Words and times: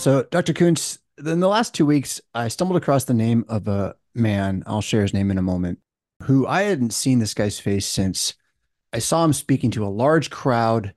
So, 0.00 0.22
Dr. 0.22 0.54
Koontz, 0.54 0.98
in 1.18 1.40
the 1.40 1.46
last 1.46 1.74
two 1.74 1.84
weeks, 1.84 2.22
I 2.34 2.48
stumbled 2.48 2.78
across 2.78 3.04
the 3.04 3.12
name 3.12 3.44
of 3.50 3.68
a 3.68 3.96
man, 4.14 4.62
I'll 4.66 4.80
share 4.80 5.02
his 5.02 5.12
name 5.12 5.30
in 5.30 5.36
a 5.36 5.42
moment, 5.42 5.78
who 6.22 6.46
I 6.46 6.62
hadn't 6.62 6.94
seen 6.94 7.18
this 7.18 7.34
guy's 7.34 7.60
face 7.60 7.84
since 7.84 8.32
I 8.94 8.98
saw 8.98 9.22
him 9.26 9.34
speaking 9.34 9.70
to 9.72 9.84
a 9.84 9.88
large 9.92 10.30
crowd 10.30 10.94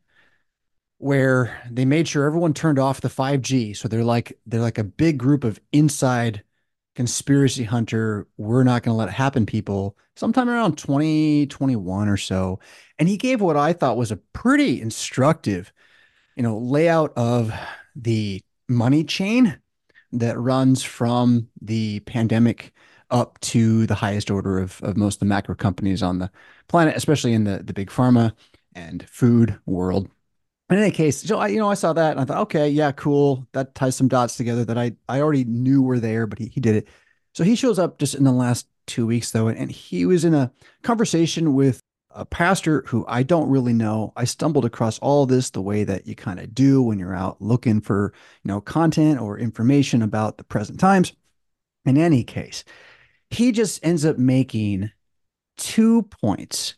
where 0.99 1.61
they 1.69 1.83
made 1.83 2.07
sure 2.07 2.25
everyone 2.25 2.53
turned 2.53 2.79
off 2.79 3.01
the 3.01 3.09
5G. 3.09 3.75
So 3.75 3.89
they're 3.89 4.05
like 4.05 4.39
they're 4.45 4.61
like 4.61 4.77
a 4.77 4.85
big 4.85 5.17
group 5.17 5.43
of 5.43 5.59
inside 5.73 6.41
conspiracy 6.95 7.65
hunter, 7.65 8.25
we're 8.37 8.63
not 8.63 8.83
going 8.83 8.93
to 8.93 8.97
let 8.97 9.09
it 9.09 9.15
happen 9.15 9.45
people 9.45 9.97
sometime 10.15 10.49
around 10.49 10.77
2021 10.77 12.07
or 12.07 12.15
so. 12.15 12.57
And 12.97 13.09
he 13.09 13.17
gave 13.17 13.41
what 13.41 13.57
I 13.57 13.73
thought 13.73 13.97
was 13.97 14.13
a 14.13 14.17
pretty 14.31 14.81
instructive, 14.81 15.73
you 16.37 16.43
know, 16.43 16.57
layout 16.57 17.11
of 17.17 17.51
the 17.97 18.41
money 18.67 19.03
chain 19.03 19.59
that 20.11 20.39
runs 20.39 20.83
from 20.83 21.47
the 21.61 21.99
pandemic 22.01 22.73
up 23.09 23.39
to 23.41 23.85
the 23.85 23.95
highest 23.95 24.31
order 24.31 24.59
of, 24.59 24.81
of 24.83 24.97
most 24.97 25.15
of 25.15 25.19
the 25.19 25.25
macro 25.25 25.55
companies 25.55 26.01
on 26.01 26.19
the 26.19 26.31
planet, 26.67 26.95
especially 26.95 27.33
in 27.33 27.43
the, 27.43 27.61
the 27.63 27.73
big 27.73 27.89
pharma 27.89 28.33
and 28.75 29.07
food 29.09 29.59
world. 29.65 30.09
In 30.69 30.79
any 30.79 30.91
case, 30.91 31.21
so 31.21 31.37
I, 31.37 31.47
you 31.47 31.59
know, 31.59 31.69
I 31.69 31.75
saw 31.75 31.93
that 31.93 32.11
and 32.11 32.19
I 32.19 32.25
thought, 32.25 32.41
okay, 32.43 32.69
yeah, 32.69 32.91
cool. 32.93 33.47
That 33.51 33.75
ties 33.75 33.95
some 33.95 34.07
dots 34.07 34.37
together 34.37 34.65
that 34.65 34.77
I, 34.77 34.93
I 35.07 35.21
already 35.21 35.43
knew 35.43 35.83
were 35.83 35.99
there, 35.99 36.25
but 36.25 36.39
he, 36.39 36.47
he 36.47 36.59
did 36.59 36.75
it. 36.75 36.87
So 37.35 37.43
he 37.43 37.55
shows 37.55 37.77
up 37.77 37.99
just 37.99 38.15
in 38.15 38.23
the 38.23 38.31
last 38.31 38.67
two 38.87 39.05
weeks 39.05 39.31
though, 39.31 39.47
and, 39.47 39.57
and 39.57 39.71
he 39.71 40.05
was 40.05 40.25
in 40.25 40.33
a 40.33 40.51
conversation 40.81 41.53
with 41.53 41.79
a 42.15 42.25
pastor 42.25 42.83
who 42.87 43.05
I 43.07 43.23
don't 43.23 43.49
really 43.49 43.73
know. 43.73 44.13
I 44.15 44.25
stumbled 44.25 44.65
across 44.65 44.99
all 44.99 45.25
this 45.25 45.49
the 45.49 45.61
way 45.61 45.83
that 45.83 46.07
you 46.07 46.15
kind 46.15 46.39
of 46.39 46.53
do 46.53 46.81
when 46.81 46.99
you're 46.99 47.15
out 47.15 47.41
looking 47.41 47.81
for, 47.81 48.13
you 48.43 48.49
know, 48.49 48.61
content 48.61 49.19
or 49.19 49.37
information 49.37 50.01
about 50.01 50.37
the 50.37 50.43
present 50.43 50.79
times. 50.79 51.13
In 51.85 51.97
any 51.97 52.23
case, 52.23 52.63
he 53.29 53.51
just 53.51 53.83
ends 53.85 54.05
up 54.05 54.17
making 54.17 54.91
two 55.57 56.03
points 56.03 56.75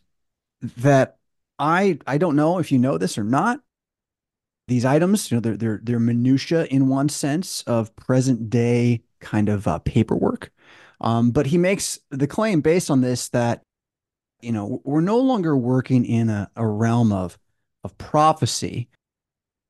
that 0.78 1.18
I 1.58 1.98
I 2.06 2.18
don't 2.18 2.36
know 2.36 2.58
if 2.58 2.72
you 2.72 2.78
know 2.78 2.98
this 2.98 3.18
or 3.18 3.24
not. 3.24 3.60
These 4.68 4.84
items, 4.84 5.30
you 5.30 5.36
know, 5.36 5.40
they're 5.40 5.56
they're 5.56 5.80
they're 5.82 6.00
minutia 6.00 6.64
in 6.66 6.88
one 6.88 7.08
sense 7.08 7.62
of 7.62 7.94
present 7.96 8.50
day 8.50 9.02
kind 9.20 9.48
of 9.48 9.68
uh, 9.68 9.78
paperwork. 9.80 10.50
Um, 11.00 11.30
but 11.30 11.46
he 11.46 11.58
makes 11.58 11.98
the 12.10 12.26
claim 12.26 12.62
based 12.62 12.90
on 12.90 13.00
this 13.00 13.28
that 13.28 13.62
you 14.46 14.52
know, 14.52 14.80
we're 14.84 15.00
no 15.00 15.18
longer 15.18 15.56
working 15.56 16.04
in 16.04 16.30
a, 16.30 16.48
a 16.54 16.64
realm 16.64 17.12
of 17.12 17.36
of 17.82 17.98
prophecy 17.98 18.88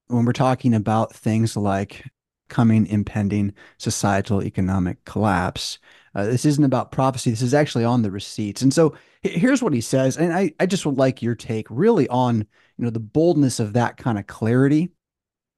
when 0.08 0.24
we're 0.24 0.32
talking 0.32 0.74
about 0.74 1.14
things 1.14 1.56
like 1.56 2.04
coming 2.48 2.86
impending 2.86 3.54
societal 3.78 4.42
economic 4.42 5.02
collapse. 5.04 5.78
Uh, 6.14 6.24
this 6.24 6.44
isn't 6.44 6.64
about 6.64 6.92
prophecy. 6.92 7.30
This 7.30 7.42
is 7.42 7.54
actually 7.54 7.84
on 7.84 8.02
the 8.02 8.10
receipts. 8.10 8.62
And 8.62 8.72
so 8.72 8.94
here's 9.22 9.62
what 9.62 9.72
he 9.72 9.80
says. 9.80 10.16
And 10.16 10.32
I, 10.32 10.52
I 10.60 10.66
just 10.66 10.86
would 10.86 10.96
like 10.96 11.22
your 11.22 11.34
take 11.34 11.66
really 11.70 12.08
on, 12.08 12.38
you 12.38 12.84
know, 12.84 12.90
the 12.90 13.00
boldness 13.00 13.60
of 13.60 13.72
that 13.72 13.96
kind 13.96 14.18
of 14.18 14.26
clarity 14.26 14.90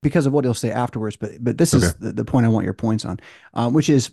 because 0.03 0.27
of 0.27 0.33
what 0.33 0.45
he'll 0.45 0.55
say 0.55 0.71
afterwards. 0.71 1.17
But, 1.17 1.33
but 1.43 1.59
this 1.59 1.75
okay. 1.75 1.87
is 1.87 1.95
the, 1.95 2.13
the, 2.13 2.25
point 2.25 2.47
I 2.47 2.49
want 2.49 2.65
your 2.65 2.75
points 2.75 3.05
on, 3.05 3.21
um, 3.55 3.73
which 3.73 3.89
is 3.89 4.11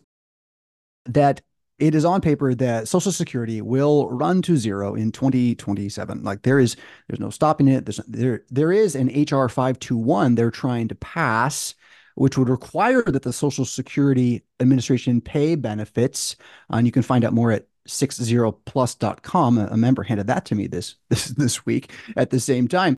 that 1.05 1.41
it 1.77 1.93
is 1.93 2.05
on 2.05 2.21
paper 2.21 2.55
that 2.55 2.87
Social 2.87 3.11
Security 3.11 3.61
will 3.61 4.09
run 4.09 4.41
to 4.43 4.55
zero 4.55 4.95
in 4.95 5.11
2027. 5.11 6.23
Like 6.23 6.43
there 6.43 6.59
is, 6.59 6.75
there's 7.07 7.19
no 7.19 7.29
stopping 7.29 7.67
it. 7.67 7.85
There's, 7.85 7.97
there, 8.07 8.43
there 8.49 8.71
is 8.71 8.95
an 8.95 9.07
HR 9.07 9.49
521 9.49 10.35
they're 10.35 10.51
trying 10.51 10.87
to 10.87 10.95
pass, 10.95 11.75
which 12.15 12.37
would 12.37 12.49
require 12.49 13.03
that 13.03 13.23
the 13.23 13.33
Social 13.33 13.65
Security 13.65 14.43
Administration 14.59 15.19
pay 15.19 15.55
benefits. 15.55 16.37
Uh, 16.71 16.77
and 16.77 16.85
you 16.85 16.91
can 16.91 17.03
find 17.03 17.25
out 17.25 17.33
more 17.33 17.51
at 17.51 17.67
60plus.com. 17.87 19.57
A 19.57 19.77
member 19.77 20.03
handed 20.03 20.27
that 20.27 20.45
to 20.45 20.55
me 20.55 20.67
this 20.67 20.95
this 21.09 21.25
this 21.27 21.65
week 21.65 21.91
at 22.15 22.29
the 22.29 22.39
same 22.39 22.67
time 22.67 22.95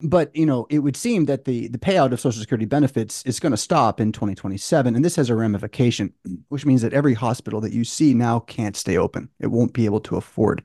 but 0.00 0.34
you 0.34 0.46
know 0.46 0.66
it 0.70 0.78
would 0.78 0.96
seem 0.96 1.24
that 1.24 1.44
the 1.44 1.68
the 1.68 1.78
payout 1.78 2.12
of 2.12 2.20
social 2.20 2.40
security 2.40 2.64
benefits 2.64 3.22
is 3.24 3.40
going 3.40 3.50
to 3.50 3.56
stop 3.56 4.00
in 4.00 4.12
2027 4.12 4.94
and 4.94 5.04
this 5.04 5.16
has 5.16 5.28
a 5.28 5.34
ramification 5.34 6.12
which 6.48 6.64
means 6.64 6.82
that 6.82 6.92
every 6.92 7.14
hospital 7.14 7.60
that 7.60 7.72
you 7.72 7.84
see 7.84 8.14
now 8.14 8.40
can't 8.40 8.76
stay 8.76 8.96
open. 8.96 9.28
It 9.40 9.48
won't 9.48 9.72
be 9.72 9.86
able 9.86 10.00
to 10.00 10.16
afford 10.16 10.64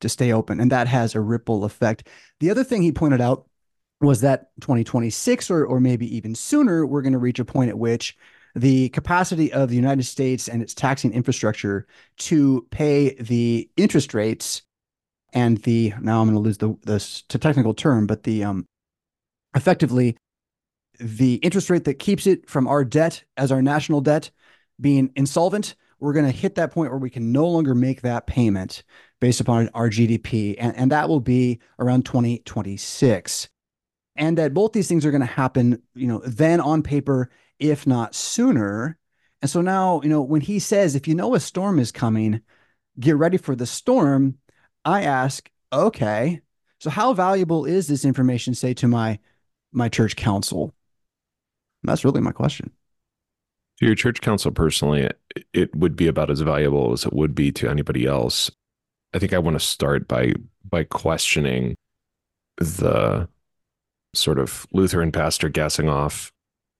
to 0.00 0.08
stay 0.08 0.32
open 0.32 0.60
and 0.60 0.70
that 0.70 0.86
has 0.88 1.14
a 1.14 1.20
ripple 1.20 1.64
effect. 1.64 2.08
The 2.40 2.50
other 2.50 2.64
thing 2.64 2.82
he 2.82 2.92
pointed 2.92 3.20
out 3.20 3.46
was 4.00 4.20
that 4.20 4.50
2026 4.60 5.50
or 5.50 5.64
or 5.64 5.80
maybe 5.80 6.14
even 6.14 6.34
sooner 6.34 6.84
we're 6.86 7.02
going 7.02 7.12
to 7.12 7.18
reach 7.18 7.38
a 7.38 7.44
point 7.44 7.70
at 7.70 7.78
which 7.78 8.16
the 8.54 8.90
capacity 8.90 9.50
of 9.50 9.70
the 9.70 9.76
United 9.76 10.02
States 10.02 10.46
and 10.46 10.60
its 10.60 10.74
taxing 10.74 11.12
infrastructure 11.12 11.86
to 12.18 12.66
pay 12.70 13.14
the 13.14 13.70
interest 13.78 14.12
rates 14.12 14.62
and 15.32 15.58
the 15.58 15.94
now 16.00 16.20
I'm 16.20 16.32
going 16.32 16.34
to 16.34 16.40
lose 16.40 16.58
the 16.58 17.22
to 17.28 17.38
technical 17.38 17.74
term, 17.74 18.06
but 18.06 18.22
the 18.22 18.44
um 18.44 18.66
effectively 19.54 20.16
the 20.98 21.34
interest 21.36 21.70
rate 21.70 21.84
that 21.84 21.98
keeps 21.98 22.26
it 22.26 22.48
from 22.48 22.66
our 22.66 22.84
debt 22.84 23.24
as 23.36 23.50
our 23.50 23.62
national 23.62 24.00
debt 24.00 24.30
being 24.80 25.10
insolvent, 25.16 25.74
we're 25.98 26.12
going 26.12 26.26
to 26.26 26.32
hit 26.32 26.56
that 26.56 26.72
point 26.72 26.90
where 26.90 26.98
we 26.98 27.10
can 27.10 27.32
no 27.32 27.46
longer 27.46 27.74
make 27.74 28.02
that 28.02 28.26
payment 28.26 28.82
based 29.20 29.40
upon 29.40 29.68
our 29.74 29.88
GDP, 29.88 30.56
and, 30.58 30.76
and 30.76 30.90
that 30.90 31.08
will 31.08 31.20
be 31.20 31.60
around 31.78 32.04
2026. 32.04 33.48
And 34.16 34.36
that 34.36 34.52
both 34.52 34.72
these 34.72 34.88
things 34.88 35.06
are 35.06 35.10
going 35.10 35.22
to 35.22 35.26
happen, 35.26 35.80
you 35.94 36.06
know, 36.06 36.20
then 36.26 36.60
on 36.60 36.82
paper, 36.82 37.30
if 37.58 37.86
not 37.86 38.14
sooner. 38.14 38.98
And 39.40 39.50
so 39.50 39.62
now, 39.62 40.00
you 40.02 40.08
know, 40.08 40.20
when 40.20 40.40
he 40.40 40.58
says, 40.58 40.94
if 40.94 41.08
you 41.08 41.14
know 41.14 41.34
a 41.34 41.40
storm 41.40 41.78
is 41.78 41.92
coming, 41.92 42.42
get 42.98 43.16
ready 43.16 43.38
for 43.38 43.54
the 43.54 43.64
storm, 43.64 44.38
I 44.84 45.02
ask, 45.02 45.50
okay, 45.72 46.40
so 46.78 46.90
how 46.90 47.14
valuable 47.14 47.64
is 47.64 47.86
this 47.86 48.04
information, 48.04 48.54
say, 48.54 48.74
to 48.74 48.88
my 48.88 49.18
my 49.72 49.88
church 49.88 50.16
council? 50.16 50.74
And 51.82 51.88
that's 51.88 52.04
really 52.04 52.20
my 52.20 52.32
question. 52.32 52.70
To 53.78 53.86
your 53.86 53.94
church 53.94 54.20
council 54.20 54.50
personally, 54.50 55.08
it 55.52 55.74
would 55.74 55.96
be 55.96 56.06
about 56.06 56.30
as 56.30 56.40
valuable 56.40 56.92
as 56.92 57.04
it 57.04 57.12
would 57.12 57.34
be 57.34 57.52
to 57.52 57.68
anybody 57.68 58.06
else. 58.06 58.50
I 59.14 59.18
think 59.18 59.32
I 59.32 59.38
want 59.38 59.54
to 59.54 59.64
start 59.64 60.08
by 60.08 60.34
by 60.68 60.84
questioning 60.84 61.74
the 62.56 63.28
sort 64.14 64.38
of 64.38 64.66
Lutheran 64.72 65.12
pastor 65.12 65.48
gassing 65.48 65.88
off 65.88 66.32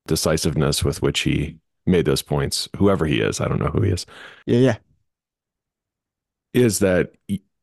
decisiveness 0.07 0.85
with 0.85 1.01
which 1.03 1.21
he 1.21 1.59
made 1.87 2.05
those 2.05 2.23
points, 2.23 2.69
whoever 2.77 3.07
he 3.07 3.21
is. 3.21 3.41
I 3.41 3.49
don't 3.49 3.59
know 3.59 3.67
who 3.67 3.83
he 3.83 3.91
is. 3.91 4.07
Yeah, 4.47 4.59
yeah. 4.59 4.77
Is 6.55 6.81
that 6.81 7.13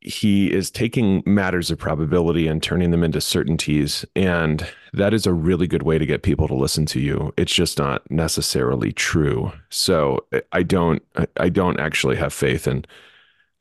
he 0.02 0.52
is 0.52 0.72
taking 0.72 1.22
matters 1.26 1.70
of 1.70 1.78
probability 1.78 2.48
and 2.48 2.64
turning 2.64 2.92
them 2.92 3.04
into 3.04 3.20
certainties. 3.20 4.06
And 4.16 4.66
that 4.94 5.14
is 5.14 5.26
a 5.26 5.34
really 5.34 5.68
good 5.68 5.84
way 5.84 5.98
to 5.98 6.06
get 6.06 6.24
people 6.24 6.48
to 6.48 6.56
listen 6.56 6.86
to 6.88 7.02
you. 7.02 7.34
It's 7.36 7.54
just 7.54 7.78
not 7.78 8.10
necessarily 8.10 8.94
true. 8.94 9.52
So 9.70 10.26
I 10.54 10.64
don't, 10.64 11.04
I 11.38 11.50
don't 11.50 11.80
actually 11.80 12.16
have 12.16 12.34
faith 12.34 12.66
in 12.66 12.86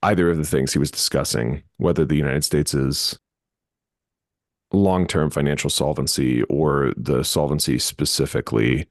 either 0.03 0.31
of 0.31 0.37
the 0.37 0.45
things 0.45 0.73
he 0.73 0.79
was 0.79 0.93
discussing, 0.93 1.65
whether 1.79 2.05
the 2.05 2.17
United 2.17 2.45
States 2.45 2.73
is 2.73 3.19
long-term 4.73 5.31
financial 5.31 5.71
solvency 5.71 6.43
or 6.45 6.93
the 6.97 7.25
solvency 7.25 7.81
specifically 7.81 8.87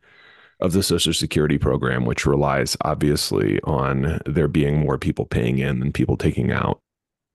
of 0.60 0.74
the 0.74 0.84
Social 0.84 1.14
Security 1.14 1.58
program, 1.58 2.04
which 2.04 2.26
relies 2.26 2.76
obviously 2.82 3.62
on 3.62 4.20
there 4.26 4.48
being 4.50 4.80
more 4.80 4.98
people 4.98 5.26
paying 5.26 5.60
in 5.60 5.80
than 5.80 5.94
people 5.94 6.18
taking 6.18 6.52
out 6.52 6.82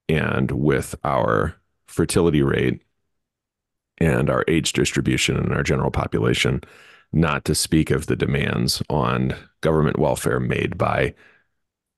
and 0.09 0.51
with 0.51 0.95
our 1.05 1.57
fertility 1.87 2.43
rate 2.43 2.83
and 3.99 4.31
our 4.31 4.45
age 4.49 4.73
distribution 4.73 5.37
and 5.37 5.53
our 5.53 5.63
general 5.63 5.91
population, 5.91 6.63
not 7.13 7.45
to 7.45 7.55
speak 7.55 7.91
of 7.91 8.07
the 8.07 8.17
demands 8.17 8.83
on 8.89 9.35
government 9.61 9.99
welfare 9.99 10.41
made 10.41 10.79
by 10.79 11.15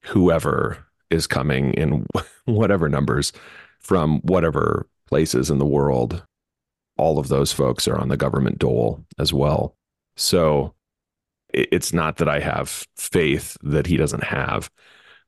whoever 0.02 0.84
is 1.10 1.26
coming 1.26 1.72
in 1.74 2.06
whatever 2.44 2.88
numbers 2.88 3.32
from 3.80 4.20
whatever 4.20 4.88
places 5.06 5.50
in 5.50 5.58
the 5.58 5.66
world. 5.66 6.22
All 6.96 7.18
of 7.18 7.28
those 7.28 7.52
folks 7.52 7.88
are 7.88 7.98
on 7.98 8.08
the 8.08 8.16
government 8.16 8.58
dole 8.58 9.04
as 9.18 9.32
well. 9.32 9.76
So 10.16 10.74
it's 11.52 11.92
not 11.92 12.16
that 12.16 12.28
I 12.28 12.40
have 12.40 12.84
faith 12.96 13.56
that 13.62 13.86
he 13.86 13.96
doesn't 13.96 14.24
have. 14.24 14.70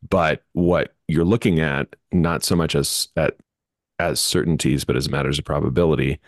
But 0.09 0.43
what 0.53 0.95
you're 1.09 1.25
looking 1.25 1.61
at, 1.61 1.95
not 2.13 2.45
so 2.45 2.57
much 2.57 2.75
as 2.75 3.09
at 3.17 3.37
as 3.99 4.21
certainties, 4.21 4.85
but 4.85 4.97
as 4.97 5.09
matters 5.09 5.39
of 5.39 5.45
probability, 5.45 6.19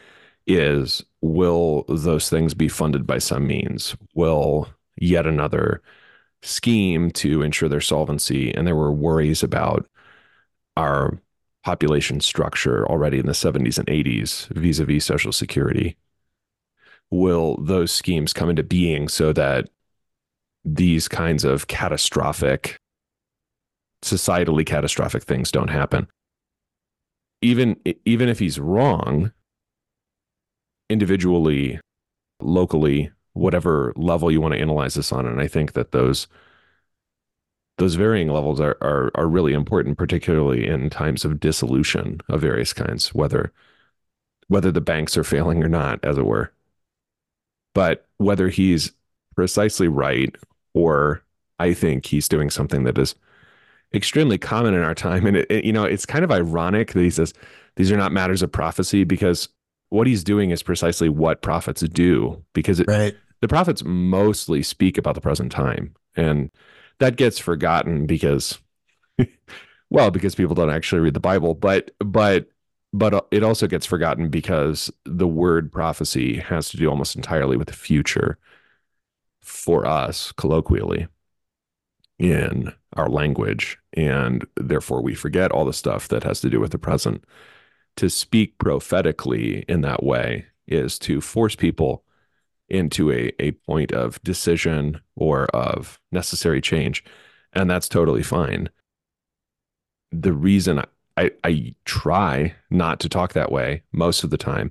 is 0.46 1.04
will 1.20 1.84
those 1.88 2.30
things 2.30 2.54
be 2.54 2.69
funded 2.69 3.06
by 3.06 3.19
some 3.19 3.46
means? 3.46 3.96
Will 4.14 4.69
yet 4.96 5.26
another 5.26 5.82
scheme 6.42 7.10
to 7.12 7.42
ensure 7.42 7.69
their 7.69 7.80
solvency? 7.80 8.54
And 8.54 8.66
there 8.66 8.76
were 8.76 8.92
worries 8.92 9.42
about 9.42 9.86
our 10.76 11.20
population 11.64 12.20
structure 12.20 12.86
already 12.86 13.19
in 13.19 13.26
the 13.26 13.32
70s 13.32 13.78
and 13.78 13.86
80s 13.88 14.48
vis 14.48 14.78
a 14.78 14.84
vis 14.86 15.04
Social 15.04 15.32
Security. 15.32 15.96
Will 17.10 17.56
those 17.58 17.90
schemes 17.92 18.32
come 18.32 18.48
into 18.48 18.62
being 18.62 19.08
so 19.08 19.32
that 19.32 19.69
these 20.64 21.08
kinds 21.08 21.44
of 21.44 21.66
catastrophic, 21.66 22.78
societally 24.02 24.64
catastrophic 24.64 25.22
things 25.22 25.50
don't 25.50 25.68
happen. 25.68 26.08
Even 27.40 27.76
even 28.04 28.28
if 28.28 28.38
he's 28.38 28.58
wrong, 28.58 29.32
individually, 30.90 31.80
locally, 32.40 33.10
whatever 33.32 33.92
level 33.96 34.30
you 34.30 34.40
want 34.40 34.54
to 34.54 34.60
analyze 34.60 34.94
this 34.94 35.12
on, 35.12 35.26
and 35.26 35.40
I 35.40 35.46
think 35.46 35.72
that 35.74 35.92
those 35.92 36.26
those 37.78 37.94
varying 37.94 38.28
levels 38.28 38.60
are, 38.60 38.76
are 38.80 39.10
are 39.14 39.28
really 39.28 39.52
important, 39.52 39.98
particularly 39.98 40.66
in 40.66 40.90
times 40.90 41.24
of 41.24 41.40
dissolution 41.40 42.20
of 42.28 42.40
various 42.40 42.72
kinds, 42.72 43.14
whether 43.14 43.52
whether 44.48 44.72
the 44.72 44.80
banks 44.80 45.16
are 45.16 45.24
failing 45.24 45.62
or 45.62 45.68
not, 45.68 46.00
as 46.04 46.18
it 46.18 46.26
were. 46.26 46.52
But 47.74 48.06
whether 48.16 48.48
he's 48.48 48.92
precisely 49.36 49.86
right 49.88 50.34
or 50.74 51.22
I 51.60 51.74
think 51.74 52.06
he's 52.06 52.28
doing 52.28 52.50
something 52.50 52.84
that 52.84 52.98
is 52.98 53.14
extremely 53.94 54.38
common 54.38 54.75
in 54.75 54.82
our 54.82 54.94
time. 54.94 55.26
And 55.26 55.37
it, 55.37 55.46
it, 55.50 55.64
you 55.64 55.73
know, 55.73 55.85
it's 55.85 56.06
kind 56.06 56.25
of 56.25 56.31
ironic 56.31 56.93
that 56.93 57.02
he 57.02 57.11
says 57.11 57.32
these 57.76 57.93
are 57.93 57.96
not 57.96 58.12
matters 58.12 58.43
of 58.43 58.52
prophecy 58.52 59.05
because 59.05 59.49
what 59.90 60.06
he's 60.06 60.25
doing 60.25 60.50
is 60.50 60.62
precisely 60.62 61.08
what 61.08 61.43
prophets 61.43 61.81
do 61.81 62.44
because 62.52 62.81
it, 62.81 62.88
right. 62.88 63.17
the 63.40 63.49
prophets 63.49 63.82
mostly 63.85 64.62
speak 64.62 64.99
about 64.99 65.14
the 65.14 65.20
present 65.20 65.50
time 65.50 65.94
and 66.17 66.50
that 66.99 67.17
gets 67.17 67.38
forgotten 67.38 68.06
because 68.06 68.58
well 69.90 70.11
because 70.11 70.35
people 70.35 70.55
don't 70.55 70.70
actually 70.70 71.00
read 71.00 71.14
the 71.14 71.20
bible 71.20 71.55
but 71.55 71.90
but 72.00 72.49
but 72.93 73.14
uh, 73.14 73.20
it 73.31 73.43
also 73.43 73.67
gets 73.67 73.87
forgotten 73.87 74.29
because 74.29 74.90
the 75.05 75.29
word 75.29 75.70
prophecy 75.70 76.37
has 76.37 76.70
to 76.70 76.76
do 76.76 76.88
almost 76.88 77.17
entirely 77.17 77.56
with 77.56 77.69
the 77.69 77.75
future 77.75 78.38
for 79.40 79.87
us 79.87 80.32
colloquially 80.32 81.06
in 82.18 82.72
our 82.96 83.08
language 83.08 83.78
and 83.92 84.44
therefore 84.56 85.00
we 85.00 85.14
forget 85.14 85.52
all 85.52 85.64
the 85.64 85.72
stuff 85.72 86.08
that 86.08 86.24
has 86.24 86.40
to 86.40 86.50
do 86.50 86.58
with 86.58 86.72
the 86.72 86.78
present 86.78 87.24
to 87.96 88.08
speak 88.08 88.56
prophetically 88.58 89.64
in 89.68 89.80
that 89.82 90.02
way 90.02 90.46
is 90.66 90.98
to 91.00 91.20
force 91.20 91.56
people 91.56 92.04
into 92.68 93.10
a, 93.10 93.32
a 93.40 93.52
point 93.52 93.92
of 93.92 94.22
decision 94.22 95.00
or 95.16 95.46
of 95.46 95.98
necessary 96.12 96.60
change. 96.60 97.04
And 97.52 97.68
that's 97.68 97.88
totally 97.88 98.22
fine. 98.22 98.68
The 100.12 100.32
reason 100.32 100.82
I, 101.16 101.30
I 101.42 101.74
try 101.84 102.54
not 102.70 103.00
to 103.00 103.08
talk 103.08 103.32
that 103.32 103.50
way 103.50 103.82
most 103.92 104.22
of 104.22 104.30
the 104.30 104.38
time 104.38 104.70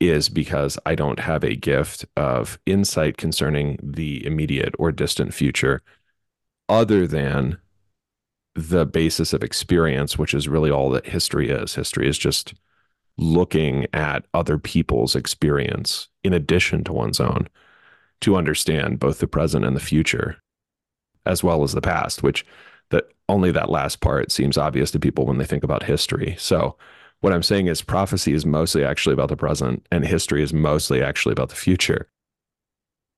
is 0.00 0.28
because 0.28 0.78
I 0.86 0.94
don't 0.94 1.18
have 1.18 1.42
a 1.42 1.56
gift 1.56 2.06
of 2.16 2.58
insight 2.66 3.16
concerning 3.16 3.78
the 3.82 4.24
immediate 4.24 4.74
or 4.78 4.92
distant 4.92 5.34
future 5.34 5.82
other 6.68 7.06
than 7.06 7.58
the 8.54 8.84
basis 8.84 9.32
of 9.32 9.42
experience, 9.42 10.18
which 10.18 10.34
is 10.34 10.48
really 10.48 10.70
all 10.70 10.90
that 10.90 11.06
history 11.06 11.48
is. 11.48 11.74
History 11.74 12.08
is 12.08 12.18
just 12.18 12.54
looking 13.18 13.86
at 13.92 14.24
other 14.32 14.58
people's 14.58 15.16
experience 15.16 16.08
in 16.22 16.32
addition 16.32 16.84
to 16.84 16.92
one's 16.92 17.20
own 17.20 17.48
to 18.20 18.36
understand 18.36 19.00
both 19.00 19.18
the 19.18 19.26
present 19.26 19.64
and 19.64 19.74
the 19.74 19.80
future 19.80 20.36
as 21.26 21.42
well 21.42 21.64
as 21.64 21.72
the 21.72 21.80
past 21.80 22.22
which 22.22 22.46
that 22.90 23.08
only 23.28 23.50
that 23.50 23.70
last 23.70 24.00
part 24.00 24.30
seems 24.30 24.56
obvious 24.56 24.92
to 24.92 25.00
people 25.00 25.26
when 25.26 25.36
they 25.36 25.44
think 25.44 25.64
about 25.64 25.82
history 25.82 26.36
so 26.38 26.76
what 27.20 27.32
i'm 27.32 27.42
saying 27.42 27.66
is 27.66 27.82
prophecy 27.82 28.32
is 28.32 28.46
mostly 28.46 28.84
actually 28.84 29.12
about 29.12 29.28
the 29.28 29.36
present 29.36 29.84
and 29.90 30.06
history 30.06 30.40
is 30.40 30.54
mostly 30.54 31.02
actually 31.02 31.32
about 31.32 31.48
the 31.48 31.56
future 31.56 32.08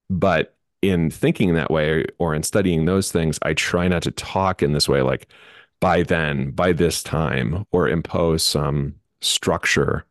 but 0.08 0.56
in 0.82 1.10
thinking 1.10 1.54
that 1.54 1.70
way 1.70 2.04
or 2.18 2.34
in 2.34 2.42
studying 2.42 2.84
those 2.84 3.12
things 3.12 3.38
i 3.42 3.52
try 3.54 3.86
not 3.86 4.02
to 4.02 4.10
talk 4.10 4.62
in 4.62 4.72
this 4.72 4.88
way 4.88 5.02
like 5.02 5.28
by 5.80 6.02
then 6.02 6.50
by 6.50 6.72
this 6.72 7.02
time 7.02 7.66
or 7.72 7.88
impose 7.88 8.42
some 8.42 8.94
structure 9.20 10.04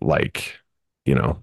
like 0.00 0.58
you 1.04 1.14
know 1.14 1.38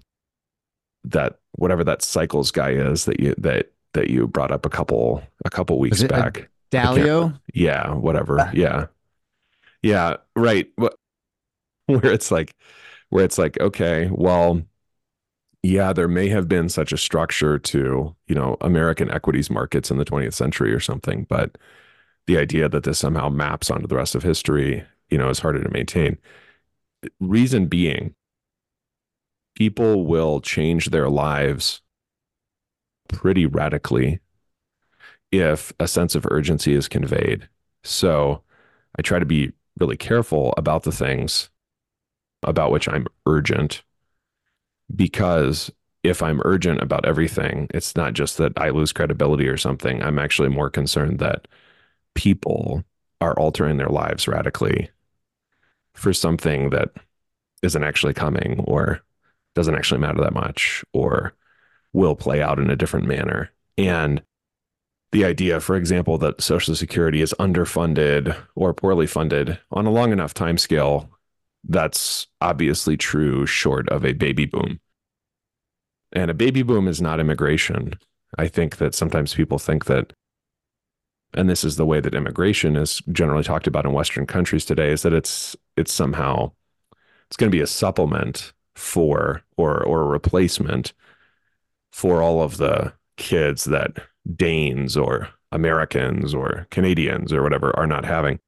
that 1.04 1.38
whatever 1.52 1.84
that 1.84 2.02
cycles 2.02 2.50
guy 2.50 2.70
is 2.70 3.04
that 3.04 3.20
you 3.20 3.34
that 3.38 3.72
that 3.94 4.08
you 4.08 4.26
brought 4.26 4.50
up 4.50 4.64
a 4.66 4.70
couple 4.70 5.22
a 5.44 5.50
couple 5.50 5.78
weeks 5.78 6.02
back. 6.04 6.48
Dalio? 6.70 7.38
Yeah 7.52 7.92
whatever. 7.94 8.50
Yeah. 8.54 8.86
Yeah 9.82 10.16
right. 10.34 10.68
Where 11.86 12.06
it's 12.06 12.30
like 12.30 12.54
where 13.10 13.24
it's 13.24 13.36
like 13.36 13.60
okay 13.60 14.08
well 14.10 14.62
yeah 15.62 15.92
there 15.92 16.08
may 16.08 16.28
have 16.28 16.48
been 16.48 16.68
such 16.68 16.92
a 16.92 16.98
structure 16.98 17.58
to 17.58 18.14
you 18.26 18.34
know 18.34 18.56
american 18.60 19.10
equities 19.10 19.50
markets 19.50 19.90
in 19.90 19.98
the 19.98 20.04
20th 20.04 20.34
century 20.34 20.72
or 20.72 20.80
something 20.80 21.24
but 21.28 21.56
the 22.26 22.38
idea 22.38 22.68
that 22.68 22.84
this 22.84 22.98
somehow 22.98 23.28
maps 23.28 23.70
onto 23.70 23.86
the 23.86 23.96
rest 23.96 24.14
of 24.14 24.22
history 24.22 24.84
you 25.10 25.18
know 25.18 25.28
is 25.28 25.38
harder 25.38 25.62
to 25.62 25.70
maintain 25.70 26.18
reason 27.20 27.66
being, 27.66 28.14
people 29.54 30.04
will 30.06 30.40
change 30.40 30.90
their 30.90 31.08
lives 31.08 31.82
pretty 33.08 33.46
radically 33.46 34.20
if 35.30 35.72
a 35.80 35.88
sense 35.88 36.14
of 36.14 36.26
urgency 36.30 36.74
is 36.74 36.88
conveyed. 36.88 37.48
So 37.84 38.42
I 38.98 39.02
try 39.02 39.18
to 39.18 39.26
be 39.26 39.52
really 39.78 39.96
careful 39.96 40.54
about 40.56 40.82
the 40.82 40.92
things 40.92 41.50
about 42.42 42.72
which 42.72 42.88
I'm 42.88 43.06
urgent 43.26 43.82
because 44.94 45.70
if 46.02 46.22
I'm 46.22 46.42
urgent 46.44 46.82
about 46.82 47.06
everything, 47.06 47.68
it's 47.72 47.96
not 47.96 48.14
just 48.14 48.38
that 48.38 48.52
I 48.56 48.70
lose 48.70 48.92
credibility 48.92 49.48
or 49.48 49.56
something. 49.56 50.02
I'm 50.02 50.18
actually 50.18 50.48
more 50.48 50.70
concerned 50.70 51.20
that 51.20 51.46
people 52.14 52.84
are 53.20 53.38
altering 53.38 53.76
their 53.76 53.88
lives 53.88 54.26
radically 54.26 54.90
for 55.94 56.12
something 56.12 56.70
that 56.70 56.90
isn't 57.62 57.84
actually 57.84 58.14
coming 58.14 58.64
or 58.66 59.00
doesn't 59.54 59.74
actually 59.74 60.00
matter 60.00 60.20
that 60.22 60.34
much 60.34 60.84
or 60.92 61.34
will 61.92 62.16
play 62.16 62.42
out 62.42 62.58
in 62.58 62.70
a 62.70 62.76
different 62.76 63.06
manner. 63.06 63.50
And 63.78 64.22
the 65.12 65.24
idea, 65.24 65.60
for 65.60 65.76
example, 65.76 66.18
that 66.18 66.40
Social 66.40 66.74
Security 66.74 67.20
is 67.20 67.34
underfunded 67.38 68.36
or 68.54 68.72
poorly 68.72 69.06
funded 69.06 69.58
on 69.70 69.86
a 69.86 69.90
long 69.90 70.10
enough 70.10 70.32
time 70.32 70.58
scale, 70.58 71.10
that's 71.64 72.26
obviously 72.40 72.96
true 72.96 73.46
short 73.46 73.88
of 73.88 74.04
a 74.04 74.12
baby 74.12 74.46
boom. 74.46 74.80
And 76.12 76.30
a 76.30 76.34
baby 76.34 76.62
boom 76.62 76.88
is 76.88 77.00
not 77.00 77.20
immigration. 77.20 77.94
I 78.38 78.48
think 78.48 78.76
that 78.76 78.94
sometimes 78.94 79.34
people 79.34 79.58
think 79.58 79.86
that 79.86 80.12
and 81.34 81.48
this 81.48 81.64
is 81.64 81.76
the 81.76 81.86
way 81.86 81.98
that 81.98 82.14
immigration 82.14 82.76
is 82.76 83.00
generally 83.10 83.42
talked 83.42 83.66
about 83.66 83.86
in 83.86 83.92
western 83.94 84.26
countries 84.26 84.66
today 84.66 84.90
is 84.90 85.00
that 85.02 85.14
it's 85.14 85.56
it's 85.78 85.92
somehow 85.92 86.50
it's 87.26 87.38
going 87.38 87.50
to 87.50 87.56
be 87.56 87.62
a 87.62 87.66
supplement 87.66 88.52
for 88.74 89.42
or 89.56 89.82
or 89.84 90.02
a 90.02 90.06
replacement 90.06 90.92
for 91.92 92.22
all 92.22 92.42
of 92.42 92.56
the 92.56 92.92
kids 93.16 93.64
that 93.64 93.98
Danes 94.34 94.96
or 94.96 95.28
Americans 95.52 96.34
or 96.34 96.66
Canadians 96.70 97.32
or 97.32 97.42
whatever 97.42 97.76
are 97.76 97.86
not 97.86 98.04
having. 98.04 98.38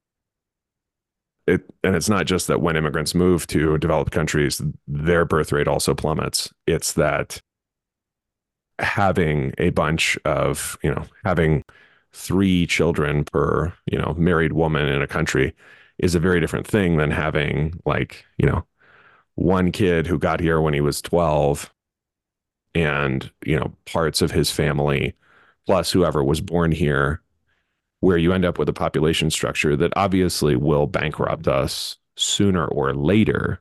It 1.46 1.62
and 1.82 1.94
it's 1.94 2.08
not 2.08 2.26
just 2.26 2.46
that 2.46 2.62
when 2.62 2.76
immigrants 2.76 3.14
move 3.14 3.46
to 3.48 3.76
developed 3.78 4.12
countries, 4.12 4.62
their 4.86 5.24
birth 5.24 5.52
rate 5.52 5.68
also 5.68 5.94
plummets. 5.94 6.52
It's 6.66 6.94
that 6.94 7.40
having 8.80 9.52
a 9.58 9.70
bunch 9.70 10.18
of, 10.24 10.76
you 10.82 10.90
know, 10.90 11.04
having 11.24 11.62
three 12.14 12.66
children 12.66 13.24
per 13.24 13.72
you 13.90 13.98
know 13.98 14.14
married 14.16 14.52
woman 14.52 14.88
in 14.88 15.02
a 15.02 15.06
country 15.06 15.52
is 15.98 16.14
a 16.14 16.20
very 16.20 16.40
different 16.40 16.66
thing 16.66 16.96
than 16.96 17.10
having 17.10 17.80
like 17.84 18.24
you 18.38 18.46
know 18.46 18.64
one 19.34 19.72
kid 19.72 20.06
who 20.06 20.18
got 20.18 20.38
here 20.38 20.60
when 20.60 20.74
he 20.74 20.80
was 20.80 21.02
12 21.02 21.72
and 22.74 23.32
you 23.44 23.58
know 23.58 23.74
parts 23.84 24.22
of 24.22 24.30
his 24.30 24.50
family 24.50 25.14
plus 25.66 25.90
whoever 25.90 26.22
was 26.22 26.40
born 26.40 26.70
here 26.70 27.20
where 28.04 28.18
you 28.18 28.32
end 28.32 28.44
up 28.44 28.58
with 28.58 28.68
a 28.68 28.72
population 28.72 29.30
structure 29.30 29.76
that 29.76 29.92
obviously 29.96 30.56
will 30.56 30.86
bankrupt 30.86 31.48
us 31.48 31.96
sooner 32.16 32.66
or 32.66 32.94
later 32.94 33.60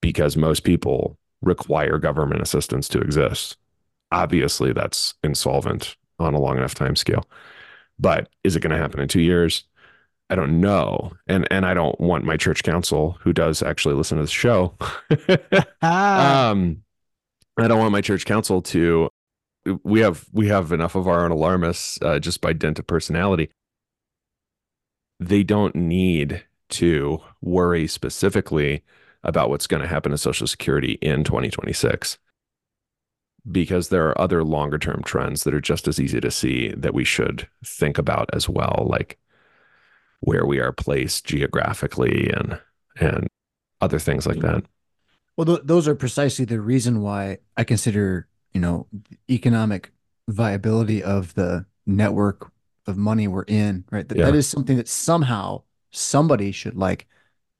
because 0.00 0.36
most 0.36 0.60
people 0.60 1.18
require 1.42 1.98
government 1.98 2.42
assistance 2.42 2.88
to 2.88 3.00
exist 3.00 3.56
obviously 4.12 4.72
that's 4.72 5.14
insolvent 5.22 5.96
on 6.18 6.34
a 6.34 6.40
long 6.40 6.56
enough 6.56 6.74
time 6.74 6.96
scale. 6.96 7.24
But 7.98 8.28
is 8.44 8.56
it 8.56 8.60
going 8.60 8.72
to 8.72 8.78
happen 8.78 9.00
in 9.00 9.08
two 9.08 9.20
years? 9.20 9.64
I 10.28 10.34
don't 10.36 10.60
know. 10.60 11.12
And 11.26 11.46
and 11.50 11.66
I 11.66 11.74
don't 11.74 11.98
want 12.00 12.24
my 12.24 12.36
church 12.36 12.62
council, 12.62 13.18
who 13.20 13.32
does 13.32 13.62
actually 13.62 13.94
listen 13.94 14.18
to 14.18 14.24
the 14.24 14.30
show, 14.30 14.74
um, 15.82 16.82
I 17.56 17.68
don't 17.68 17.78
want 17.78 17.92
my 17.92 18.00
church 18.00 18.24
council 18.26 18.62
to. 18.62 19.09
We 19.84 20.00
have 20.00 20.26
we 20.32 20.48
have 20.48 20.72
enough 20.72 20.94
of 20.94 21.06
our 21.08 21.24
own 21.24 21.30
alarmists 21.30 21.98
uh, 22.02 22.18
just 22.18 22.40
by 22.40 22.52
dint 22.52 22.78
of 22.78 22.86
personality. 22.86 23.50
They 25.18 25.42
don't 25.42 25.74
need 25.74 26.44
to 26.70 27.20
worry 27.40 27.86
specifically 27.86 28.82
about 29.22 29.50
what's 29.50 29.66
going 29.66 29.82
to 29.82 29.88
happen 29.88 30.12
to 30.12 30.18
Social 30.18 30.46
Security 30.46 30.92
in 31.02 31.24
2026 31.24 32.18
because 33.50 33.88
there 33.88 34.08
are 34.08 34.20
other 34.20 34.44
longer 34.44 34.78
term 34.78 35.02
trends 35.04 35.44
that 35.44 35.54
are 35.54 35.60
just 35.60 35.88
as 35.88 36.00
easy 36.00 36.20
to 36.20 36.30
see 36.30 36.72
that 36.76 36.94
we 36.94 37.04
should 37.04 37.48
think 37.64 37.98
about 37.98 38.30
as 38.32 38.48
well, 38.48 38.86
like 38.88 39.18
where 40.20 40.46
we 40.46 40.58
are 40.58 40.72
placed 40.72 41.24
geographically 41.24 42.30
and 42.30 42.60
and 42.98 43.26
other 43.80 43.98
things 43.98 44.26
like 44.26 44.40
that. 44.40 44.64
Well, 45.36 45.46
th- 45.46 45.60
those 45.64 45.88
are 45.88 45.94
precisely 45.94 46.44
the 46.44 46.60
reason 46.60 47.00
why 47.00 47.38
I 47.56 47.64
consider, 47.64 48.28
you 48.52 48.60
know, 48.60 48.86
economic 49.30 49.92
viability 50.28 51.02
of 51.02 51.34
the 51.34 51.66
network 51.86 52.52
of 52.86 52.96
money 52.96 53.28
we're 53.28 53.42
in, 53.44 53.84
right? 53.90 54.08
That, 54.08 54.18
Yeah. 54.18 54.26
that 54.26 54.34
is 54.34 54.46
something 54.48 54.76
that 54.76 54.88
somehow 54.88 55.62
somebody 55.90 56.52
should 56.52 56.76
like 56.76 57.06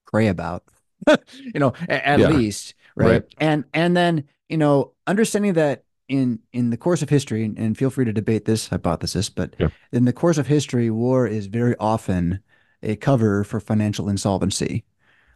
pray 0.06 0.28
about, 0.28 0.64
you 1.32 1.60
know, 1.60 1.72
a- 1.88 2.06
at, 2.08 2.18
Yeah. 2.20 2.28
least, 2.30 2.74
right? 2.96 3.06
Right. 3.22 3.34
And 3.38 3.64
and 3.72 3.96
then, 3.96 4.24
you 4.48 4.56
know, 4.56 4.92
understanding 5.06 5.54
that 5.54 5.84
in 6.08 6.40
in 6.52 6.70
the 6.70 6.76
course 6.76 7.02
of 7.02 7.08
history, 7.08 7.44
and, 7.44 7.56
and 7.58 7.78
feel 7.78 7.90
free 7.90 8.04
to 8.04 8.12
debate 8.12 8.44
this 8.44 8.68
hypothesis, 8.68 9.28
but 9.30 9.54
Yeah. 9.58 9.68
in 9.92 10.04
the 10.06 10.12
course 10.12 10.38
of 10.38 10.46
history, 10.48 10.90
war 10.90 11.26
is 11.26 11.46
very 11.46 11.76
often 11.78 12.40
a 12.82 12.96
cover 12.96 13.44
for 13.44 13.60
financial 13.60 14.08
insolvency. 14.08 14.84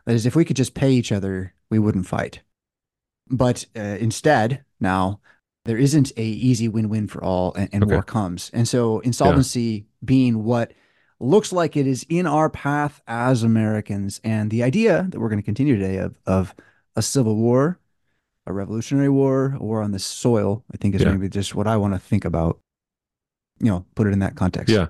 That 0.07 0.15
is, 0.15 0.27
if 0.27 0.35
we 0.37 0.45
could 0.45 0.57
just 0.57 0.75
pay 0.75 0.91
each 0.93 1.13
other, 1.13 1.55
we 1.71 1.79
wouldn't 1.79 2.07
fight. 2.07 2.41
But 3.31 3.67
uh, 3.77 3.81
instead, 4.01 4.65
now 4.81 5.21
there 5.65 5.79
isn't 5.79 6.13
a 6.17 6.23
easy 6.25 6.69
win-win 6.69 7.09
for 7.09 7.23
all, 7.25 7.55
and, 7.55 7.69
and 7.73 7.85
Okay. 7.85 7.95
war 7.95 8.03
comes. 8.03 8.51
And 8.53 8.69
so, 8.69 9.01
insolvency 9.01 9.87
being 10.05 10.45
what 10.45 10.73
looks 11.21 11.53
like 11.53 11.77
it 11.77 11.87
is 11.87 12.05
in 12.09 12.27
our 12.27 12.51
path 12.51 13.01
as 13.07 13.43
Americans, 13.43 14.21
and 14.25 14.51
the 14.51 14.63
idea 14.63 15.07
that 15.11 15.19
we're 15.21 15.29
going 15.31 15.41
to 15.41 15.45
continue 15.45 15.77
today 15.77 15.99
of 15.99 16.19
of 16.27 16.55
a 16.97 17.03
civil 17.03 17.37
war, 17.37 17.79
a 18.47 18.53
revolutionary 18.53 19.09
war, 19.09 19.57
a 19.59 19.63
war 19.65 19.83
on 19.83 19.93
the 19.93 19.99
soil, 19.99 20.65
I 20.73 20.77
think 20.77 20.95
is 20.95 21.03
Yeah. 21.03 21.13
maybe 21.13 21.29
just 21.29 21.55
what 21.55 21.67
I 21.67 21.77
want 21.77 21.95
to 21.95 21.99
think 22.01 22.25
about. 22.25 22.61
You 23.61 23.67
know, 23.71 23.87
put 23.95 24.07
it 24.07 24.13
in 24.13 24.19
that 24.19 24.35
context. 24.37 24.73
Yeah. 24.75 24.89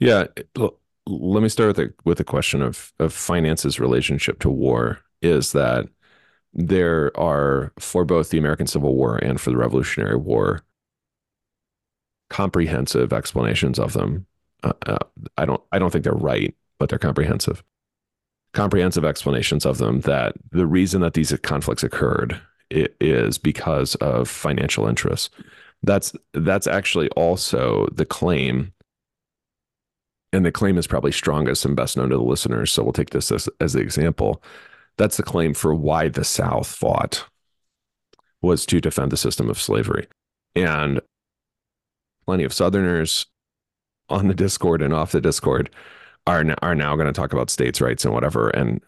Yeah. 0.00 0.26
L- 0.58 0.76
Let 1.06 1.42
me 1.42 1.48
start 1.48 1.68
with 1.68 1.76
the 1.76 1.94
with 2.04 2.18
the 2.18 2.24
question 2.24 2.60
of 2.62 2.92
of 2.98 3.12
finance's 3.12 3.80
relationship 3.80 4.38
to 4.40 4.50
war 4.50 4.98
is 5.22 5.52
that 5.52 5.86
there 6.52 7.16
are 7.18 7.72
for 7.78 8.04
both 8.04 8.30
the 8.30 8.38
American 8.38 8.66
Civil 8.66 8.94
War 8.94 9.16
and 9.16 9.40
for 9.40 9.50
the 9.50 9.56
Revolutionary 9.56 10.16
War 10.16 10.62
comprehensive 12.28 13.12
explanations 13.12 13.78
of 13.78 13.92
them. 13.92 14.26
Uh, 14.62 14.72
uh, 14.86 14.98
I 15.36 15.44
don't 15.44 15.62
I 15.72 15.78
don't 15.78 15.90
think 15.90 16.04
they're 16.04 16.12
right, 16.12 16.54
but 16.78 16.88
they're 16.88 16.98
comprehensive. 16.98 17.62
Comprehensive 18.52 19.04
explanations 19.04 19.64
of 19.64 19.78
them 19.78 20.00
that 20.00 20.34
the 20.50 20.66
reason 20.66 21.00
that 21.02 21.14
these 21.14 21.32
conflicts 21.42 21.84
occurred 21.84 22.40
is 22.70 23.38
because 23.38 23.94
of 23.96 24.28
financial 24.28 24.86
interests. 24.86 25.30
That's 25.82 26.12
that's 26.34 26.66
actually 26.66 27.08
also 27.10 27.86
the 27.92 28.04
claim 28.04 28.72
and 30.32 30.44
the 30.44 30.52
claim 30.52 30.78
is 30.78 30.86
probably 30.86 31.12
strongest 31.12 31.64
and 31.64 31.74
best 31.74 31.96
known 31.96 32.10
to 32.10 32.16
the 32.16 32.22
listeners. 32.22 32.70
So 32.70 32.82
we'll 32.82 32.92
take 32.92 33.10
this 33.10 33.32
as, 33.32 33.48
as 33.60 33.72
the 33.72 33.80
example. 33.80 34.42
That's 34.96 35.16
the 35.16 35.22
claim 35.22 35.54
for 35.54 35.74
why 35.74 36.08
the 36.08 36.24
South 36.24 36.66
fought 36.66 37.26
was 38.42 38.66
to 38.66 38.80
defend 38.80 39.12
the 39.12 39.16
system 39.16 39.48
of 39.48 39.60
slavery. 39.60 40.06
And 40.54 41.00
plenty 42.26 42.44
of 42.44 42.52
Southerners 42.52 43.26
on 44.08 44.28
the 44.28 44.34
Discord 44.34 44.82
and 44.82 44.92
off 44.92 45.12
the 45.12 45.20
Discord 45.20 45.70
are 46.26 46.44
now, 46.44 46.56
are 46.62 46.74
now 46.74 46.96
going 46.96 47.06
to 47.06 47.12
talk 47.12 47.32
about 47.32 47.50
states' 47.50 47.80
rights 47.80 48.04
and 48.04 48.12
whatever. 48.12 48.50
And 48.50 48.80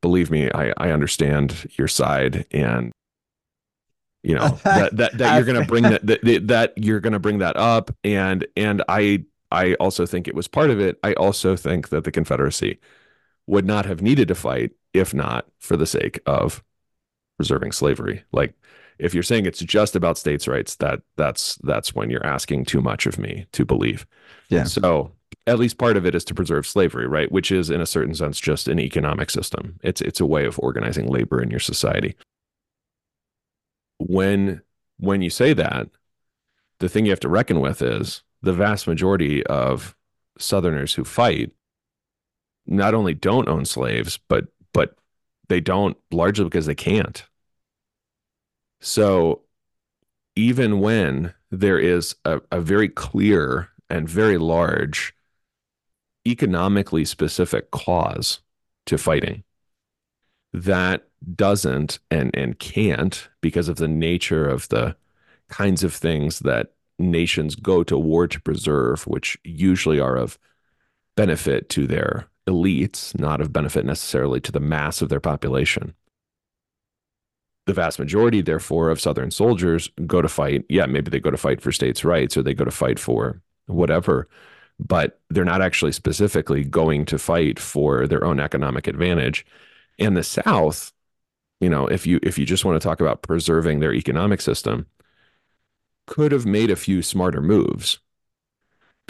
believe 0.00 0.30
me, 0.30 0.50
I, 0.52 0.72
I 0.76 0.90
understand 0.90 1.68
your 1.76 1.88
side 1.88 2.46
and 2.50 2.92
you 4.22 4.34
know 4.34 4.48
that 4.64 4.96
that, 4.96 5.18
that 5.18 5.34
you're 5.34 5.44
going 5.44 5.60
to 5.60 5.66
bring 5.66 5.82
that, 5.84 6.06
that 6.06 6.48
that 6.48 6.72
you're 6.76 7.00
going 7.00 7.14
to 7.14 7.18
bring 7.18 7.38
that 7.38 7.56
up 7.56 7.90
and 8.04 8.46
and 8.56 8.82
I 8.88 9.24
I 9.50 9.74
also 9.74 10.06
think 10.06 10.28
it 10.28 10.34
was 10.34 10.46
part 10.46 10.70
of 10.70 10.78
it. 10.78 10.98
I 11.02 11.14
also 11.14 11.56
think 11.56 11.88
that 11.88 12.04
the 12.04 12.12
Confederacy 12.12 12.78
would 13.50 13.66
not 13.66 13.84
have 13.84 14.00
needed 14.00 14.28
to 14.28 14.34
fight 14.34 14.70
if 14.94 15.12
not 15.12 15.44
for 15.58 15.76
the 15.76 15.86
sake 15.86 16.20
of 16.24 16.62
preserving 17.36 17.72
slavery. 17.72 18.22
Like 18.30 18.54
if 19.00 19.12
you're 19.12 19.24
saying 19.24 19.44
it's 19.44 19.58
just 19.58 19.96
about 19.96 20.16
states' 20.16 20.46
rights, 20.46 20.76
that 20.76 21.00
that's 21.16 21.56
that's 21.64 21.92
when 21.92 22.10
you're 22.10 22.24
asking 22.24 22.64
too 22.64 22.80
much 22.80 23.06
of 23.06 23.18
me 23.18 23.46
to 23.52 23.64
believe. 23.64 24.06
Yeah. 24.50 24.64
So 24.64 25.12
at 25.48 25.58
least 25.58 25.78
part 25.78 25.96
of 25.96 26.06
it 26.06 26.14
is 26.14 26.24
to 26.26 26.34
preserve 26.34 26.64
slavery, 26.64 27.08
right? 27.08 27.30
Which 27.32 27.50
is 27.50 27.70
in 27.70 27.80
a 27.80 27.86
certain 27.86 28.14
sense 28.14 28.38
just 28.38 28.68
an 28.68 28.78
economic 28.78 29.30
system. 29.30 29.80
It's 29.82 30.00
it's 30.00 30.20
a 30.20 30.26
way 30.26 30.44
of 30.44 30.60
organizing 30.60 31.08
labor 31.08 31.42
in 31.42 31.50
your 31.50 31.60
society. 31.60 32.14
When 33.98 34.62
when 34.98 35.22
you 35.22 35.30
say 35.30 35.54
that, 35.54 35.88
the 36.78 36.88
thing 36.88 37.04
you 37.04 37.10
have 37.10 37.20
to 37.20 37.28
reckon 37.28 37.58
with 37.58 37.82
is 37.82 38.22
the 38.42 38.52
vast 38.52 38.86
majority 38.86 39.44
of 39.46 39.96
Southerners 40.38 40.94
who 40.94 41.04
fight 41.04 41.50
not 42.66 42.94
only 42.94 43.14
don't 43.14 43.48
own 43.48 43.64
slaves, 43.64 44.18
but 44.28 44.46
but 44.72 44.96
they 45.48 45.60
don't 45.60 45.96
largely 46.10 46.44
because 46.44 46.66
they 46.66 46.74
can't. 46.74 47.24
So 48.80 49.42
even 50.36 50.80
when 50.80 51.34
there 51.50 51.78
is 51.78 52.14
a, 52.24 52.40
a 52.52 52.60
very 52.60 52.88
clear 52.88 53.68
and 53.88 54.08
very 54.08 54.38
large 54.38 55.12
economically 56.26 57.04
specific 57.04 57.70
cause 57.70 58.40
to 58.86 58.96
fighting, 58.96 59.42
that 60.52 61.08
doesn't 61.34 61.98
and 62.10 62.34
and 62.34 62.58
can't 62.58 63.28
because 63.40 63.68
of 63.68 63.76
the 63.76 63.88
nature 63.88 64.48
of 64.48 64.68
the 64.68 64.96
kinds 65.48 65.84
of 65.84 65.92
things 65.92 66.38
that 66.40 66.72
nations 66.98 67.54
go 67.54 67.82
to 67.84 67.98
war 67.98 68.26
to 68.28 68.40
preserve, 68.40 69.06
which 69.06 69.38
usually 69.44 69.98
are 70.00 70.16
of 70.16 70.38
benefit 71.16 71.68
to 71.70 71.86
their 71.86 72.29
elites, 72.48 73.18
not 73.18 73.40
of 73.40 73.52
benefit 73.52 73.84
necessarily 73.84 74.40
to 74.40 74.52
the 74.52 74.60
mass 74.60 75.02
of 75.02 75.08
their 75.08 75.20
population. 75.20 75.94
The 77.66 77.74
vast 77.74 77.98
majority, 77.98 78.40
therefore, 78.40 78.90
of 78.90 79.00
Southern 79.00 79.30
soldiers 79.30 79.90
go 80.06 80.22
to 80.22 80.28
fight. 80.28 80.64
Yeah, 80.68 80.86
maybe 80.86 81.10
they 81.10 81.20
go 81.20 81.30
to 81.30 81.36
fight 81.36 81.60
for 81.60 81.70
states' 81.72 82.04
rights 82.04 82.36
or 82.36 82.42
they 82.42 82.54
go 82.54 82.64
to 82.64 82.70
fight 82.70 82.98
for 82.98 83.40
whatever, 83.66 84.28
but 84.78 85.20
they're 85.28 85.44
not 85.44 85.62
actually 85.62 85.92
specifically 85.92 86.64
going 86.64 87.04
to 87.06 87.18
fight 87.18 87.58
for 87.58 88.06
their 88.06 88.24
own 88.24 88.40
economic 88.40 88.86
advantage. 88.86 89.46
And 89.98 90.16
the 90.16 90.24
South, 90.24 90.92
you 91.60 91.68
know, 91.68 91.86
if 91.86 92.06
you 92.06 92.18
if 92.22 92.38
you 92.38 92.46
just 92.46 92.64
want 92.64 92.80
to 92.80 92.86
talk 92.86 93.00
about 93.00 93.22
preserving 93.22 93.80
their 93.80 93.94
economic 93.94 94.40
system, 94.40 94.86
could 96.06 96.32
have 96.32 96.46
made 96.46 96.70
a 96.70 96.76
few 96.76 97.02
smarter 97.02 97.40
moves 97.40 98.00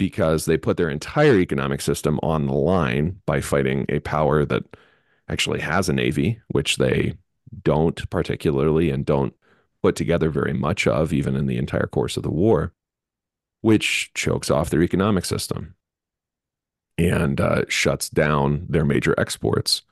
because 0.01 0.45
they 0.45 0.57
put 0.57 0.77
their 0.77 0.89
entire 0.89 1.37
economic 1.37 1.79
system 1.79 2.19
on 2.23 2.47
the 2.47 2.55
line 2.55 3.21
by 3.27 3.39
fighting 3.39 3.85
a 3.87 3.99
power 3.99 4.43
that 4.43 4.63
actually 5.29 5.59
has 5.59 5.89
a 5.89 5.93
navy, 5.93 6.41
which 6.47 6.77
they 6.77 7.13
don't 7.61 8.09
particularly 8.09 8.89
and 8.89 9.05
don't 9.05 9.35
put 9.83 9.95
together 9.95 10.31
very 10.31 10.53
much 10.53 10.87
of, 10.87 11.13
even 11.13 11.35
in 11.35 11.45
the 11.45 11.59
entire 11.59 11.85
course 11.85 12.17
of 12.17 12.23
the 12.23 12.31
war, 12.31 12.73
which 13.61 14.09
chokes 14.15 14.49
off 14.49 14.71
their 14.71 14.81
economic 14.81 15.23
system 15.23 15.75
and 16.97 17.39
uh, 17.39 17.61
shuts 17.67 18.09
down 18.09 18.65
their 18.67 18.85
major 18.85 19.13
exports. 19.19 19.83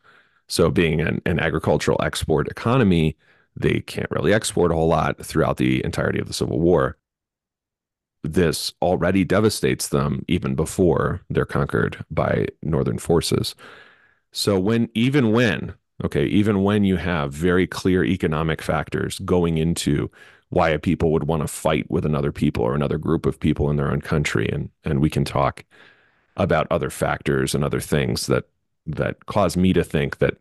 So, 0.47 0.71
being 0.71 1.01
an, 1.01 1.21
an 1.27 1.39
agricultural 1.39 2.01
export 2.01 2.47
economy, 2.47 3.15
they 3.55 3.81
can't 3.81 4.09
really 4.09 4.33
export 4.33 4.71
a 4.71 4.73
whole 4.73 4.87
lot 4.87 5.23
throughout 5.23 5.57
the 5.57 5.85
entirety 5.85 6.17
of 6.17 6.25
the 6.25 6.33
Civil 6.33 6.59
War. 6.59 6.97
This 8.23 8.73
already 8.81 9.23
devastates 9.23 9.89
them 9.89 10.25
even 10.27 10.55
before 10.55 11.21
they're 11.29 11.45
conquered 11.45 12.03
by 12.11 12.47
Northern 12.61 12.97
forces. 12.97 13.55
So, 14.31 14.59
when, 14.59 14.89
even 14.93 15.31
when, 15.31 15.73
okay, 16.03 16.25
even 16.25 16.63
when 16.63 16.83
you 16.83 16.97
have 16.97 17.33
very 17.33 17.65
clear 17.65 18.03
economic 18.03 18.61
factors 18.61 19.19
going 19.19 19.57
into 19.57 20.11
why 20.49 20.69
a 20.69 20.79
people 20.79 21.11
would 21.11 21.25
want 21.27 21.41
to 21.41 21.47
fight 21.47 21.89
with 21.89 22.05
another 22.05 22.31
people 22.31 22.63
or 22.63 22.75
another 22.75 22.97
group 22.97 23.25
of 23.25 23.39
people 23.39 23.69
in 23.69 23.77
their 23.77 23.91
own 23.91 24.01
country, 24.01 24.49
and, 24.51 24.69
and 24.83 24.99
we 24.99 25.09
can 25.09 25.23
talk 25.23 25.63
about 26.37 26.67
other 26.71 26.89
factors 26.89 27.53
and 27.53 27.63
other 27.63 27.79
things 27.79 28.27
that 28.27 28.45
that 28.87 29.25
cause 29.27 29.55
me 29.55 29.71
to 29.73 29.83
think 29.83 30.17
that 30.17 30.37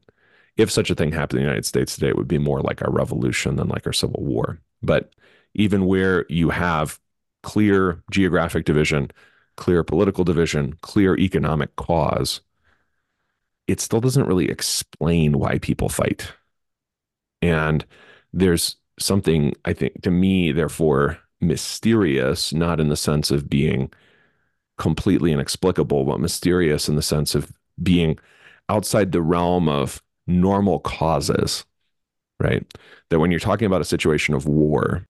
if 0.57 0.71
such 0.71 0.91
a 0.91 0.95
thing 0.95 1.13
happened 1.13 1.39
in 1.39 1.45
the 1.45 1.49
United 1.49 1.67
States 1.67 1.95
today, 1.95 2.09
it 2.09 2.17
would 2.17 2.29
be 2.29 2.39
more 2.39 2.61
like 2.61 2.83
our 2.83 2.91
revolution 2.91 3.57
than 3.57 3.69
like 3.69 3.87
our 3.87 3.93
civil 3.93 4.23
war. 4.23 4.59
But 4.83 5.13
even 5.55 5.87
where 5.87 6.25
you 6.29 6.51
have 6.51 6.99
clear 7.49 8.03
geographic 8.11 8.67
division, 8.67 9.11
clear 9.57 9.83
political 9.83 10.23
division, 10.23 10.75
clear 10.83 11.17
economic 11.17 11.75
cause, 11.77 12.43
it 13.67 13.81
still 13.81 14.03
doesn't 14.03 14.27
really 14.27 14.51
explain 14.51 15.39
why 15.39 15.57
people 15.57 15.89
fight. 15.89 16.31
And 17.41 17.87
there's 18.35 18.77
something, 18.99 19.55
I 19.65 19.73
think, 19.73 20.03
to 20.03 20.11
me, 20.11 20.53
therefore, 20.53 21.21
mysterious, 21.41 22.53
not 22.53 22.81
in 22.81 22.91
the 22.91 22.97
sense 22.97 23.31
of 23.31 23.49
being 23.49 23.91
completely 24.77 25.33
inexplicable, 25.33 26.05
but 26.05 26.21
mysterious 26.21 26.87
in 26.87 26.97
the 26.97 27.03
sense 27.03 27.35
of 27.35 27.51
being 27.83 28.19
outside 28.69 29.13
the 29.13 29.23
realm 29.23 29.71
of 29.71 30.03
normal 30.27 30.81
causes, 30.81 31.65
right? 32.41 32.67
That 33.09 33.21
when 33.21 33.31
you're 33.31 33.41
talking 33.41 33.65
about 33.65 33.81
a 33.81 33.87
situation 33.87 34.35
of 34.35 34.47
war, 34.47 35.07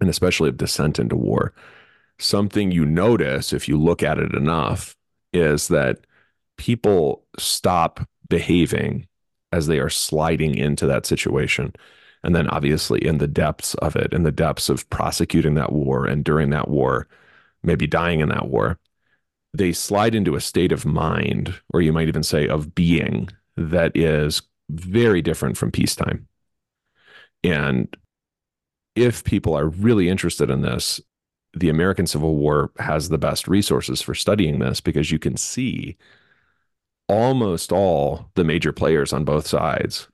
and 0.00 0.08
especially 0.08 0.48
of 0.48 0.56
descent 0.56 0.98
into 0.98 1.16
war, 1.16 1.52
something 2.18 2.70
you 2.70 2.84
notice 2.84 3.52
if 3.52 3.68
you 3.68 3.78
look 3.78 4.02
at 4.02 4.18
it 4.18 4.34
enough 4.34 4.96
is 5.32 5.68
that 5.68 5.98
people 6.56 7.24
stop 7.38 8.06
behaving 8.28 9.06
as 9.52 9.66
they 9.66 9.78
are 9.78 9.90
sliding 9.90 10.54
into 10.54 10.86
that 10.86 11.06
situation. 11.06 11.72
And 12.22 12.36
then, 12.36 12.48
obviously, 12.48 13.04
in 13.04 13.18
the 13.18 13.26
depths 13.26 13.74
of 13.76 13.96
it, 13.96 14.12
in 14.12 14.24
the 14.24 14.32
depths 14.32 14.68
of 14.68 14.88
prosecuting 14.90 15.54
that 15.54 15.72
war 15.72 16.06
and 16.06 16.22
during 16.22 16.50
that 16.50 16.68
war, 16.68 17.08
maybe 17.62 17.86
dying 17.86 18.20
in 18.20 18.28
that 18.28 18.48
war, 18.48 18.78
they 19.54 19.72
slide 19.72 20.14
into 20.14 20.36
a 20.36 20.40
state 20.40 20.70
of 20.70 20.84
mind, 20.84 21.54
or 21.72 21.80
you 21.80 21.92
might 21.92 22.08
even 22.08 22.22
say 22.22 22.46
of 22.46 22.74
being, 22.74 23.28
that 23.56 23.96
is 23.96 24.42
very 24.68 25.22
different 25.22 25.56
from 25.56 25.70
peacetime. 25.70 26.28
And 27.42 27.88
if 28.94 29.24
people 29.24 29.56
are 29.56 29.68
really 29.68 30.08
interested 30.08 30.50
in 30.50 30.62
this, 30.62 31.00
the 31.54 31.68
American 31.68 32.06
Civil 32.06 32.36
War 32.36 32.70
has 32.78 33.08
the 33.08 33.18
best 33.18 33.48
resources 33.48 34.00
for 34.00 34.14
studying 34.14 34.58
this 34.58 34.80
because 34.80 35.10
you 35.10 35.18
can 35.18 35.36
see 35.36 35.96
almost 37.08 37.72
all 37.72 38.30
the 38.34 38.44
major 38.44 38.72
players 38.72 39.12
on 39.12 39.24
both 39.24 39.46
sides 39.46 40.08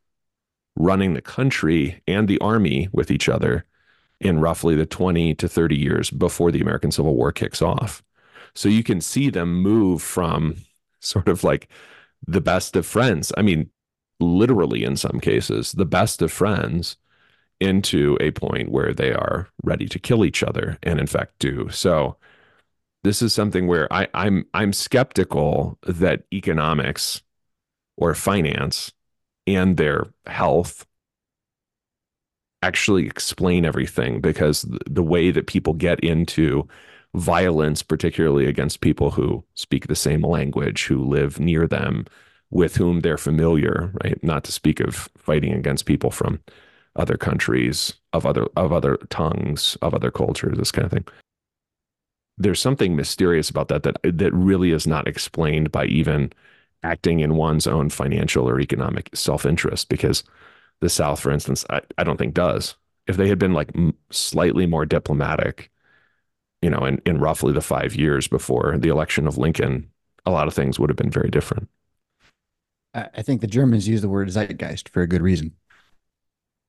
running 0.76 1.14
the 1.14 1.22
country 1.22 2.02
and 2.06 2.28
the 2.28 2.38
army 2.38 2.88
with 2.92 3.10
each 3.10 3.28
other 3.28 3.64
in 4.20 4.40
roughly 4.40 4.74
the 4.74 4.86
20 4.86 5.34
to 5.34 5.48
30 5.48 5.76
years 5.76 6.10
before 6.10 6.50
the 6.50 6.60
American 6.60 6.90
Civil 6.90 7.14
War 7.14 7.32
kicks 7.32 7.60
off. 7.60 8.02
So 8.54 8.68
you 8.68 8.82
can 8.82 9.00
see 9.00 9.28
them 9.28 9.60
move 9.60 10.02
from 10.02 10.56
sort 11.00 11.28
of 11.28 11.44
like 11.44 11.68
the 12.26 12.40
best 12.40 12.76
of 12.76 12.86
friends. 12.86 13.32
I 13.36 13.42
mean, 13.42 13.70
literally 14.20 14.84
in 14.84 14.96
some 14.96 15.20
cases, 15.20 15.72
the 15.72 15.84
best 15.84 16.22
of 16.22 16.32
friends 16.32 16.96
into 17.60 18.16
a 18.20 18.30
point 18.32 18.70
where 18.70 18.92
they 18.92 19.12
are 19.12 19.48
ready 19.62 19.86
to 19.88 19.98
kill 19.98 20.24
each 20.24 20.42
other 20.42 20.78
and 20.82 21.00
in 21.00 21.06
fact 21.06 21.38
do. 21.38 21.68
So 21.70 22.16
this 23.04 23.22
is 23.22 23.32
something 23.32 23.66
where 23.66 23.92
I, 23.92 24.08
I'm 24.14 24.46
I'm 24.52 24.72
skeptical 24.72 25.78
that 25.86 26.24
economics 26.32 27.22
or 27.96 28.14
finance 28.14 28.92
and 29.46 29.76
their 29.76 30.08
health 30.26 30.86
actually 32.62 33.06
explain 33.06 33.64
everything 33.64 34.20
because 34.20 34.66
the 34.86 35.02
way 35.02 35.30
that 35.30 35.46
people 35.46 35.72
get 35.72 36.00
into 36.00 36.66
violence, 37.14 37.82
particularly 37.82 38.46
against 38.46 38.80
people 38.80 39.12
who 39.12 39.44
speak 39.54 39.86
the 39.86 39.96
same 39.96 40.22
language, 40.22 40.86
who 40.86 41.02
live 41.04 41.38
near 41.38 41.66
them, 41.66 42.06
with 42.50 42.76
whom 42.76 43.00
they're 43.00 43.18
familiar, 43.18 43.92
right? 44.04 44.22
Not 44.22 44.44
to 44.44 44.52
speak 44.52 44.80
of 44.80 45.08
fighting 45.16 45.52
against 45.52 45.86
people 45.86 46.10
from 46.10 46.40
other 46.96 47.16
countries, 47.16 47.94
of 48.12 48.26
other 48.26 48.46
of 48.56 48.72
other 48.72 48.96
tongues, 49.10 49.76
of 49.82 49.94
other 49.94 50.10
cultures, 50.10 50.58
this 50.58 50.72
kind 50.72 50.86
of 50.86 50.92
thing. 50.92 51.04
There's 52.38 52.60
something 52.60 52.96
mysterious 52.96 53.48
about 53.50 53.68
that 53.68 53.82
that 53.84 53.96
that 54.02 54.32
really 54.32 54.72
is 54.72 54.86
not 54.86 55.08
explained 55.08 55.72
by 55.72 55.86
even 55.86 56.32
acting 56.82 57.20
in 57.20 57.36
one's 57.36 57.66
own 57.66 57.90
financial 57.90 58.48
or 58.48 58.60
economic 58.60 59.10
self-interest 59.14 59.88
because 59.88 60.22
the 60.80 60.88
South, 60.88 61.20
for 61.20 61.30
instance, 61.30 61.64
I, 61.70 61.80
I 61.98 62.04
don't 62.04 62.16
think 62.16 62.34
does. 62.34 62.76
If 63.06 63.16
they 63.16 63.28
had 63.28 63.38
been 63.38 63.54
like 63.54 63.70
slightly 64.10 64.66
more 64.66 64.84
diplomatic, 64.84 65.70
you 66.60 66.70
know, 66.70 66.84
in, 66.84 67.00
in 67.06 67.18
roughly 67.18 67.52
the 67.52 67.60
five 67.60 67.94
years 67.94 68.28
before 68.28 68.76
the 68.78 68.88
election 68.88 69.26
of 69.26 69.38
Lincoln, 69.38 69.90
a 70.26 70.30
lot 70.30 70.48
of 70.48 70.54
things 70.54 70.78
would 70.78 70.90
have 70.90 70.96
been 70.96 71.10
very 71.10 71.30
different. 71.30 71.68
I 72.94 73.22
think 73.22 73.42
the 73.42 73.46
Germans 73.46 73.86
use 73.86 74.00
the 74.00 74.08
word 74.08 74.28
zeitgeist 74.28 74.88
for 74.88 75.02
a 75.02 75.06
good 75.06 75.20
reason. 75.20 75.52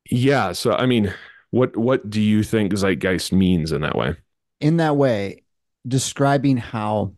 Yeah. 0.09 0.51
So, 0.51 0.73
I 0.73 0.85
mean, 0.85 1.13
what 1.51 1.75
what 1.77 2.09
do 2.09 2.21
you 2.21 2.43
think 2.43 2.73
zeitgeist 2.73 3.31
means 3.31 3.71
in 3.71 3.81
that 3.81 3.95
way? 3.95 4.15
In 4.59 4.77
that 4.77 4.95
way, 4.95 5.43
describing 5.87 6.57
how 6.57 7.13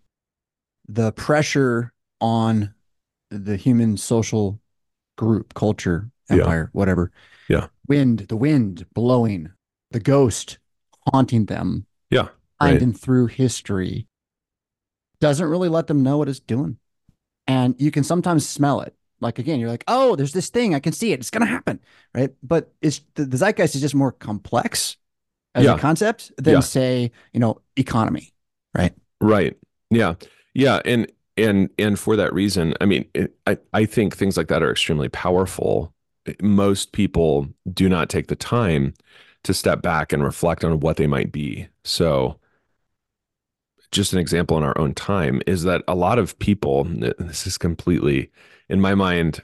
the 0.88 1.12
pressure 1.14 1.94
on 2.22 2.74
the 3.30 3.56
human 3.56 3.98
social 3.98 4.60
group, 5.18 5.54
culture, 5.54 6.10
empire, 6.30 6.70
yeah. 6.74 6.78
whatever. 6.78 7.12
Yeah. 7.48 7.68
Wind, 7.88 8.20
the 8.30 8.36
wind 8.36 8.86
blowing, 8.94 9.52
the 9.92 10.00
ghost 10.00 10.60
haunting 11.12 11.46
them. 11.46 11.86
Yeah. 12.10 12.30
Right. 12.62 12.82
And 12.82 13.00
through 13.00 13.28
history 13.28 14.08
doesn't 15.20 15.48
really 15.48 15.70
let 15.70 15.88
them 15.88 16.04
know 16.04 16.18
what 16.18 16.30
it's 16.30 16.40
doing. 16.40 16.78
And 17.48 17.76
you 17.80 17.90
can 17.92 18.04
sometimes 18.04 18.48
smell 18.48 18.82
it 18.82 18.96
like 19.22 19.40
again, 19.40 19.60
you're 19.60 19.70
like, 19.70 19.84
oh, 19.88 20.16
there's 20.16 20.34
this 20.34 20.50
thing, 20.50 20.76
I 20.76 20.80
can 20.80 20.94
see 20.94 21.12
it, 21.12 21.20
it's 21.20 21.30
gonna 21.30 21.46
happen, 21.46 21.80
right? 22.14 22.32
But 22.44 22.72
it's 22.82 23.02
the, 23.16 23.26
the 23.26 23.38
zeitgeist 23.38 23.76
is 23.76 23.82
just 23.82 23.96
more 23.96 24.12
complex 24.12 24.98
as 25.56 25.66
yeah. 25.66 25.76
a 25.76 25.80
concept 25.80 26.32
than 26.38 26.56
yeah. 26.56 26.60
say, 26.60 27.12
you 27.34 27.40
know, 27.40 27.62
economy, 27.76 28.34
right? 28.76 28.94
Right. 29.22 29.58
Yeah. 29.90 30.16
Yeah. 30.54 30.82
And 30.86 31.12
and 31.38 31.70
and 31.78 32.00
for 32.00 32.16
that 32.16 32.34
reason, 32.34 32.74
I 32.82 32.86
mean, 32.86 33.06
it, 33.14 33.36
I 33.48 33.58
I 33.74 33.86
think 33.86 34.16
things 34.16 34.38
like 34.38 34.48
that 34.48 34.64
are 34.64 34.72
extremely 34.72 35.10
powerful. 35.10 35.94
Eh, 36.26 36.34
most 36.42 36.92
people 36.92 37.48
do 37.74 37.90
not 37.90 38.10
take 38.10 38.28
the 38.28 38.36
time 38.36 38.94
to 39.44 39.54
step 39.54 39.82
back 39.82 40.12
and 40.12 40.24
reflect 40.24 40.64
on 40.64 40.80
what 40.80 40.98
they 40.98 41.08
might 41.08 41.32
be. 41.32 41.68
So 41.84 42.40
just 43.92 44.14
an 44.14 44.20
example 44.20 44.58
in 44.58 44.64
our 44.64 44.78
own 44.78 44.94
time 44.94 45.42
is 45.48 45.64
that 45.64 45.84
a 45.88 45.96
lot 45.96 46.20
of 46.20 46.38
people 46.40 46.84
this 46.84 47.48
is 47.48 47.58
completely 47.58 48.30
in 48.70 48.80
my 48.80 48.96
mind, 48.96 49.44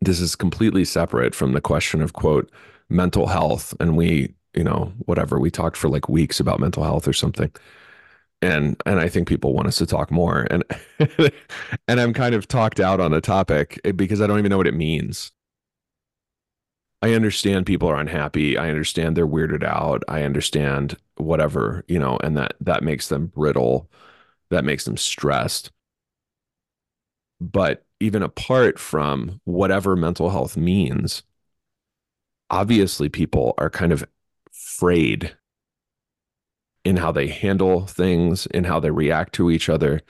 this 0.00 0.20
is 0.20 0.36
completely 0.36 0.84
separate 0.84 1.34
from 1.34 1.52
the 1.52 1.60
question 1.60 2.00
of 2.00 2.12
quote 2.12 2.50
mental 2.88 3.26
health. 3.26 3.74
And 3.80 3.96
we, 3.96 4.34
you 4.54 4.64
know, 4.64 4.92
whatever 5.06 5.38
we 5.38 5.50
talked 5.50 5.76
for 5.76 5.88
like 5.88 6.08
weeks 6.08 6.40
about 6.40 6.60
mental 6.60 6.84
health 6.84 7.08
or 7.08 7.12
something. 7.12 7.50
And 8.42 8.80
and 8.86 9.00
I 9.00 9.08
think 9.08 9.28
people 9.28 9.54
want 9.54 9.68
us 9.68 9.78
to 9.78 9.86
talk 9.86 10.10
more. 10.10 10.46
And 10.50 10.64
and 11.88 12.00
I'm 12.00 12.12
kind 12.12 12.34
of 12.34 12.46
talked 12.46 12.80
out 12.80 13.00
on 13.00 13.10
the 13.10 13.20
topic 13.20 13.80
eh, 13.84 13.92
because 13.92 14.20
I 14.20 14.26
don't 14.26 14.38
even 14.38 14.50
know 14.50 14.58
what 14.58 14.66
it 14.66 14.74
means. 14.74 15.32
I 17.04 17.12
understand 17.12 17.66
people 17.66 17.90
are 17.90 18.00
unhappy. 18.00 18.56
I 18.56 18.70
understand 18.70 19.14
they're 19.14 19.26
weirded 19.26 19.62
out. 19.62 20.02
I 20.08 20.22
understand 20.22 20.96
whatever, 21.18 21.84
you 21.86 21.98
know, 21.98 22.16
and 22.24 22.34
that 22.38 22.54
that 22.62 22.82
makes 22.82 23.08
them 23.08 23.26
brittle. 23.26 23.90
That 24.48 24.64
makes 24.64 24.86
them 24.86 24.96
stressed. 24.96 25.70
But 27.40 27.84
even 28.00 28.22
apart 28.22 28.78
from 28.78 29.42
whatever 29.44 29.96
mental 29.96 30.30
health 30.30 30.56
means, 30.56 31.22
obviously 32.48 33.08
people 33.10 33.54
are 33.58 33.68
kind 33.70 33.92
of 33.92 34.06
frayed 34.50 35.36
in 36.84 36.96
how 36.96 37.12
they 37.12 37.28
handle 37.28 37.86
things, 37.86 38.46
in 38.46 38.64
how 38.64 38.80
they 38.80 38.90
react 38.90 39.34
to 39.34 39.50
each 39.50 39.68
other. 39.68 40.00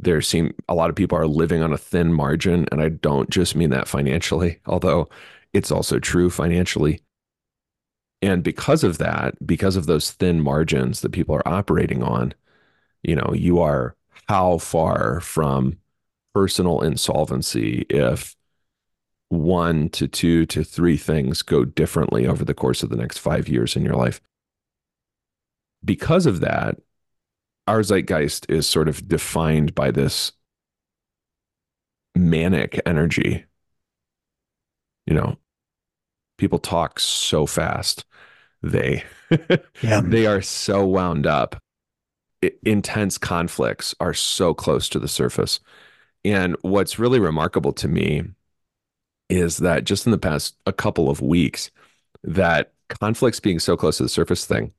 There 0.00 0.20
seem 0.20 0.54
a 0.68 0.74
lot 0.74 0.90
of 0.90 0.96
people 0.96 1.16
are 1.16 1.26
living 1.26 1.62
on 1.62 1.72
a 1.72 1.78
thin 1.78 2.12
margin, 2.12 2.66
and 2.72 2.80
I 2.80 2.88
don't 2.88 3.30
just 3.30 3.54
mean 3.54 3.70
that 3.70 3.88
financially, 3.88 4.60
although 4.66 5.08
it's 5.54 5.70
also 5.70 5.98
true 5.98 6.28
financially. 6.28 7.00
And 8.20 8.42
because 8.42 8.84
of 8.84 8.98
that, 8.98 9.34
because 9.46 9.76
of 9.76 9.86
those 9.86 10.10
thin 10.10 10.40
margins 10.40 11.00
that 11.00 11.12
people 11.12 11.34
are 11.34 11.48
operating 11.48 12.02
on, 12.02 12.34
you 13.02 13.14
know, 13.14 13.32
you 13.34 13.60
are 13.60 13.96
how 14.28 14.58
far 14.58 15.20
from 15.20 15.78
personal 16.34 16.80
insolvency 16.80 17.86
if 17.88 18.34
one 19.28 19.88
to 19.90 20.08
two 20.08 20.46
to 20.46 20.64
three 20.64 20.96
things 20.96 21.42
go 21.42 21.64
differently 21.64 22.26
over 22.26 22.44
the 22.44 22.54
course 22.54 22.82
of 22.82 22.90
the 22.90 22.96
next 22.96 23.18
five 23.18 23.48
years 23.48 23.76
in 23.76 23.84
your 23.84 23.94
life. 23.94 24.20
Because 25.84 26.26
of 26.26 26.40
that, 26.40 26.78
our 27.66 27.82
zeitgeist 27.82 28.46
is 28.48 28.66
sort 28.66 28.88
of 28.88 29.06
defined 29.06 29.74
by 29.74 29.90
this 29.90 30.32
manic 32.14 32.80
energy. 32.86 33.44
You 35.06 35.14
know, 35.14 35.36
people 36.38 36.58
talk 36.58 37.00
so 37.00 37.46
fast. 37.46 38.04
They 38.62 39.04
yeah. 39.82 40.00
they 40.02 40.26
are 40.26 40.42
so 40.42 40.86
wound 40.86 41.26
up. 41.26 41.56
It, 42.42 42.58
intense 42.64 43.18
conflicts 43.18 43.94
are 44.00 44.14
so 44.14 44.54
close 44.54 44.88
to 44.90 44.98
the 44.98 45.08
surface 45.08 45.60
and 46.24 46.56
what's 46.62 46.98
really 46.98 47.20
remarkable 47.20 47.72
to 47.74 47.88
me 47.88 48.24
is 49.28 49.58
that 49.58 49.84
just 49.84 50.06
in 50.06 50.12
the 50.12 50.18
past 50.18 50.56
a 50.66 50.72
couple 50.72 51.10
of 51.10 51.20
weeks, 51.20 51.70
that 52.22 52.72
conflicts 52.88 53.40
being 53.40 53.58
so 53.58 53.76
close 53.76 53.98
to 53.98 54.02
the 54.02 54.08
surface 54.08 54.46
thing, 54.46 54.72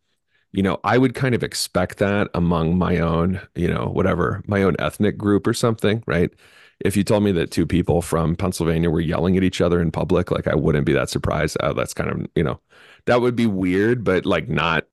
you 0.51 0.63
know, 0.63 0.79
I 0.83 0.97
would 0.97 1.13
kind 1.15 1.35
of 1.35 1.43
expect 1.43 1.97
that 1.99 2.29
among 2.33 2.77
my 2.77 2.99
own, 2.99 3.41
you 3.55 3.67
know, 3.67 3.87
whatever, 3.87 4.43
my 4.47 4.63
own 4.63 4.75
ethnic 4.79 5.17
group 5.17 5.45
or 5.45 5.53
something, 5.53 6.03
right? 6.07 6.31
If 6.79 6.97
you 6.97 7.03
told 7.03 7.23
me 7.23 7.31
that 7.33 7.51
two 7.51 7.65
people 7.65 8.01
from 8.01 8.35
Pennsylvania 8.35 8.89
were 8.89 8.99
yelling 8.99 9.37
at 9.37 9.43
each 9.43 9.61
other 9.61 9.81
in 9.81 9.91
public, 9.91 10.29
like 10.29 10.47
I 10.47 10.55
wouldn't 10.55 10.85
be 10.85 10.93
that 10.93 11.09
surprised. 11.09 11.57
Oh, 11.61 11.73
that's 11.73 11.93
kind 11.93 12.09
of, 12.09 12.27
you 12.35 12.43
know, 12.43 12.59
that 13.05 13.21
would 13.21 13.35
be 13.35 13.47
weird, 13.47 14.03
but 14.03 14.25
like 14.25 14.49
not. 14.49 14.85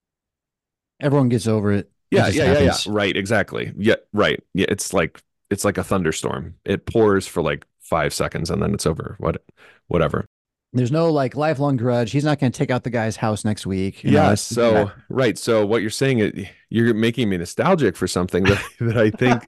Everyone 1.00 1.28
gets 1.28 1.48
over 1.48 1.72
it. 1.72 1.90
Yeah, 2.10 2.28
it 2.28 2.34
yeah, 2.34 2.52
yeah, 2.52 2.58
yeah. 2.60 2.76
Right, 2.86 3.16
exactly. 3.16 3.72
Yeah, 3.76 3.96
right. 4.12 4.40
Yeah, 4.54 4.66
it's 4.68 4.92
like 4.92 5.20
it's 5.50 5.64
like 5.64 5.78
a 5.78 5.84
thunderstorm. 5.84 6.54
It 6.64 6.86
pours 6.86 7.26
for 7.26 7.42
like 7.42 7.66
five 7.80 8.14
seconds 8.14 8.48
and 8.48 8.62
then 8.62 8.72
it's 8.72 8.86
over. 8.86 9.16
What, 9.18 9.42
whatever. 9.88 10.24
There's 10.72 10.90
no 10.90 11.10
like 11.10 11.36
lifelong 11.36 11.76
grudge. 11.76 12.12
He's 12.12 12.24
not 12.24 12.38
going 12.38 12.50
to 12.50 12.56
take 12.56 12.70
out 12.70 12.84
the 12.84 12.90
guy's 12.90 13.16
house 13.16 13.44
next 13.44 13.66
week. 13.66 14.02
Yeah. 14.02 14.30
Know, 14.30 14.34
so 14.36 14.72
yeah. 14.72 14.90
right. 15.10 15.36
So 15.36 15.66
what 15.66 15.82
you're 15.82 15.90
saying, 15.90 16.20
is 16.20 16.46
you're 16.70 16.94
making 16.94 17.28
me 17.28 17.36
nostalgic 17.36 17.96
for 17.96 18.08
something 18.08 18.44
that 18.44 18.62
that 18.80 18.96
I 18.96 19.10
think 19.10 19.44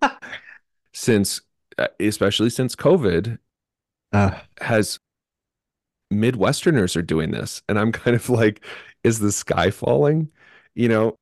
since, 0.93 1.41
especially 2.01 2.51
since 2.51 2.77
COVID, 2.77 3.39
uh, 4.13 4.39
has 4.61 4.99
Midwesterners 6.13 6.97
are 6.97 7.03
doing 7.03 7.31
this, 7.31 7.63
and 7.69 7.79
I'm 7.79 7.93
kind 7.93 8.17
of 8.17 8.29
like, 8.29 8.65
is 9.03 9.19
the 9.19 9.33
sky 9.33 9.71
falling? 9.71 10.31
You 10.75 10.89
know, 10.89 11.17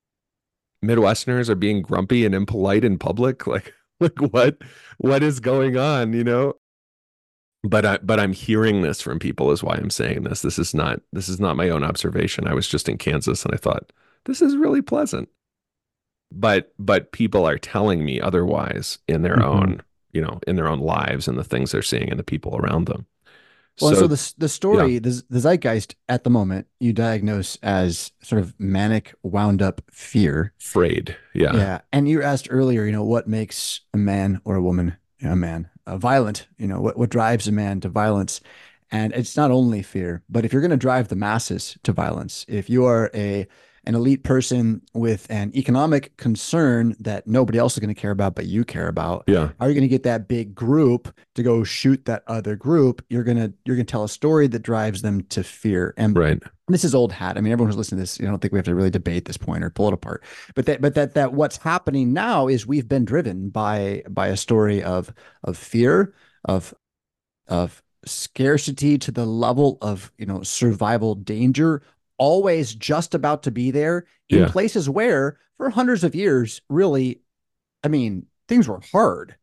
Midwesterners 0.84 1.48
are 1.48 1.54
being 1.54 1.82
grumpy 1.82 2.24
and 2.24 2.34
impolite 2.34 2.84
in 2.84 2.98
public. 2.98 3.46
Like, 3.52 3.72
like 4.00 4.32
what 4.32 4.58
what 4.98 5.22
is 5.22 5.38
going 5.38 5.76
on? 5.76 6.12
You 6.12 6.24
know, 6.24 6.54
but 7.62 7.86
I 7.86 7.98
but 7.98 8.18
I'm 8.18 8.32
hearing 8.32 8.82
this 8.82 9.00
from 9.00 9.18
people 9.18 9.52
is 9.52 9.62
why 9.62 9.76
I'm 9.76 9.90
saying 9.90 10.24
this. 10.24 10.42
This 10.42 10.58
is 10.58 10.74
not 10.74 11.00
this 11.12 11.28
is 11.28 11.38
not 11.38 11.56
my 11.56 11.68
own 11.68 11.84
observation. 11.84 12.48
I 12.48 12.54
was 12.54 12.66
just 12.66 12.88
in 12.88 12.98
Kansas 12.98 13.44
and 13.44 13.54
I 13.54 13.58
thought 13.58 13.92
this 14.24 14.42
is 14.42 14.56
really 14.56 14.82
pleasant. 14.82 15.28
But 16.32 16.72
but 16.78 17.12
people 17.12 17.46
are 17.46 17.58
telling 17.58 18.04
me 18.04 18.20
otherwise 18.20 18.98
in 19.06 19.22
their 19.22 19.36
mm-hmm. 19.36 19.58
own, 19.58 19.82
you 20.12 20.20
know, 20.20 20.40
in 20.46 20.57
their 20.57 20.68
own 20.68 20.81
lives 20.81 21.29
and 21.29 21.38
the 21.38 21.44
things 21.44 21.72
they're 21.72 21.83
seeing 21.83 22.11
and 22.11 22.18
the 22.18 22.25
people 22.25 22.57
around 22.57 22.87
them. 22.87 23.07
Well, 23.81 23.94
so, 23.94 24.01
so 24.01 24.07
the 24.07 24.35
the 24.37 24.48
story, 24.48 24.94
yeah. 24.94 25.01
the, 25.01 25.22
the 25.31 25.40
zeitgeist 25.40 25.96
at 26.09 26.25
the 26.25 26.31
moment, 26.31 26.66
you 26.79 26.92
diagnose 26.92 27.57
as 27.62 28.12
sort 28.22 28.40
of 28.40 28.55
manic, 28.59 29.14
wound 29.22 29.62
up 29.62 29.81
fear, 29.90 30.53
afraid. 30.61 31.16
Yeah, 31.33 31.57
yeah. 31.57 31.81
And 31.90 32.07
you 32.07 32.22
asked 32.22 32.48
earlier, 32.51 32.85
you 32.85 32.92
know, 32.92 33.05
what 33.05 33.27
makes 33.27 33.81
a 33.94 33.96
man 33.96 34.42
or 34.44 34.57
a 34.57 34.62
woman 34.62 34.96
a 35.25 35.35
man 35.35 35.70
uh, 35.87 35.96
violent? 35.96 36.46
You 36.59 36.66
know, 36.66 36.81
what 36.81 36.98
what 36.98 37.09
drives 37.09 37.48
a 37.48 37.53
man 37.53 37.81
to 37.81 37.88
violence? 37.88 38.42
And 38.90 39.14
it's 39.14 39.38
not 39.38 39.51
only 39.51 39.83
fear, 39.83 40.22
but 40.29 40.44
if 40.44 40.53
you're 40.53 40.61
going 40.61 40.70
to 40.70 40.77
drive 40.77 41.09
the 41.09 41.16
masses 41.16 41.79
to 41.83 41.92
violence, 41.92 42.44
if 42.46 42.68
you 42.68 42.85
are 42.85 43.11
a 43.14 43.46
an 43.84 43.94
elite 43.94 44.22
person 44.22 44.80
with 44.94 45.26
an 45.30 45.50
economic 45.56 46.16
concern 46.16 46.94
that 47.00 47.26
nobody 47.26 47.58
else 47.58 47.72
is 47.74 47.80
going 47.80 47.92
to 47.92 48.00
care 48.00 48.12
about 48.12 48.34
but 48.34 48.46
you 48.46 48.64
care 48.64 48.88
about. 48.88 49.24
Yeah. 49.26 49.50
Are 49.58 49.68
you 49.68 49.74
going 49.74 49.82
to 49.82 49.88
get 49.88 50.04
that 50.04 50.28
big 50.28 50.54
group 50.54 51.12
to 51.34 51.42
go 51.42 51.64
shoot 51.64 52.04
that 52.04 52.22
other 52.26 52.54
group? 52.54 53.04
You're 53.08 53.24
going 53.24 53.38
to 53.38 53.52
you're 53.64 53.76
going 53.76 53.86
to 53.86 53.90
tell 53.90 54.04
a 54.04 54.08
story 54.08 54.46
that 54.48 54.60
drives 54.60 55.02
them 55.02 55.22
to 55.30 55.42
fear. 55.42 55.94
And 55.96 56.16
right. 56.16 56.42
this 56.68 56.84
is 56.84 56.94
old 56.94 57.12
hat. 57.12 57.36
I 57.36 57.40
mean 57.40 57.52
everyone 57.52 57.70
who's 57.70 57.76
listening 57.76 57.98
to 57.98 58.02
this 58.02 58.20
i 58.20 58.24
don't 58.24 58.40
think 58.40 58.52
we 58.52 58.58
have 58.58 58.66
to 58.66 58.74
really 58.74 58.90
debate 58.90 59.24
this 59.24 59.36
point 59.36 59.64
or 59.64 59.70
pull 59.70 59.88
it 59.88 59.94
apart. 59.94 60.22
But 60.54 60.66
that 60.66 60.80
but 60.80 60.94
that 60.94 61.14
that 61.14 61.32
what's 61.32 61.56
happening 61.56 62.12
now 62.12 62.48
is 62.48 62.66
we've 62.66 62.88
been 62.88 63.04
driven 63.04 63.50
by 63.50 64.04
by 64.08 64.28
a 64.28 64.36
story 64.36 64.82
of 64.82 65.12
of 65.42 65.56
fear 65.56 66.14
of 66.44 66.72
of 67.48 67.82
scarcity 68.04 68.98
to 68.98 69.10
the 69.10 69.26
level 69.26 69.78
of 69.80 70.12
you 70.18 70.26
know 70.26 70.42
survival 70.42 71.14
danger 71.14 71.82
always 72.22 72.72
just 72.72 73.16
about 73.16 73.42
to 73.42 73.50
be 73.50 73.72
there 73.72 74.06
in 74.28 74.38
yeah. 74.38 74.48
places 74.48 74.88
where 74.88 75.40
for 75.56 75.70
hundreds 75.70 76.04
of 76.04 76.14
years, 76.14 76.62
really, 76.68 77.20
I 77.82 77.88
mean, 77.88 78.26
things 78.46 78.68
were 78.68 78.80
hard, 78.92 79.35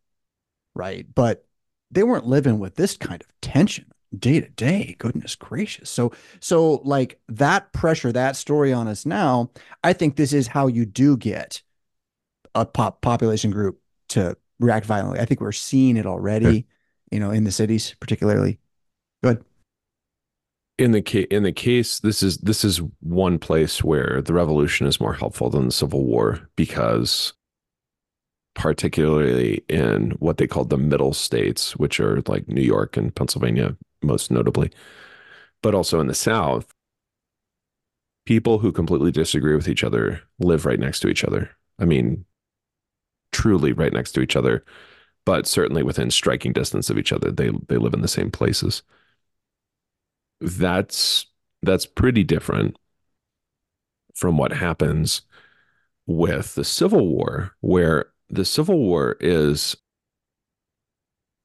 right? 0.73 1.05
But 1.13 1.45
they 1.91 2.03
weren't 2.03 2.25
living 2.25 2.57
with 2.57 2.75
this 2.75 2.95
kind 2.95 3.21
of 3.21 3.27
tension 3.41 3.91
day 4.17 4.39
to 4.39 4.47
day. 4.47 4.95
Goodness 4.97 5.35
gracious. 5.35 5.89
So, 5.89 6.13
so 6.39 6.75
like 6.85 7.19
that 7.27 7.73
pressure, 7.73 8.13
that 8.13 8.37
story 8.37 8.71
on 8.71 8.87
us 8.87 9.05
now, 9.05 9.51
I 9.83 9.91
think 9.91 10.15
this 10.15 10.31
is 10.31 10.47
how 10.47 10.67
you 10.67 10.85
do 10.85 11.17
get 11.17 11.61
a 12.55 12.65
pop 12.65 13.01
population 13.01 13.51
group 13.51 13.81
to 14.09 14.37
react 14.57 14.85
violently. 14.85 15.19
I 15.19 15.25
think 15.25 15.41
we're 15.41 15.51
seeing 15.51 15.97
it 15.97 16.05
already, 16.05 16.65
you 17.11 17.19
know, 17.19 17.31
in 17.31 17.43
the 17.43 17.51
cities, 17.51 17.93
particularly. 17.99 18.57
Good 19.21 19.43
in 20.79 20.93
the 20.93 21.01
case 21.01 21.27
in 21.29 21.43
the 21.43 21.51
case 21.51 21.99
this 21.99 22.23
is 22.23 22.37
this 22.37 22.63
is 22.63 22.81
one 23.01 23.37
place 23.37 23.83
where 23.83 24.21
the 24.21 24.33
revolution 24.33 24.87
is 24.87 25.01
more 25.01 25.13
helpful 25.13 25.49
than 25.49 25.65
the 25.65 25.71
civil 25.71 26.05
war 26.05 26.49
because 26.55 27.33
particularly 28.55 29.61
in 29.67 30.11
what 30.19 30.37
they 30.37 30.47
called 30.47 30.69
the 30.69 30.77
middle 30.77 31.13
states 31.13 31.75
which 31.75 31.99
are 31.99 32.21
like 32.27 32.47
New 32.47 32.61
York 32.61 32.95
and 32.95 33.13
Pennsylvania 33.13 33.75
most 34.01 34.31
notably 34.31 34.71
but 35.61 35.75
also 35.75 35.99
in 35.99 36.07
the 36.07 36.15
south 36.15 36.73
people 38.25 38.59
who 38.59 38.71
completely 38.71 39.11
disagree 39.11 39.55
with 39.55 39.67
each 39.67 39.83
other 39.83 40.21
live 40.39 40.65
right 40.65 40.79
next 40.79 41.01
to 41.01 41.09
each 41.09 41.25
other. 41.25 41.49
I 41.77 41.83
mean 41.83 42.23
truly 43.33 43.73
right 43.73 43.93
next 43.93 44.13
to 44.13 44.21
each 44.21 44.37
other 44.37 44.63
but 45.25 45.45
certainly 45.45 45.83
within 45.83 46.09
striking 46.09 46.53
distance 46.53 46.89
of 46.89 46.97
each 46.97 47.11
other. 47.11 47.31
They 47.31 47.51
they 47.67 47.77
live 47.77 47.93
in 47.93 48.01
the 48.01 48.07
same 48.07 48.31
places 48.31 48.81
that's 50.41 51.25
that's 51.61 51.85
pretty 51.85 52.23
different 52.23 52.77
from 54.15 54.37
what 54.37 54.51
happens 54.51 55.21
with 56.05 56.55
the 56.55 56.63
Civil 56.63 57.07
War, 57.07 57.55
where 57.61 58.11
the 58.29 58.45
Civil 58.45 58.79
War 58.79 59.17
is 59.19 59.75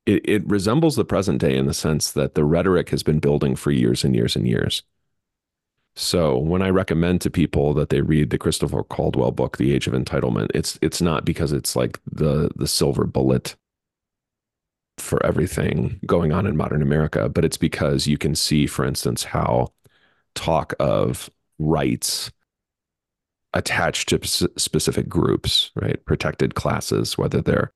it, 0.06 0.28
it, 0.28 0.46
resembles 0.46 0.96
the 0.96 1.04
present 1.04 1.40
day 1.40 1.56
in 1.56 1.66
the 1.66 1.74
sense 1.74 2.12
that 2.12 2.34
the 2.34 2.44
rhetoric 2.44 2.90
has 2.90 3.02
been 3.02 3.20
building 3.20 3.56
for 3.56 3.70
years 3.70 4.04
and 4.04 4.14
years 4.14 4.36
and 4.36 4.46
years. 4.46 4.82
So 5.96 6.36
when 6.36 6.60
I 6.60 6.68
recommend 6.70 7.20
to 7.22 7.30
people 7.30 7.72
that 7.74 7.88
they 7.88 8.00
read 8.00 8.30
the 8.30 8.38
Christopher 8.38 8.82
Caldwell 8.82 9.30
book, 9.30 9.56
The 9.56 9.72
Age 9.72 9.86
of 9.86 9.94
Entitlement, 9.94 10.50
it's 10.54 10.78
it's 10.82 11.00
not 11.00 11.24
because 11.24 11.52
it's 11.52 11.76
like 11.76 12.00
the 12.10 12.50
the 12.56 12.66
silver 12.66 13.04
bullet 13.06 13.56
for 14.98 15.24
everything 15.24 15.98
going 16.06 16.32
on 16.32 16.46
in 16.46 16.56
modern 16.56 16.82
America, 16.82 17.28
but 17.28 17.44
it's 17.44 17.56
because 17.56 18.06
you 18.06 18.18
can 18.18 18.34
see, 18.34 18.66
for 18.66 18.84
instance, 18.84 19.24
how 19.24 19.68
talk 20.34 20.74
of 20.78 21.30
rights 21.58 22.30
attached 23.54 24.08
to 24.08 24.20
specific 24.56 25.08
groups, 25.08 25.70
right? 25.76 26.04
Protected 26.04 26.54
classes, 26.54 27.16
whether 27.16 27.40
they're 27.40 27.72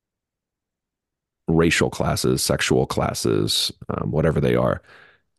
racial 1.46 1.88
classes, 1.90 2.42
sexual 2.42 2.87
classes, 2.87 3.72
um, 3.88 4.11
whatever 4.11 4.40
they 4.40 4.54
are, 4.54 4.83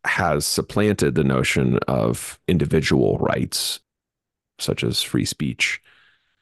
has 0.04 0.46
supplanted 0.46 1.14
the 1.14 1.24
notion 1.24 1.78
of 1.86 2.38
individual 2.48 3.18
rights, 3.18 3.80
such 4.58 4.82
as 4.82 5.02
free 5.02 5.24
speech, 5.24 5.80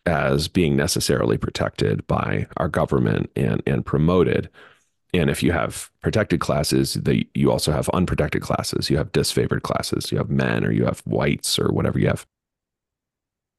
as 0.07 0.49
being 0.49 0.77
necessarily 0.77 1.37
protected 1.37 2.07
by 2.07 2.47
our 2.57 2.69
government 2.69 3.31
and, 3.37 3.63
and 3.67 3.85
promoted 3.85 4.49
and 5.15 5.31
if 5.31 5.43
you 5.43 5.53
have 5.53 5.91
protected 6.03 6.41
classes, 6.41 6.95
the, 6.95 7.27
you 7.35 7.51
also 7.51 7.73
have 7.73 7.89
unprotected 7.91 8.43
classes. 8.43 8.91
You 8.91 8.99
have 8.99 9.13
disfavored 9.13 9.63
classes. 9.63 10.13
You 10.13 10.19
have 10.19 10.29
men 10.29 10.65
or 10.65 10.71
you 10.71 10.85
have 10.85 11.01
whites 11.01 11.59
or 11.59 11.73
whatever 11.73 11.99
you 11.99 12.09
have. 12.09 12.27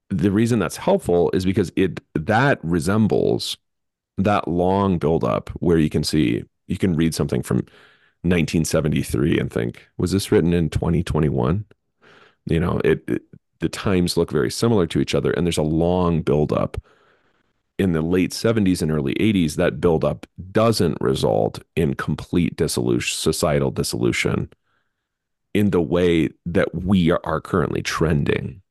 The 0.09 0.31
reason 0.31 0.59
that's 0.59 0.77
helpful 0.77 1.31
is 1.33 1.45
because 1.45 1.71
it 1.75 2.01
that 2.13 2.59
resembles 2.63 3.57
that 4.17 4.47
long 4.47 4.97
buildup 4.97 5.49
where 5.59 5.77
you 5.77 5.89
can 5.89 6.03
see 6.03 6.43
you 6.67 6.77
can 6.77 6.95
read 6.95 7.15
something 7.15 7.41
from 7.41 7.57
1973 8.21 9.39
and 9.39 9.51
think, 9.51 9.87
was 9.97 10.11
this 10.11 10.31
written 10.31 10.53
in 10.53 10.69
2021? 10.69 11.65
You 12.45 12.59
know, 12.59 12.81
it, 12.83 13.03
it 13.07 13.23
the 13.59 13.69
times 13.69 14.17
look 14.17 14.31
very 14.31 14.51
similar 14.51 14.87
to 14.87 14.99
each 14.99 15.15
other, 15.15 15.31
and 15.31 15.45
there's 15.45 15.57
a 15.57 15.63
long 15.63 16.21
buildup 16.21 16.77
in 17.79 17.93
the 17.93 18.01
late 18.01 18.31
70s 18.31 18.81
and 18.81 18.91
early 18.91 19.15
80s, 19.15 19.55
that 19.55 19.79
buildup 19.79 20.27
doesn't 20.51 20.99
result 20.99 21.63
in 21.75 21.95
complete 21.95 22.55
dissolution, 22.57 23.15
societal 23.15 23.71
dissolution 23.71 24.49
in 25.53 25.71
the 25.71 25.81
way 25.81 26.29
that 26.45 26.75
we 26.75 27.09
are 27.09 27.41
currently 27.41 27.81
trending. 27.81 28.61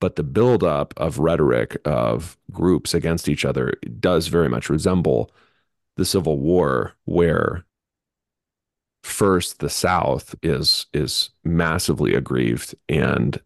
But 0.00 0.16
the 0.16 0.22
buildup 0.22 0.92
of 0.98 1.18
rhetoric 1.18 1.78
of 1.86 2.36
groups 2.52 2.92
against 2.92 3.28
each 3.28 3.46
other 3.46 3.72
does 3.98 4.28
very 4.28 4.50
much 4.50 4.68
resemble 4.68 5.32
the 5.96 6.04
Civil 6.04 6.38
War, 6.38 6.92
where 7.06 7.64
first 9.02 9.60
the 9.60 9.70
South 9.70 10.34
is 10.42 10.86
is 10.92 11.30
massively 11.42 12.14
aggrieved 12.14 12.74
and 12.88 13.40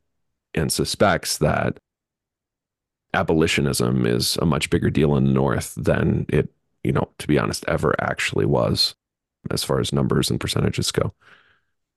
and 0.53 0.73
suspects 0.73 1.39
that 1.39 1.79
abolitionism 3.15 4.07
is 4.07 4.37
a 4.37 4.47
much 4.47 4.71
bigger 4.71 4.91
deal 4.91 5.17
in 5.17 5.25
the 5.25 5.33
North 5.33 5.75
than 5.77 6.27
it, 6.29 6.49
you 6.85 6.93
know, 6.93 7.09
to 7.19 7.27
be 7.27 7.39
honest, 7.39 7.65
ever 7.69 7.95
actually 8.01 8.47
was 8.47 8.95
as 9.51 9.65
far 9.65 9.81
as 9.81 9.93
numbers 9.93 10.31
and 10.31 10.41
percentages 10.41 10.91
go. 10.91 11.13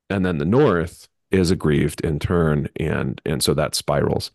And 0.09 0.25
then 0.25 0.37
the 0.37 0.45
North 0.45 1.07
is 1.31 1.51
aggrieved 1.51 2.01
in 2.01 2.19
turn, 2.19 2.69
and 2.77 3.21
and 3.25 3.43
so 3.43 3.53
that 3.53 3.75
spirals. 3.75 4.31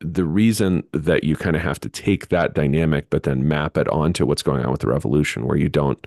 The 0.00 0.24
reason 0.24 0.82
that 0.92 1.22
you 1.22 1.36
kind 1.36 1.54
of 1.54 1.62
have 1.62 1.78
to 1.80 1.88
take 1.88 2.28
that 2.28 2.54
dynamic, 2.54 3.08
but 3.10 3.22
then 3.22 3.46
map 3.46 3.76
it 3.76 3.88
onto 3.88 4.26
what's 4.26 4.42
going 4.42 4.64
on 4.64 4.72
with 4.72 4.80
the 4.80 4.88
revolution, 4.88 5.46
where 5.46 5.56
you 5.56 5.68
don't 5.68 6.04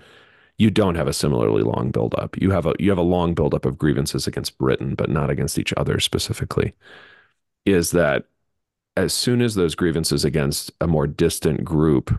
you 0.58 0.70
don't 0.70 0.96
have 0.96 1.08
a 1.08 1.12
similarly 1.12 1.62
long 1.62 1.90
buildup. 1.90 2.36
You 2.40 2.50
have 2.50 2.66
a 2.66 2.74
you 2.78 2.90
have 2.90 2.98
a 2.98 3.02
long 3.02 3.34
buildup 3.34 3.64
of 3.64 3.78
grievances 3.78 4.26
against 4.26 4.58
Britain, 4.58 4.94
but 4.94 5.10
not 5.10 5.30
against 5.30 5.58
each 5.58 5.72
other 5.76 6.00
specifically. 6.00 6.74
Is 7.64 7.90
that 7.92 8.26
as 8.96 9.12
soon 9.12 9.42
as 9.42 9.54
those 9.54 9.74
grievances 9.74 10.24
against 10.24 10.72
a 10.80 10.86
more 10.86 11.06
distant 11.06 11.64
group, 11.64 12.18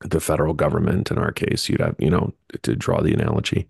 the 0.00 0.20
federal 0.20 0.54
government 0.54 1.10
in 1.10 1.18
our 1.18 1.32
case, 1.32 1.68
you'd 1.68 1.80
have, 1.80 1.96
you 1.98 2.10
know, 2.10 2.32
to 2.62 2.76
draw 2.76 3.00
the 3.00 3.12
analogy, 3.12 3.68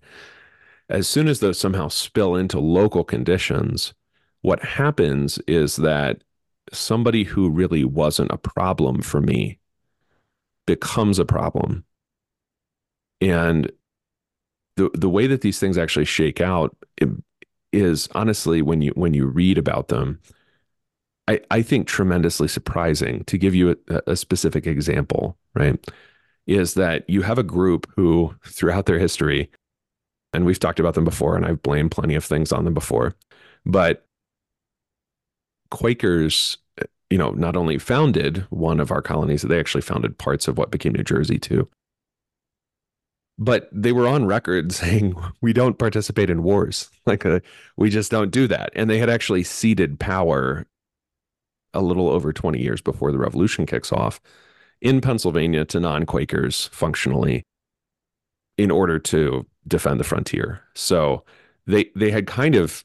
as 0.89 1.09
soon 1.09 1.29
as 1.29 1.41
those 1.41 1.59
somehow 1.59 1.89
spill 1.89 2.35
into 2.35 2.59
local 2.59 3.05
conditions, 3.05 3.95
what 4.43 4.63
happens 4.65 5.39
is 5.47 5.77
that 5.77 6.23
somebody 6.73 7.25
who 7.25 7.49
really 7.49 7.85
wasn't 7.85 8.31
a 8.33 8.39
problem 8.39 9.01
for 9.03 9.21
me 9.21 9.59
becomes 10.67 11.19
a 11.19 11.25
problem. 11.25 11.85
And 13.21 13.71
the 14.77 14.91
the 14.95 15.09
way 15.09 15.27
that 15.27 15.43
these 15.43 15.59
things 15.59 15.77
actually 15.79 16.07
shake 16.07 16.41
out 16.41 16.77
is 17.73 18.09
honestly 18.15 18.63
when 18.63 18.83
you 18.83 18.93
when 18.95 19.15
you 19.15 19.27
read 19.27 19.59
about 19.59 19.89
them, 19.89 20.21
I, 21.31 21.41
I 21.51 21.63
think 21.63 21.87
tremendously 21.87 22.49
surprising. 22.49 23.23
To 23.25 23.39
give 23.39 23.55
you 23.55 23.77
a, 23.89 24.03
a 24.09 24.17
specific 24.17 24.67
example, 24.67 25.39
right, 25.55 25.79
is 26.47 26.75
that 26.75 27.09
you 27.09 27.23
have 27.23 27.39
a 27.39 27.45
group 27.45 27.87
who 27.95 28.35
throughout 28.45 28.87
their 28.87 28.99
history, 28.99 29.49
and 30.33 30.45
we've 30.45 30.59
talked 30.59 30.81
about 30.81 30.95
them 30.95 31.05
before, 31.05 31.37
and 31.37 31.47
I've 31.47 31.63
blamed 31.63 31.93
plenty 31.93 32.17
of 32.17 32.25
things 32.25 32.51
on 32.51 32.65
them 32.65 32.75
before, 32.75 33.15
but 33.65 34.07
Quakers 35.71 36.59
you 37.11 37.19
know, 37.19 37.31
not 37.31 37.57
only 37.57 37.79
founded 37.79 38.47
one 38.51 38.81
of 38.81 38.91
our 38.91 39.03
colonies, 39.03 39.43
they 39.43 39.59
actually 39.59 39.83
founded 39.83 40.17
parts 40.17 40.49
of 40.49 40.57
what 40.57 40.71
became 40.71 40.93
New 40.93 41.03
Jersey 41.03 41.39
too. 41.39 41.69
But 43.37 43.69
they 43.73 43.93
were 43.93 44.07
on 44.07 44.27
record 44.27 44.73
saying, 44.73 45.15
we 45.41 45.53
don't 45.53 45.79
participate 45.79 46.31
in 46.31 46.43
wars. 46.43 46.91
Like, 47.07 47.27
uh, 47.27 47.41
we 47.77 47.91
just 47.91 48.13
don't 48.13 48.31
do 48.31 48.47
that. 48.47 48.71
And 48.77 48.89
they 48.89 48.99
had 48.99 49.11
actually 49.11 49.43
ceded 49.43 49.99
power 49.99 50.67
a 51.75 51.81
little 51.83 52.09
over 52.09 52.33
20 52.33 52.61
years 52.61 52.81
before 52.81 53.13
the 53.13 53.19
revolution 53.19 53.67
kicks 53.67 53.93
off 53.93 54.21
in 54.81 55.01
Pennsylvania 55.01 55.65
to 55.67 55.81
non 55.81 56.07
Quakers 56.07 56.69
functionally 56.73 57.45
in 58.59 58.71
order 58.71 58.99
to 58.99 59.47
defend 59.67 60.01
the 60.01 60.05
frontier. 60.05 60.63
So 60.75 61.25
they 61.67 61.91
they 61.95 62.11
had 62.11 62.27
kind 62.27 62.55
of 62.55 62.85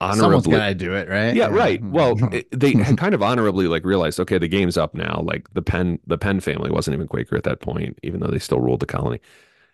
honorably 0.00 0.20
Someone's 0.20 0.46
gotta 0.46 0.74
do 0.74 0.94
it, 0.94 1.08
right? 1.08 1.34
yeah, 1.34 1.48
right. 1.48 1.82
Well, 1.82 2.16
it- 2.32 2.48
they 2.52 2.74
had 2.74 2.96
kind 2.98 3.14
of 3.14 3.22
honorably 3.22 3.66
like 3.68 3.84
realized, 3.84 4.20
okay, 4.20 4.38
the 4.38 4.48
game's 4.48 4.76
up 4.78 4.94
now. 4.94 5.22
Like 5.24 5.52
the 5.54 5.62
Penn, 5.62 5.98
the 6.06 6.18
Penn 6.18 6.40
family 6.40 6.70
wasn't 6.70 6.94
even 6.94 7.08
Quaker 7.08 7.36
at 7.36 7.44
that 7.44 7.60
point, 7.60 7.98
even 8.02 8.20
though 8.20 8.28
they 8.28 8.38
still 8.38 8.60
ruled 8.60 8.80
the 8.80 8.86
colony. 8.86 9.20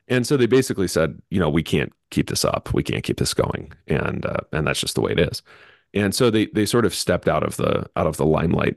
And 0.09 0.27
so 0.27 0.37
they 0.37 0.47
basically 0.47 0.89
said, 0.89 1.21
you 1.31 1.41
know, 1.41 1.51
we 1.51 1.63
can't 1.63 1.93
keep 2.11 2.29
this 2.31 2.45
up. 2.45 2.75
We 2.75 2.83
can't 2.83 3.05
keep 3.05 3.19
this 3.19 3.35
going, 3.35 3.73
and 3.89 4.27
uh, 4.27 4.39
and 4.53 4.67
that's 4.67 4.81
just 4.81 4.97
the 4.97 5.03
way 5.03 5.13
it 5.13 5.21
is. 5.21 5.43
And 5.95 6.15
so 6.15 6.31
they 6.31 6.47
they 6.47 6.67
sort 6.67 6.85
of 6.85 6.95
stepped 6.95 7.29
out 7.29 7.43
of 7.45 7.57
the 7.57 7.89
out 7.97 8.07
of 8.07 8.17
the 8.17 8.27
limelight. 8.27 8.77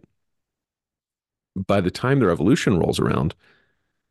By 1.55 1.81
the 1.81 1.91
time 1.91 2.19
the 2.19 2.27
revolution 2.27 2.77
rolls 2.77 2.99
around, 2.99 3.33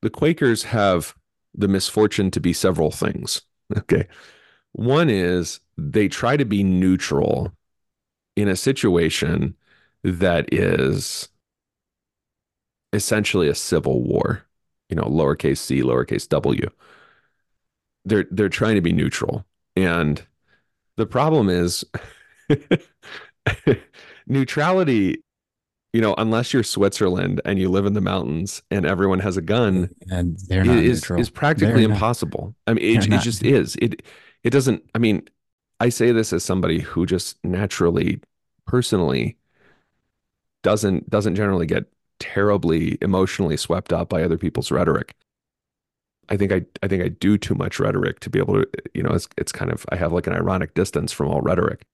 the 0.03 0.11
Quakers 0.11 0.64
have 0.64 1.14
the 1.55 1.69
misfortune 1.69 2.31
to 2.33 2.40
be 2.40 2.53
several 2.53 2.90
things. 2.90 3.42
Okay. 3.77 4.07
One 4.73 5.11
is 5.11 5.61
they 5.79 6.09
try 6.09 6.37
to 6.37 6.45
be 6.45 6.64
neutral 6.64 7.53
in 8.37 8.49
a 8.49 8.57
situation 8.57 9.57
that 10.05 10.53
is 10.53 11.29
essentially 12.92 13.49
a 13.49 13.55
civil 13.55 14.03
war, 14.03 14.45
you 14.88 14.97
know, 14.97 15.05
lowercase 15.05 15.59
c, 15.59 15.83
lowercase 15.83 16.29
w. 16.29 16.69
They're 18.05 18.27
they're 18.31 18.49
trying 18.49 18.77
to 18.77 18.81
be 18.81 18.92
neutral. 18.92 19.45
And 19.75 20.25
the 20.97 21.07
problem 21.07 21.49
is 21.49 21.85
neutrality, 24.26 25.22
you 25.92 26.00
know, 26.00 26.14
unless 26.18 26.52
you're 26.52 26.62
Switzerland 26.62 27.40
and 27.44 27.59
you 27.59 27.68
live 27.70 27.87
in 27.87 27.94
the 27.94 28.00
mountains 28.00 28.62
and 28.70 28.87
everyone 28.87 29.20
has 29.20 29.37
a 29.37 29.42
gun, 29.42 29.90
and 30.11 30.38
they're 30.48 30.64
not 30.64 30.85
is 30.85 31.09
neutral. 31.09 31.20
is 31.20 31.30
practically 31.30 31.82
They're 31.82 31.88
not. 31.88 31.94
impossible. 31.94 32.54
I 32.66 32.74
mean, 32.74 32.85
it, 32.85 33.09
it 33.09 33.09
not. 33.09 33.22
just 33.22 33.42
is. 33.44 33.76
It 33.80 34.02
it 34.42 34.50
doesn't. 34.50 34.82
I 34.94 34.98
mean, 34.98 35.28
I 35.80 35.88
say 35.90 36.12
this 36.12 36.32
as 36.32 36.44
somebody 36.44 36.80
who 36.80 37.06
just 37.06 37.42
naturally, 37.44 38.20
personally, 38.66 39.37
doesn't 40.62 41.09
doesn't 41.11 41.35
generally 41.35 41.66
get 41.66 41.85
terribly 42.18 42.98
emotionally 43.02 43.56
swept 43.56 43.92
up 43.92 44.09
by 44.09 44.22
other 44.22 44.38
people's 44.38 44.70
rhetoric. 44.70 45.14
I 46.28 46.37
think 46.37 46.52
I 46.52 46.62
I 46.82 46.88
think 46.88 47.02
I 47.02 47.09
do 47.09 47.38
too 47.38 47.54
much 47.54 47.78
rhetoric 47.78 48.20
to 48.20 48.30
be 48.30 48.38
able 48.38 48.54
to. 48.62 48.68
You 48.94 49.02
know, 49.02 49.11
it's 49.11 49.28
it's 49.38 49.52
kind 49.52 49.70
of 49.72 49.87
I 49.90 49.96
have 49.96 50.12
like 50.12 50.26
an 50.26 50.32
ironic 50.35 50.74
distance 50.74 51.12
from 51.12 51.28
all 51.28 51.40
rhetoric 51.40 51.85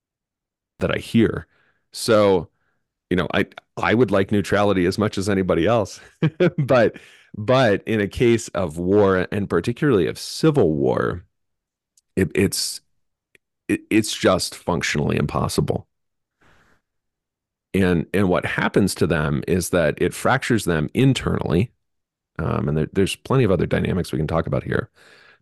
that 0.83 0.91
I 0.95 0.99
hear. 0.99 1.47
So, 1.93 2.49
you 3.09 3.17
know, 3.17 3.27
I 3.33 3.47
I 3.77 3.93
would 3.95 4.11
like 4.11 4.31
neutrality 4.31 4.85
as 4.85 4.97
much 4.99 5.17
as 5.17 5.29
anybody 5.29 5.67
else, 5.67 5.99
but 6.57 6.97
but 7.37 7.83
in 7.87 8.01
a 8.01 8.07
case 8.07 8.49
of 8.49 8.77
war 8.77 9.27
and 9.31 9.49
particularly 9.49 10.07
of 10.07 10.19
civil 10.19 10.73
war, 10.73 11.25
it, 12.15 12.31
it's 12.35 12.81
it, 13.67 13.81
it's 13.89 14.15
just 14.15 14.55
functionally 14.55 15.17
impossible. 15.17 15.87
And 17.73 18.05
and 18.13 18.29
what 18.29 18.45
happens 18.45 18.93
to 18.95 19.07
them 19.07 19.43
is 19.47 19.69
that 19.71 19.99
it 20.01 20.13
fractures 20.13 20.65
them 20.65 20.89
internally, 20.93 21.71
um, 22.39 22.69
and 22.69 22.77
there, 22.77 22.89
there's 22.93 23.15
plenty 23.15 23.43
of 23.43 23.51
other 23.51 23.65
dynamics 23.65 24.11
we 24.11 24.19
can 24.19 24.27
talk 24.27 24.47
about 24.47 24.63
here. 24.63 24.89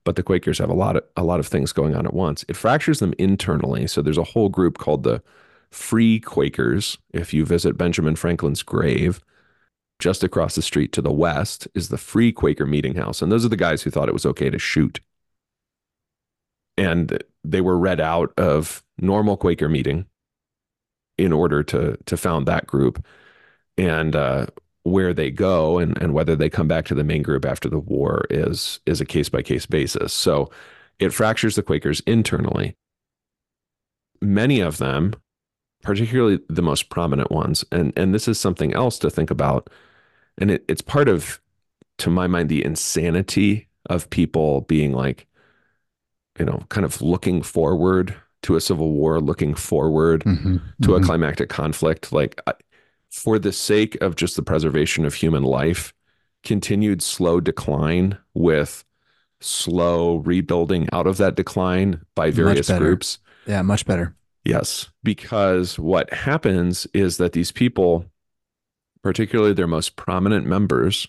But 0.04 0.16
the 0.16 0.24
Quakers 0.24 0.58
have 0.58 0.70
a 0.70 0.74
lot 0.74 0.96
of 0.96 1.04
a 1.16 1.24
lot 1.24 1.40
of 1.40 1.48
things 1.48 1.72
going 1.72 1.96
on 1.96 2.06
at 2.06 2.14
once. 2.14 2.44
It 2.50 2.56
fractures 2.56 3.00
them 3.00 3.14
internally. 3.18 3.88
So 3.88 4.02
there's 4.02 4.18
a 4.18 4.24
whole 4.24 4.50
group 4.50 4.78
called 4.78 5.04
the 5.04 5.22
Free 5.70 6.20
Quakers. 6.20 6.98
If 7.14 7.34
you 7.34 7.46
visit 7.46 7.78
Benjamin 7.78 8.16
Franklin's 8.16 8.64
grave, 8.64 9.22
just 10.00 10.24
across 10.24 10.56
the 10.56 10.62
street 10.62 10.92
to 10.94 11.02
the 11.02 11.12
west 11.12 11.68
is 11.76 11.90
the 11.90 11.98
Free 11.98 12.32
Quaker 12.32 12.66
Meeting 12.66 12.96
House. 12.96 13.22
And 13.22 13.32
those 13.32 13.46
are 13.46 13.50
the 13.50 13.56
guys 13.56 13.84
who 13.84 13.92
thought 13.92 14.10
it 14.10 14.14
was 14.14 14.26
okay 14.26 14.50
to 14.50 14.60
shoot. 14.60 15.00
And 16.78 17.24
they 17.44 17.62
were 17.62 17.78
read 17.78 18.00
out 18.02 18.34
of 18.38 18.84
normal 18.98 19.38
Quaker 19.38 19.70
meeting 19.70 20.06
in 21.18 21.32
order 21.32 21.62
to 21.64 21.98
to 22.06 22.18
found 22.18 22.48
that 22.48 22.66
group. 22.66 23.06
And 23.78 24.16
uh, 24.16 24.48
where 24.84 25.13
they 25.13 25.30
go 25.32 25.78
and, 25.80 25.98
and 26.02 26.13
whether 26.13 26.36
they 26.36 26.50
come 26.50 26.67
back 26.67 26.86
to 26.86 26.96
the 26.96 27.04
main 27.04 27.22
group 27.22 27.46
after 27.46 27.70
the 27.70 27.80
war 27.80 28.26
is 28.30 28.80
is 28.86 29.02
a 29.02 29.06
case 29.06 29.30
by 29.30 29.41
case 29.41 29.65
basis. 29.65 30.13
So 30.13 30.50
it 31.00 31.13
fractures 31.13 31.56
the 31.56 31.63
Quakers 31.63 32.02
internally. 32.02 32.76
Many 34.22 34.60
of 34.60 34.78
them, 34.78 35.13
particularly 35.84 36.39
the 36.50 36.62
most 36.63 36.89
prominent 36.89 37.32
ones, 37.32 37.65
and 37.72 37.94
and 37.98 38.13
this 38.13 38.28
is 38.28 38.39
something 38.39 38.74
else 38.74 39.00
to 39.00 39.10
think 39.12 39.32
about, 39.32 39.70
and 40.38 40.52
it, 40.52 40.65
it's 40.70 40.82
part 40.82 41.10
of, 41.10 41.41
to 42.00 42.10
my 42.10 42.28
mind, 42.28 42.50
the 42.50 42.65
insanity 42.65 43.70
of 43.89 44.10
people 44.12 44.62
being 44.63 44.94
like, 44.94 45.28
you 46.39 46.46
know, 46.46 46.63
kind 46.70 46.86
of 46.86 47.02
looking 47.02 47.41
forward 47.41 48.15
to 48.44 48.56
a 48.56 48.62
civil 48.62 48.91
war, 48.91 49.20
looking 49.20 49.54
forward 49.54 50.26
Mhm, 50.26 50.60
to 50.82 50.96
a 50.96 51.00
mhm. 51.00 51.02
climactic 51.02 51.50
conflict 51.50 52.12
like 52.13 52.41
I- 52.48 52.54
for 53.12 53.38
the 53.38 53.52
sake 53.52 53.95
of 54.02 54.15
just 54.15 54.36
the 54.36 54.41
preservation 54.41 55.06
of 55.06 55.13
human 55.13 55.43
life 55.43 55.93
continued 56.43 57.04
slow 57.04 57.39
decline 57.39 58.17
with 58.34 58.84
slow 59.41 60.17
rebuilding 60.17 60.88
out 60.93 61.08
of 61.08 61.17
that 61.17 61.36
decline 61.36 62.02
by 62.15 62.32
various 62.32 62.69
groups 62.69 63.19
Yeah, 63.45 63.62
much 63.63 63.86
better. 63.86 64.15
yes 64.45 64.89
because 65.04 65.78
what 65.78 66.12
happens 66.13 66.88
is 66.93 67.17
that 67.17 67.34
these 67.34 67.52
people 67.52 68.06
particularly 69.04 69.54
their 69.54 69.67
most 69.67 69.95
prominent 69.95 70.45
members 70.45 71.08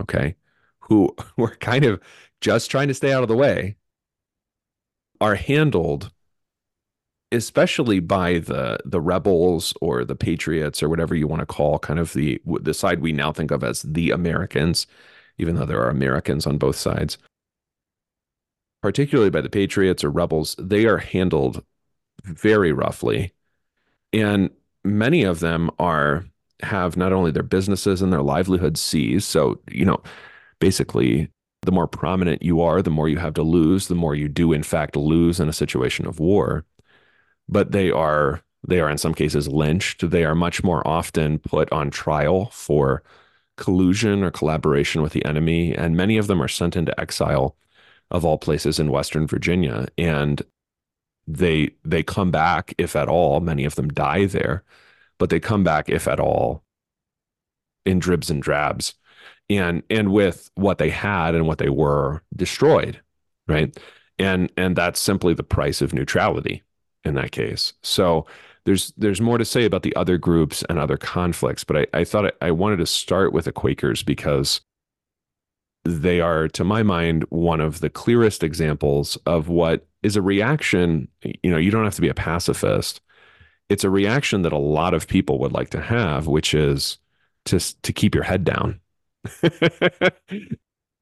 okay 0.00 0.36
who 0.80 1.14
were 1.36 1.56
kind 1.56 1.84
of 1.84 2.00
just 2.40 2.70
trying 2.70 2.88
to 2.88 2.94
stay 2.94 3.12
out 3.12 3.22
of 3.22 3.28
the 3.28 3.36
way 3.36 3.76
are 5.20 5.34
handled 5.34 6.12
especially 7.34 8.00
by 8.00 8.38
the 8.38 8.78
the 8.84 9.00
rebels 9.00 9.74
or 9.80 10.04
the 10.04 10.16
patriots 10.16 10.82
or 10.82 10.88
whatever 10.88 11.14
you 11.14 11.26
want 11.26 11.40
to 11.40 11.46
call 11.46 11.78
kind 11.78 11.98
of 11.98 12.12
the 12.14 12.40
the 12.60 12.74
side 12.74 13.00
we 13.00 13.12
now 13.12 13.32
think 13.32 13.50
of 13.50 13.62
as 13.64 13.82
the 13.82 14.10
Americans 14.10 14.86
even 15.38 15.56
though 15.56 15.66
there 15.66 15.82
are 15.82 15.90
Americans 15.90 16.46
on 16.46 16.58
both 16.58 16.76
sides. 16.76 17.18
Particularly 18.82 19.30
by 19.30 19.40
the 19.40 19.50
patriots 19.50 20.04
or 20.04 20.10
rebels 20.10 20.54
they 20.58 20.86
are 20.86 20.98
handled 20.98 21.64
very 22.24 22.72
roughly. 22.72 23.32
And 24.12 24.50
many 24.84 25.24
of 25.24 25.40
them 25.40 25.70
are 25.78 26.24
have 26.62 26.96
not 26.96 27.12
only 27.12 27.30
their 27.30 27.42
businesses 27.42 28.00
and 28.00 28.12
their 28.12 28.22
livelihoods 28.22 28.80
seized 28.80 29.26
so 29.26 29.60
you 29.70 29.84
know 29.84 30.00
basically 30.60 31.28
the 31.62 31.72
more 31.72 31.88
prominent 31.88 32.42
you 32.42 32.60
are 32.60 32.80
the 32.80 32.90
more 32.90 33.08
you 33.08 33.18
have 33.18 33.34
to 33.34 33.42
lose 33.42 33.88
the 33.88 33.94
more 33.94 34.14
you 34.14 34.28
do 34.28 34.52
in 34.52 34.62
fact 34.62 34.96
lose 34.96 35.40
in 35.40 35.48
a 35.48 35.52
situation 35.52 36.06
of 36.06 36.20
war 36.20 36.64
but 37.48 37.72
they 37.72 37.90
are 37.90 38.42
they 38.66 38.80
are 38.80 38.90
in 38.90 38.98
some 38.98 39.14
cases 39.14 39.46
lynched. 39.48 40.08
They 40.08 40.24
are 40.24 40.34
much 40.34 40.64
more 40.64 40.86
often 40.86 41.38
put 41.38 41.70
on 41.70 41.90
trial 41.90 42.46
for 42.46 43.02
collusion 43.56 44.24
or 44.24 44.30
collaboration 44.30 45.02
with 45.02 45.12
the 45.12 45.24
enemy 45.24 45.74
and 45.74 45.96
many 45.96 46.16
of 46.16 46.26
them 46.26 46.42
are 46.42 46.48
sent 46.48 46.74
into 46.74 46.98
exile 46.98 47.56
of 48.10 48.24
all 48.24 48.36
places 48.36 48.80
in 48.80 48.90
western 48.90 49.28
virginia 49.28 49.86
and 49.96 50.42
they 51.28 51.70
they 51.84 52.02
come 52.02 52.32
back 52.32 52.74
if 52.78 52.96
at 52.96 53.08
all 53.08 53.38
many 53.38 53.64
of 53.64 53.76
them 53.76 53.88
die 53.88 54.24
there 54.24 54.64
but 55.18 55.30
they 55.30 55.38
come 55.38 55.62
back 55.62 55.88
if 55.88 56.08
at 56.08 56.18
all 56.18 56.64
in 57.84 57.98
dribs 57.98 58.30
and 58.30 58.42
drabs. 58.42 58.94
And 59.50 59.82
and 59.90 60.10
with 60.10 60.50
what 60.54 60.78
they 60.78 60.90
had 60.90 61.34
and 61.34 61.46
what 61.46 61.58
they 61.58 61.68
were 61.68 62.22
destroyed 62.34 63.00
right? 63.46 63.76
And 64.18 64.50
and 64.56 64.74
that's 64.74 65.00
simply 65.00 65.34
the 65.34 65.42
price 65.42 65.82
of 65.82 65.92
neutrality 65.92 66.62
in 67.04 67.14
that 67.14 67.32
case. 67.32 67.72
So 67.82 68.26
there's 68.64 68.92
there's 68.96 69.20
more 69.20 69.38
to 69.38 69.44
say 69.44 69.64
about 69.64 69.82
the 69.82 69.94
other 69.96 70.18
groups 70.18 70.64
and 70.68 70.78
other 70.78 70.96
conflicts, 70.96 71.64
but 71.64 71.76
I, 71.76 71.86
I 72.00 72.04
thought 72.04 72.26
I, 72.26 72.48
I 72.48 72.50
wanted 72.50 72.78
to 72.78 72.86
start 72.86 73.32
with 73.32 73.44
the 73.44 73.52
Quakers 73.52 74.02
because 74.02 74.60
they 75.84 76.20
are, 76.20 76.48
to 76.48 76.64
my 76.64 76.82
mind, 76.82 77.24
one 77.28 77.60
of 77.60 77.80
the 77.80 77.90
clearest 77.90 78.42
examples 78.42 79.16
of 79.26 79.48
what 79.48 79.86
is 80.02 80.16
a 80.16 80.22
reaction. 80.22 81.08
You 81.42 81.50
know, 81.50 81.58
you 81.58 81.70
don't 81.70 81.84
have 81.84 81.94
to 81.96 82.00
be 82.00 82.08
a 82.08 82.14
pacifist. 82.14 83.00
It's 83.68 83.84
a 83.84 83.90
reaction 83.90 84.42
that 84.42 84.52
a 84.52 84.58
lot 84.58 84.94
of 84.94 85.08
people 85.08 85.38
would 85.40 85.52
like 85.52 85.70
to 85.70 85.80
have, 85.82 86.26
which 86.26 86.54
is 86.54 86.98
to 87.46 87.60
to 87.82 87.92
keep 87.92 88.14
your 88.14 88.24
head 88.24 88.44
down. 88.44 88.80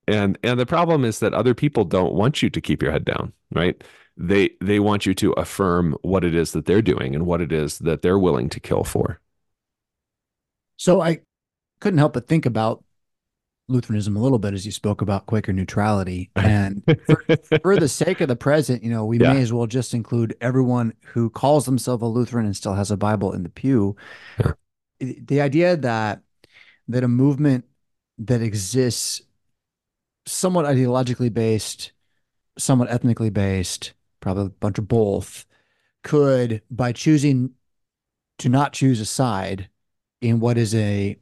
and 0.08 0.38
and 0.42 0.60
the 0.60 0.66
problem 0.66 1.04
is 1.04 1.20
that 1.20 1.34
other 1.34 1.54
people 1.54 1.84
don't 1.84 2.14
want 2.14 2.42
you 2.42 2.50
to 2.50 2.60
keep 2.60 2.82
your 2.82 2.92
head 2.92 3.04
down, 3.04 3.32
right? 3.52 3.82
They 4.16 4.50
they 4.60 4.78
want 4.78 5.06
you 5.06 5.14
to 5.14 5.32
affirm 5.32 5.96
what 6.02 6.24
it 6.24 6.34
is 6.34 6.52
that 6.52 6.66
they're 6.66 6.82
doing 6.82 7.14
and 7.14 7.26
what 7.26 7.40
it 7.40 7.52
is 7.52 7.78
that 7.78 8.02
they're 8.02 8.18
willing 8.18 8.48
to 8.50 8.60
kill 8.60 8.84
for. 8.84 9.20
So 10.76 11.00
I 11.00 11.20
couldn't 11.80 11.98
help 11.98 12.12
but 12.12 12.28
think 12.28 12.44
about 12.44 12.84
Lutheranism 13.68 14.16
a 14.16 14.20
little 14.20 14.38
bit 14.38 14.54
as 14.54 14.66
you 14.66 14.72
spoke 14.72 15.00
about 15.00 15.26
Quaker 15.26 15.52
neutrality. 15.52 16.30
And 16.36 16.84
for, 17.06 17.24
for 17.62 17.76
the 17.76 17.88
sake 17.88 18.20
of 18.20 18.28
the 18.28 18.36
present, 18.36 18.82
you 18.82 18.90
know, 18.90 19.04
we 19.04 19.18
yeah. 19.18 19.32
may 19.32 19.42
as 19.42 19.52
well 19.52 19.66
just 19.66 19.94
include 19.94 20.36
everyone 20.40 20.92
who 21.06 21.30
calls 21.30 21.64
themselves 21.64 22.02
a 22.02 22.06
Lutheran 22.06 22.46
and 22.46 22.56
still 22.56 22.74
has 22.74 22.90
a 22.90 22.96
Bible 22.96 23.32
in 23.32 23.42
the 23.42 23.48
pew. 23.48 23.96
Yeah. 24.38 24.52
The 25.00 25.40
idea 25.40 25.76
that 25.76 26.20
that 26.88 27.04
a 27.04 27.08
movement 27.08 27.64
that 28.18 28.42
exists 28.42 29.22
somewhat 30.26 30.66
ideologically 30.66 31.32
based, 31.32 31.92
somewhat 32.58 32.90
ethnically 32.90 33.30
based, 33.30 33.94
probably 34.22 34.46
a 34.46 34.48
bunch 34.48 34.78
of 34.78 34.88
both, 34.88 35.44
could 36.02 36.62
by 36.70 36.92
choosing 36.92 37.50
to 38.38 38.48
not 38.48 38.72
choose 38.72 39.00
a 39.00 39.04
side 39.04 39.68
in 40.22 40.40
what 40.40 40.56
is 40.56 40.74
a 40.74 41.18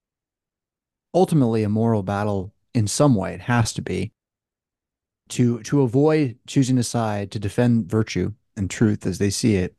ultimately 1.12 1.64
a 1.64 1.68
moral 1.68 2.04
battle 2.04 2.52
in 2.72 2.86
some 2.86 3.16
way. 3.16 3.34
It 3.34 3.40
has 3.40 3.72
to 3.72 3.82
be 3.82 4.12
to 5.30 5.60
to 5.64 5.82
avoid 5.82 6.38
choosing 6.46 6.78
a 6.78 6.84
side 6.84 7.32
to 7.32 7.38
defend 7.38 7.90
virtue 7.90 8.32
and 8.56 8.70
truth 8.70 9.06
as 9.06 9.18
they 9.18 9.30
see 9.30 9.56
it 9.56 9.74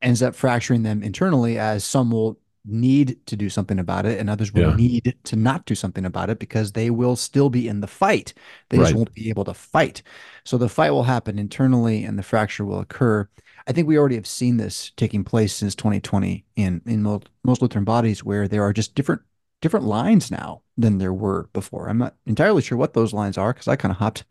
ends 0.00 0.22
up 0.22 0.34
fracturing 0.34 0.82
them 0.82 1.02
internally 1.02 1.58
as 1.58 1.84
some 1.84 2.10
will 2.10 2.38
need 2.64 3.18
to 3.26 3.36
do 3.36 3.48
something 3.48 3.78
about 3.78 4.06
it 4.06 4.20
and 4.20 4.30
others 4.30 4.52
will 4.52 4.70
yeah. 4.70 4.76
need 4.76 5.16
to 5.24 5.34
not 5.34 5.64
do 5.64 5.74
something 5.74 6.04
about 6.04 6.30
it 6.30 6.38
because 6.38 6.72
they 6.72 6.90
will 6.90 7.16
still 7.16 7.50
be 7.50 7.66
in 7.66 7.80
the 7.80 7.86
fight 7.86 8.32
they 8.70 8.78
right. 8.78 8.84
just 8.84 8.94
won't 8.94 9.12
be 9.14 9.28
able 9.28 9.44
to 9.44 9.54
fight 9.54 10.02
so 10.44 10.56
the 10.56 10.68
fight 10.68 10.90
will 10.90 11.02
happen 11.02 11.38
internally 11.38 12.04
and 12.04 12.18
the 12.18 12.22
fracture 12.22 12.64
will 12.64 12.78
occur 12.78 13.28
i 13.66 13.72
think 13.72 13.88
we 13.88 13.98
already 13.98 14.14
have 14.14 14.28
seen 14.28 14.58
this 14.58 14.92
taking 14.96 15.24
place 15.24 15.52
since 15.52 15.74
2020 15.74 16.44
in 16.54 16.80
in 16.86 17.02
most, 17.02 17.28
most 17.42 17.62
lutheran 17.62 17.84
bodies 17.84 18.22
where 18.22 18.46
there 18.46 18.62
are 18.62 18.72
just 18.72 18.94
different 18.94 19.22
different 19.62 19.86
lines 19.86 20.30
now 20.30 20.60
than 20.76 20.98
there 20.98 21.14
were 21.14 21.48
before. 21.54 21.88
I'm 21.88 21.96
not 21.96 22.16
entirely 22.26 22.60
sure 22.60 22.76
what 22.76 22.92
those 22.92 23.14
lines 23.14 23.38
are 23.38 23.54
because 23.54 23.68
I 23.68 23.76
kind 23.76 23.92
of 23.92 23.98
hopped 23.98 24.24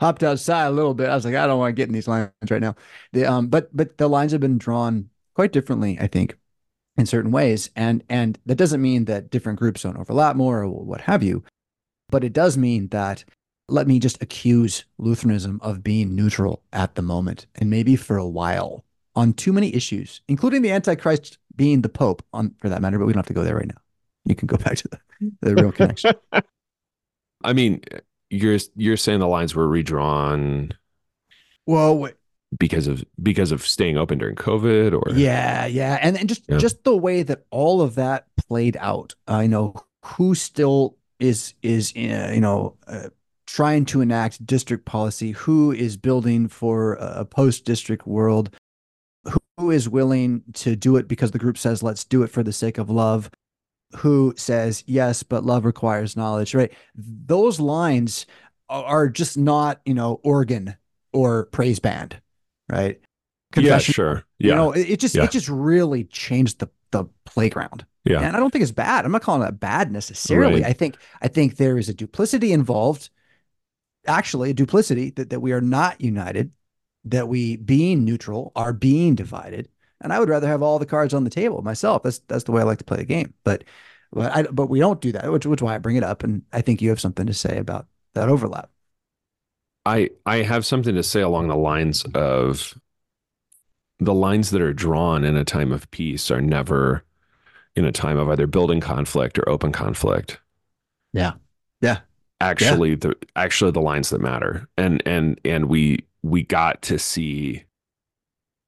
hopped 0.00 0.22
outside 0.24 0.66
a 0.66 0.70
little 0.70 0.94
bit. 0.94 1.08
I 1.08 1.14
was 1.14 1.24
like, 1.24 1.34
I 1.34 1.46
don't 1.46 1.58
want 1.58 1.70
to 1.70 1.80
get 1.80 1.88
in 1.88 1.94
these 1.94 2.08
lines 2.08 2.32
right 2.50 2.60
now. 2.60 2.74
The, 3.12 3.26
um, 3.26 3.48
but 3.48 3.74
but 3.76 3.98
the 3.98 4.08
lines 4.08 4.32
have 4.32 4.40
been 4.40 4.58
drawn 4.58 5.10
quite 5.34 5.52
differently, 5.52 5.98
I 6.00 6.08
think, 6.08 6.36
in 6.98 7.06
certain 7.06 7.30
ways, 7.30 7.70
and 7.74 8.04
and 8.08 8.38
that 8.46 8.56
doesn't 8.56 8.82
mean 8.82 9.06
that 9.06 9.30
different 9.30 9.58
groups 9.58 9.82
don't 9.82 9.96
overlap 9.96 10.36
more 10.36 10.62
or 10.62 10.68
what 10.68 11.02
have 11.02 11.22
you, 11.22 11.42
but 12.10 12.24
it 12.24 12.32
does 12.32 12.58
mean 12.58 12.88
that 12.88 13.24
let 13.68 13.86
me 13.86 13.98
just 13.98 14.22
accuse 14.22 14.84
Lutheranism 14.98 15.60
of 15.62 15.82
being 15.82 16.14
neutral 16.14 16.62
at 16.72 16.94
the 16.94 17.02
moment 17.02 17.46
and 17.54 17.70
maybe 17.70 17.96
for 17.96 18.16
a 18.16 18.26
while 18.26 18.84
on 19.14 19.32
too 19.32 19.52
many 19.52 19.74
issues, 19.74 20.22
including 20.28 20.62
the 20.62 20.70
Antichrist 20.70 21.38
being 21.54 21.82
the 21.82 21.88
Pope 21.88 22.22
on 22.32 22.54
for 22.58 22.68
that 22.68 22.80
matter. 22.80 22.98
But 22.98 23.06
we 23.06 23.12
don't 23.12 23.20
have 23.20 23.26
to 23.26 23.34
go 23.34 23.44
there 23.44 23.56
right 23.56 23.66
now 23.66 23.80
you 24.28 24.34
can 24.34 24.46
go 24.46 24.56
back 24.56 24.76
to 24.76 24.88
the, 24.88 24.98
the 25.40 25.54
real 25.54 25.72
connection. 25.72 26.12
I 27.44 27.52
mean, 27.52 27.82
you're 28.30 28.58
you're 28.76 28.96
saying 28.96 29.20
the 29.20 29.28
lines 29.28 29.54
were 29.54 29.66
redrawn. 29.66 30.72
Well, 31.66 32.10
because 32.58 32.86
of 32.86 33.04
because 33.22 33.52
of 33.52 33.66
staying 33.66 33.96
open 33.96 34.18
during 34.18 34.36
COVID, 34.36 34.92
or 34.92 35.14
yeah, 35.14 35.66
yeah, 35.66 35.98
and 36.00 36.16
and 36.16 36.28
just 36.28 36.44
yeah. 36.48 36.58
just 36.58 36.84
the 36.84 36.96
way 36.96 37.22
that 37.22 37.44
all 37.50 37.80
of 37.82 37.94
that 37.96 38.26
played 38.36 38.76
out. 38.80 39.14
I 39.26 39.46
know 39.46 39.74
who 40.04 40.34
still 40.34 40.96
is 41.18 41.54
is 41.62 41.92
uh, 41.96 42.30
you 42.32 42.40
know 42.40 42.76
uh, 42.86 43.08
trying 43.46 43.84
to 43.86 44.00
enact 44.00 44.44
district 44.46 44.84
policy, 44.84 45.32
who 45.32 45.72
is 45.72 45.96
building 45.96 46.48
for 46.48 46.94
a 46.94 47.24
post 47.24 47.64
district 47.64 48.06
world, 48.06 48.50
who 49.58 49.70
is 49.70 49.88
willing 49.88 50.42
to 50.54 50.76
do 50.76 50.96
it 50.96 51.08
because 51.08 51.32
the 51.32 51.38
group 51.38 51.58
says 51.58 51.82
let's 51.82 52.04
do 52.04 52.22
it 52.22 52.30
for 52.30 52.42
the 52.42 52.52
sake 52.52 52.78
of 52.78 52.90
love 52.90 53.30
who 53.96 54.34
says 54.36 54.84
yes 54.86 55.22
but 55.22 55.44
love 55.44 55.64
requires 55.64 56.16
knowledge 56.16 56.54
right 56.54 56.72
those 56.94 57.58
lines 57.58 58.26
are 58.68 59.08
just 59.08 59.38
not 59.38 59.80
you 59.84 59.94
know 59.94 60.20
organ 60.22 60.76
or 61.12 61.46
praise 61.46 61.78
band 61.78 62.20
right 62.70 63.00
Confession, 63.52 63.72
yeah 63.72 63.78
sure 63.78 64.24
yeah 64.38 64.48
you 64.50 64.54
know 64.54 64.72
it, 64.72 64.90
it 64.90 65.00
just 65.00 65.14
yeah. 65.14 65.24
it 65.24 65.30
just 65.30 65.48
really 65.48 66.04
changed 66.04 66.60
the 66.60 66.68
the 66.90 67.04
playground 67.24 67.84
yeah 68.04 68.20
and 68.20 68.36
i 68.36 68.40
don't 68.40 68.50
think 68.50 68.62
it's 68.62 68.72
bad 68.72 69.04
i'm 69.04 69.12
not 69.12 69.22
calling 69.22 69.42
that 69.42 69.60
bad 69.60 69.90
necessarily 69.90 70.62
right. 70.62 70.70
i 70.70 70.72
think 70.72 70.96
i 71.22 71.28
think 71.28 71.56
there 71.56 71.78
is 71.78 71.88
a 71.88 71.94
duplicity 71.94 72.52
involved 72.52 73.10
actually 74.06 74.50
a 74.50 74.54
duplicity 74.54 75.10
that, 75.10 75.30
that 75.30 75.40
we 75.40 75.52
are 75.52 75.60
not 75.60 76.00
united 76.00 76.50
that 77.04 77.28
we 77.28 77.56
being 77.56 78.04
neutral 78.04 78.52
are 78.54 78.72
being 78.72 79.14
divided 79.14 79.68
and 80.00 80.12
I 80.12 80.20
would 80.20 80.28
rather 80.28 80.46
have 80.46 80.62
all 80.62 80.78
the 80.78 80.86
cards 80.86 81.14
on 81.14 81.24
the 81.24 81.30
table 81.30 81.62
myself. 81.62 82.02
That's 82.02 82.20
that's 82.20 82.44
the 82.44 82.52
way 82.52 82.62
I 82.62 82.64
like 82.64 82.78
to 82.78 82.84
play 82.84 82.98
the 82.98 83.04
game. 83.04 83.34
But 83.44 83.64
but 84.12 84.34
I 84.34 84.42
but 84.42 84.68
we 84.68 84.78
don't 84.78 85.00
do 85.00 85.12
that, 85.12 85.30
which 85.30 85.46
which 85.46 85.60
is 85.60 85.62
why 85.62 85.74
I 85.74 85.78
bring 85.78 85.96
it 85.96 86.04
up. 86.04 86.22
And 86.22 86.42
I 86.52 86.60
think 86.60 86.80
you 86.80 86.90
have 86.90 87.00
something 87.00 87.26
to 87.26 87.34
say 87.34 87.58
about 87.58 87.86
that 88.14 88.28
overlap. 88.28 88.70
I 89.88 90.10
I 90.26 90.42
have 90.42 90.66
something 90.66 90.94
to 90.94 91.02
say 91.02 91.22
along 91.22 91.48
the 91.48 91.56
lines 91.56 92.04
of 92.14 92.78
the 93.98 94.14
lines 94.14 94.50
that 94.50 94.60
are 94.60 94.74
drawn 94.74 95.24
in 95.24 95.34
a 95.34 95.44
time 95.44 95.72
of 95.72 95.90
peace 95.90 96.30
are 96.30 96.42
never 96.42 97.04
in 97.74 97.84
a 97.84 97.92
time 97.92 98.18
of 98.18 98.28
either 98.28 98.46
building 98.46 98.80
conflict 98.80 99.38
or 99.38 99.48
open 99.48 99.72
conflict. 99.72 100.40
Yeah. 101.12 101.32
Yeah. 101.80 102.00
Actually 102.40 102.90
yeah. 102.90 102.96
the 103.00 103.16
actually 103.34 103.70
the 103.70 103.80
lines 103.80 104.10
that 104.10 104.20
matter. 104.20 104.68
And 104.76 105.02
and 105.06 105.40
and 105.44 105.66
we 105.70 106.04
we 106.22 106.42
got 106.42 106.82
to 106.82 106.98
see 106.98 107.64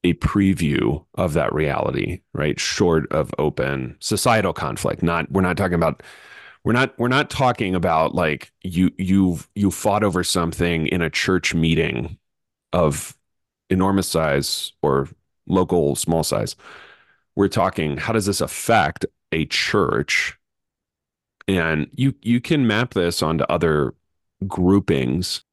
a 0.03 0.15
preview 0.15 1.05
of 1.17 1.35
that 1.35 1.53
reality, 1.53 2.23
right? 2.33 2.59
Short 2.59 3.13
of 3.13 3.31
open 3.39 3.97
societal 4.01 4.55
conflict. 4.55 5.03
Not 5.03 5.31
we're 5.31 5.43
not 5.43 5.59
talking 5.59 5.75
about 5.75 6.03
we're 6.65 6.73
not 6.73 6.99
we're 6.99 7.09
not 7.09 7.31
talking 7.31 7.75
about 7.75 8.15
like 8.15 8.53
you 8.63 8.91
you've 8.99 9.49
you 9.55 9.71
fought 9.71 10.05
over 10.05 10.23
something 10.23 10.87
in 10.87 11.03
a 11.03 11.11
church 11.11 11.55
meeting 11.55 12.19
of 12.73 13.17
enormous 13.71 14.09
size 14.09 14.73
or 14.83 15.09
local 15.47 15.97
small 15.97 16.23
size. 16.23 16.57
We're 17.37 17.49
talking 17.49 17.97
how 17.97 18.13
does 18.13 18.27
this 18.27 18.41
affect 18.41 19.07
a 19.33 19.47
church? 19.47 20.39
And 21.49 21.89
you 21.95 22.15
you 22.23 22.41
can 22.41 22.67
map 22.67 22.95
this 22.95 23.23
onto 23.23 23.45
other 23.45 23.95
groupings 24.47 25.45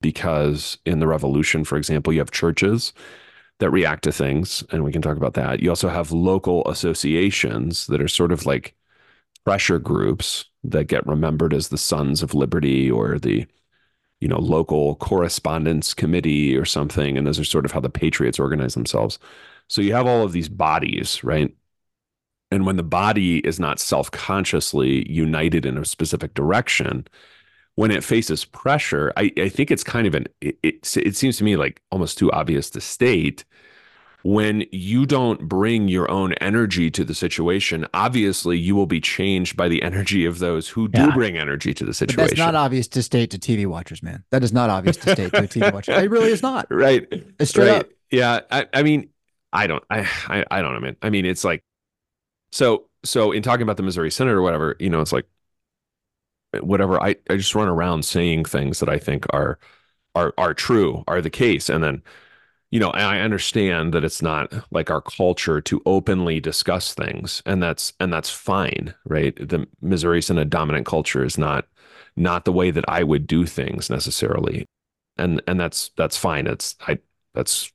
because 0.00 0.78
in 0.84 0.98
the 0.98 1.06
revolution 1.06 1.64
for 1.64 1.78
example 1.78 2.12
you 2.12 2.18
have 2.18 2.30
churches 2.32 2.92
that 3.58 3.70
react 3.70 4.02
to 4.04 4.12
things, 4.12 4.64
and 4.72 4.82
we 4.82 4.90
can 4.90 5.02
talk 5.02 5.16
about 5.16 5.34
that. 5.34 5.60
You 5.60 5.70
also 5.70 5.88
have 5.88 6.10
local 6.10 6.68
associations 6.68 7.86
that 7.86 8.00
are 8.02 8.08
sort 8.08 8.32
of 8.32 8.44
like 8.44 8.74
pressure 9.44 9.78
groups 9.78 10.46
that 10.64 10.84
get 10.84 11.06
remembered 11.06 11.54
as 11.54 11.68
the 11.68 11.78
Sons 11.78 12.22
of 12.22 12.34
Liberty 12.34 12.90
or 12.90 13.18
the 13.18 13.46
you 14.20 14.28
know 14.28 14.38
local 14.38 14.96
correspondence 14.96 15.94
committee 15.94 16.56
or 16.56 16.64
something 16.64 17.18
and 17.18 17.26
those 17.26 17.40
are 17.40 17.44
sort 17.44 17.64
of 17.64 17.72
how 17.72 17.80
the 17.80 17.90
patriots 17.90 18.38
organize 18.38 18.74
themselves. 18.74 19.18
So 19.68 19.82
you 19.82 19.94
have 19.94 20.06
all 20.06 20.22
of 20.24 20.32
these 20.32 20.48
bodies 20.48 21.22
right? 21.24 21.54
And 22.50 22.66
when 22.66 22.76
the 22.76 22.82
body 22.82 23.38
is 23.38 23.58
not 23.58 23.80
self-consciously 23.80 25.10
united 25.10 25.64
in 25.64 25.78
a 25.78 25.84
specific 25.84 26.34
direction 26.34 27.06
when 27.76 27.90
it 27.90 28.04
faces 28.04 28.44
pressure, 28.44 29.12
I, 29.16 29.32
I 29.38 29.48
think 29.48 29.70
it's 29.70 29.84
kind 29.84 30.06
of 30.06 30.14
an 30.14 30.26
it, 30.40 30.58
it, 30.62 30.96
it 30.96 31.16
seems 31.16 31.36
to 31.38 31.44
me 31.44 31.56
like 31.56 31.80
almost 31.90 32.18
too 32.18 32.30
obvious 32.32 32.70
to 32.70 32.80
state 32.80 33.44
when 34.22 34.64
you 34.70 35.06
don't 35.06 35.48
bring 35.48 35.88
your 35.88 36.10
own 36.10 36.32
energy 36.34 36.90
to 36.90 37.04
the 37.04 37.14
situation, 37.14 37.86
obviously 37.92 38.58
you 38.58 38.74
will 38.74 38.86
be 38.86 39.00
changed 39.00 39.56
by 39.56 39.68
the 39.68 39.82
energy 39.82 40.24
of 40.24 40.38
those 40.38 40.68
who 40.68 40.88
do 40.88 41.00
yeah. 41.00 41.10
bring 41.14 41.36
energy 41.36 41.74
to 41.74 41.84
the 41.84 41.94
situation. 41.94 42.22
But 42.22 42.30
that's 42.30 42.38
not 42.38 42.54
obvious 42.54 42.88
to 42.88 43.02
state 43.02 43.30
to 43.30 43.38
TV 43.38 43.66
watchers, 43.66 44.02
man. 44.02 44.24
That 44.30 44.44
is 44.44 44.52
not 44.52 44.70
obvious 44.70 44.96
to 44.98 45.12
state 45.12 45.32
to 45.32 45.38
a 45.38 45.48
TV 45.48 45.72
watcher. 45.72 45.92
It 45.92 46.10
really 46.10 46.30
is 46.30 46.42
not. 46.42 46.66
Right. 46.82 47.06
It's 47.38 47.50
straight 47.50 47.68
right. 47.68 47.80
up. 47.80 47.88
Yeah. 48.10 48.40
I, 48.50 48.66
I 48.72 48.82
mean, 48.82 49.10
I 49.52 49.66
don't, 49.66 49.84
I, 49.90 50.00
I, 50.26 50.44
I 50.50 50.62
don't 50.62 50.74
know, 50.74 50.80
man. 50.80 50.96
I 51.02 51.10
mean, 51.10 51.24
it's 51.24 51.44
like, 51.44 51.62
so, 52.50 52.88
so 53.04 53.30
in 53.30 53.42
talking 53.42 53.62
about 53.62 53.76
the 53.76 53.82
Missouri 53.82 54.10
Synod 54.10 54.34
or 54.34 54.42
whatever, 54.42 54.76
you 54.80 54.90
know, 54.90 55.00
it's 55.00 55.12
like, 55.12 55.26
whatever. 56.60 57.02
I, 57.02 57.16
I 57.30 57.36
just 57.36 57.54
run 57.54 57.68
around 57.68 58.04
saying 58.04 58.44
things 58.44 58.80
that 58.80 58.88
I 58.88 58.98
think 58.98 59.26
are 59.30 59.58
are 60.14 60.34
are 60.36 60.54
true, 60.54 61.02
are 61.06 61.22
the 61.22 61.30
case. 61.30 61.68
And 61.68 61.82
then, 61.82 62.02
you 62.72 62.80
know, 62.80 62.90
I 62.90 63.20
understand 63.20 63.92
that 63.92 64.02
it's 64.02 64.22
not 64.22 64.50
like 64.70 64.90
our 64.90 65.02
culture 65.02 65.60
to 65.60 65.82
openly 65.84 66.40
discuss 66.40 66.94
things, 66.94 67.42
and 67.44 67.62
that's 67.62 67.92
and 68.00 68.10
that's 68.10 68.30
fine, 68.30 68.94
right? 69.04 69.36
The 69.36 69.68
Missouri 69.82 70.22
a 70.30 70.44
dominant 70.46 70.86
culture 70.86 71.22
is 71.22 71.36
not 71.36 71.66
not 72.16 72.46
the 72.46 72.52
way 72.52 72.70
that 72.70 72.86
I 72.88 73.02
would 73.02 73.26
do 73.26 73.44
things 73.44 73.90
necessarily. 73.90 74.64
And 75.18 75.42
and 75.46 75.60
that's 75.60 75.90
that's 75.98 76.16
fine. 76.16 76.46
It's 76.46 76.74
I 76.88 76.98
that's 77.34 77.70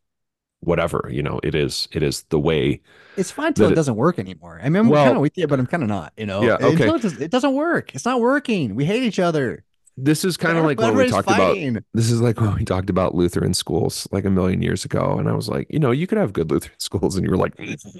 whatever, 0.62 1.08
you 1.12 1.22
know, 1.22 1.40
it 1.44 1.54
is 1.54 1.88
it 1.92 2.02
is 2.02 2.24
the 2.30 2.40
way 2.40 2.82
it's 3.18 3.30
fine 3.30 3.54
till 3.54 3.68
it, 3.68 3.74
it, 3.74 3.76
doesn't 3.76 3.98
work 3.98 4.18
anymore. 4.18 4.60
I 4.64 4.70
mean, 4.70 4.78
I'm 4.78 4.90
well, 4.90 5.06
kind 5.06 5.16
of 5.16 5.22
with 5.22 5.38
you, 5.38 5.46
but 5.46 5.60
I'm 5.60 5.68
kind 5.68 5.84
of 5.84 5.90
not. 5.90 6.12
You 6.18 6.26
know, 6.26 6.42
yeah, 6.42 6.58
okay. 6.60 6.90
It, 6.90 7.22
it 7.22 7.32
doesn't 7.32 7.54
work. 7.54 7.94
It's 7.94 8.06
not 8.06 8.20
working. 8.20 8.74
We 8.74 8.86
hate 8.86 9.04
each 9.04 9.20
other. 9.20 9.64
This 10.00 10.24
is 10.24 10.38
kind 10.38 10.60
of 10.60 10.64
like 10.64 10.80
when 10.80 10.96
we 10.96 11.10
talked 11.10 11.28
fighting. 11.28 11.78
about. 11.78 11.84
This 11.94 12.12
is 12.12 12.22
like 12.22 12.40
when 12.40 12.54
we 12.54 12.64
talked 12.64 12.92
about 12.92 13.16
Lutheran 13.16 13.56
schools 13.56 14.08
like 14.12 14.26
a 14.26 14.30
million 14.30 14.62
years 14.62 14.86
ago, 14.86 15.18
and 15.18 15.28
I 15.28 15.34
was 15.34 15.50
like, 15.50 15.66
you 15.72 15.80
know, 15.80 15.90
you 15.90 16.06
could 16.06 16.20
have 16.20 16.34
good 16.34 16.52
Lutheran 16.52 16.76
schools, 16.80 17.16
and 17.16 17.26
you 17.26 17.32
were 17.32 17.38
like, 17.38 17.54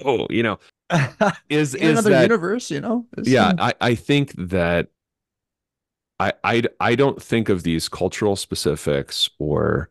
oh, 0.04 0.26
you 0.30 0.44
know, 0.44 0.58
is 1.48 1.74
is 1.74 1.90
another 1.90 2.10
that, 2.10 2.22
universe, 2.22 2.70
you 2.70 2.80
know? 2.80 3.04
It's, 3.16 3.28
yeah, 3.28 3.48
uh 3.48 3.54
I 3.80 3.90
I 3.90 3.94
think 3.94 4.32
that. 4.36 4.88
I, 6.20 6.32
I 6.42 6.62
I 6.80 6.94
don't 6.96 7.22
think 7.22 7.48
of 7.48 7.62
these 7.62 7.88
cultural 7.88 8.34
specifics 8.34 9.30
or 9.38 9.88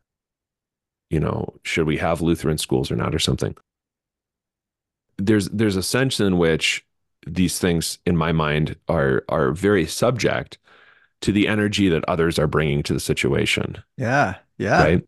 you 1.10 1.22
know 1.22 1.54
should 1.64 1.88
we 1.88 1.96
have 1.98 2.22
lutheran 2.22 2.58
schools 2.58 2.92
or 2.92 2.98
not 2.98 3.16
or 3.16 3.20
something 3.20 3.56
there's 5.18 5.48
there's 5.50 5.76
a 5.76 5.84
sense 5.84 6.20
in 6.20 6.38
which 6.38 6.86
these 7.26 7.60
things 7.60 8.00
in 8.06 8.16
my 8.16 8.32
mind 8.32 8.76
are 8.88 9.24
are 9.30 9.52
very 9.52 9.86
subject 9.86 10.58
to 11.22 11.32
the 11.32 11.48
energy 11.48 11.90
that 11.90 12.06
others 12.08 12.38
are 12.38 12.48
bringing 12.48 12.84
to 12.84 12.94
the 12.94 13.00
situation. 13.00 13.84
Yeah 13.98 14.36
yeah. 14.58 14.84
Right? 14.84 15.04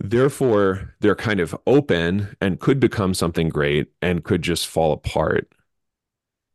Therefore 0.00 0.94
they're 1.00 1.16
kind 1.16 1.40
of 1.40 1.56
open 1.66 2.36
and 2.40 2.60
could 2.60 2.80
become 2.80 3.14
something 3.14 3.48
great 3.48 3.88
and 4.00 4.24
could 4.24 4.42
just 4.42 4.66
fall 4.66 4.92
apart. 4.92 5.52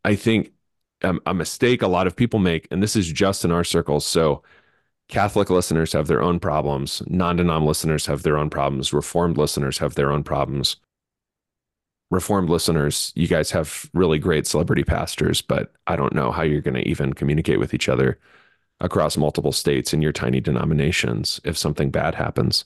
I 0.06 0.16
think 0.16 0.52
um, 1.04 1.20
a 1.26 1.34
mistake 1.34 1.82
a 1.82 1.88
lot 1.88 2.08
of 2.08 2.16
people 2.16 2.40
make 2.40 2.68
and 2.72 2.82
this 2.82 2.96
is 2.96 3.12
just 3.12 3.44
in 3.44 3.52
our 3.52 3.66
circles 3.66 4.06
so 4.06 4.42
catholic 5.10 5.50
listeners 5.50 5.92
have 5.92 6.08
their 6.08 6.22
own 6.22 6.40
problems 6.40 7.04
non-denom 7.08 7.66
listeners 7.66 8.06
have 8.06 8.24
their 8.24 8.38
own 8.38 8.50
problems 8.50 8.94
reformed 8.94 9.38
listeners 9.38 9.80
have 9.80 9.96
their 9.96 10.14
own 10.14 10.24
problems 10.24 10.78
reformed 12.14 12.50
listeners, 12.50 13.12
you 13.16 13.28
guys 13.28 13.50
have 13.52 13.90
really 13.94 14.20
great 14.20 14.46
celebrity 14.46 14.84
pastors, 14.84 15.42
but 15.42 15.74
I 15.88 15.96
don't 15.96 16.14
know 16.14 16.32
how 16.32 16.44
you're 16.44 16.62
going 16.62 16.76
to 16.76 16.88
even 16.88 17.14
communicate 17.14 17.60
with 17.60 17.74
each 17.74 17.90
other 17.90 18.20
across 18.80 19.18
multiple 19.18 19.52
states 19.52 19.94
in 19.94 20.02
your 20.02 20.12
tiny 20.12 20.40
denominations 20.40 21.42
if 21.44 21.58
something 21.58 21.90
bad 21.90 22.14
happens. 22.14 22.66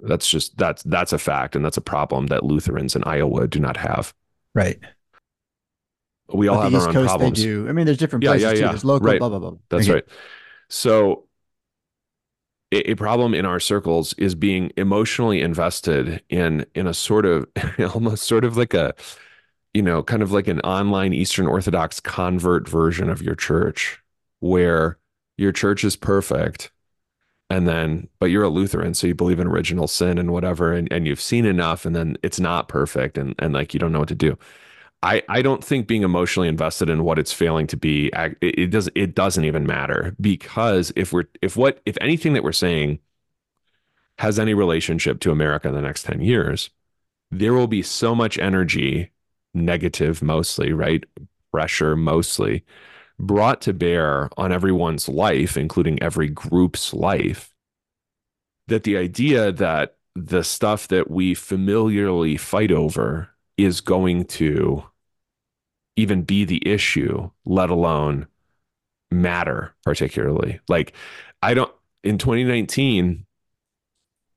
That's 0.00 0.28
just 0.28 0.56
that's 0.56 0.82
that's 0.84 1.12
a 1.12 1.18
fact 1.18 1.54
and 1.54 1.64
that's 1.64 1.76
a 1.76 1.82
problem 1.82 2.28
that 2.28 2.44
Lutherans 2.44 2.96
in 2.96 3.04
Iowa 3.04 3.46
do 3.46 3.60
not 3.60 3.76
have. 3.76 4.14
Right. 4.54 4.78
We 6.32 6.48
all 6.48 6.60
have 6.60 6.72
the 6.72 6.78
our 6.78 6.82
East 6.82 6.88
own 6.88 6.94
Coast 6.94 7.08
problems. 7.08 7.38
They 7.38 7.44
do. 7.44 7.68
I 7.68 7.72
mean, 7.72 7.84
there's 7.84 7.98
different 7.98 8.24
places 8.24 8.42
yeah, 8.42 8.50
yeah, 8.50 8.54
yeah. 8.54 8.60
too. 8.62 8.68
There's 8.68 8.84
local, 8.84 9.08
right. 9.08 9.18
blah 9.18 9.28
blah 9.28 9.38
blah. 9.38 9.54
That's 9.70 9.84
okay. 9.84 9.94
right. 9.94 10.04
So 10.70 11.27
a, 12.72 12.94
problem 12.94 13.34
in 13.34 13.46
our 13.46 13.60
circles 13.60 14.12
is 14.14 14.34
being 14.34 14.72
emotionally 14.76 15.40
invested 15.40 16.22
in 16.28 16.66
in 16.74 16.86
a 16.86 16.94
sort 16.94 17.24
of 17.24 17.46
almost 17.94 18.24
sort 18.24 18.44
of 18.44 18.56
like 18.56 18.74
a 18.74 18.94
you 19.74 19.82
know 19.82 20.02
kind 20.02 20.22
of 20.22 20.32
like 20.32 20.48
an 20.48 20.60
online 20.60 21.12
eastern 21.12 21.46
orthodox 21.46 22.00
convert 22.00 22.68
version 22.68 23.08
of 23.08 23.22
your 23.22 23.34
church 23.34 24.02
where 24.40 24.98
your 25.36 25.52
church 25.52 25.82
is 25.84 25.96
perfect 25.96 26.70
and 27.50 27.66
then 27.66 28.08
but 28.18 28.26
you're 28.26 28.44
a 28.44 28.48
lutheran 28.48 28.92
so 28.94 29.06
you 29.06 29.14
believe 29.14 29.40
in 29.40 29.46
original 29.46 29.88
sin 29.88 30.18
and 30.18 30.32
whatever 30.32 30.72
and, 30.72 30.92
and 30.92 31.06
you've 31.06 31.20
seen 31.20 31.46
enough 31.46 31.86
and 31.86 31.96
then 31.96 32.16
it's 32.22 32.40
not 32.40 32.68
perfect 32.68 33.16
and 33.16 33.34
and 33.38 33.54
like 33.54 33.72
you 33.72 33.80
don't 33.80 33.92
know 33.92 34.00
what 34.00 34.08
to 34.08 34.14
do 34.14 34.36
I, 35.02 35.22
I 35.28 35.42
don't 35.42 35.62
think 35.62 35.86
being 35.86 36.02
emotionally 36.02 36.48
invested 36.48 36.88
in 36.88 37.04
what 37.04 37.18
it's 37.18 37.32
failing 37.32 37.68
to 37.68 37.76
be 37.76 38.10
it, 38.14 38.36
it 38.40 38.70
does 38.70 38.88
it 38.94 39.14
doesn't 39.14 39.44
even 39.44 39.66
matter. 39.66 40.14
Because 40.20 40.92
if 40.96 41.12
we're 41.12 41.26
if 41.40 41.56
what 41.56 41.80
if 41.86 41.96
anything 42.00 42.32
that 42.32 42.42
we're 42.42 42.52
saying 42.52 42.98
has 44.18 44.38
any 44.38 44.54
relationship 44.54 45.20
to 45.20 45.30
America 45.30 45.68
in 45.68 45.74
the 45.74 45.80
next 45.82 46.02
10 46.04 46.20
years 46.20 46.70
there 47.30 47.52
will 47.52 47.66
be 47.66 47.82
so 47.82 48.14
much 48.14 48.38
energy 48.38 49.12
negative 49.54 50.22
mostly 50.22 50.72
right? 50.72 51.04
Pressure 51.52 51.96
mostly 51.96 52.64
brought 53.18 53.60
to 53.62 53.72
bear 53.72 54.30
on 54.36 54.52
everyone's 54.52 55.08
life 55.08 55.56
including 55.56 56.02
every 56.02 56.28
group's 56.28 56.92
life 56.92 57.52
that 58.66 58.84
the 58.84 58.96
idea 58.96 59.52
that 59.52 59.96
the 60.14 60.42
stuff 60.42 60.88
that 60.88 61.10
we 61.10 61.34
familiarly 61.34 62.36
fight 62.36 62.72
over 62.72 63.30
is 63.58 63.80
going 63.82 64.24
to 64.24 64.84
even 65.96 66.22
be 66.22 66.44
the 66.44 66.66
issue, 66.66 67.28
let 67.44 67.68
alone 67.70 68.28
matter 69.10 69.74
particularly. 69.84 70.60
Like, 70.68 70.94
I 71.42 71.54
don't, 71.54 71.72
in 72.04 72.18
2019, 72.18 73.26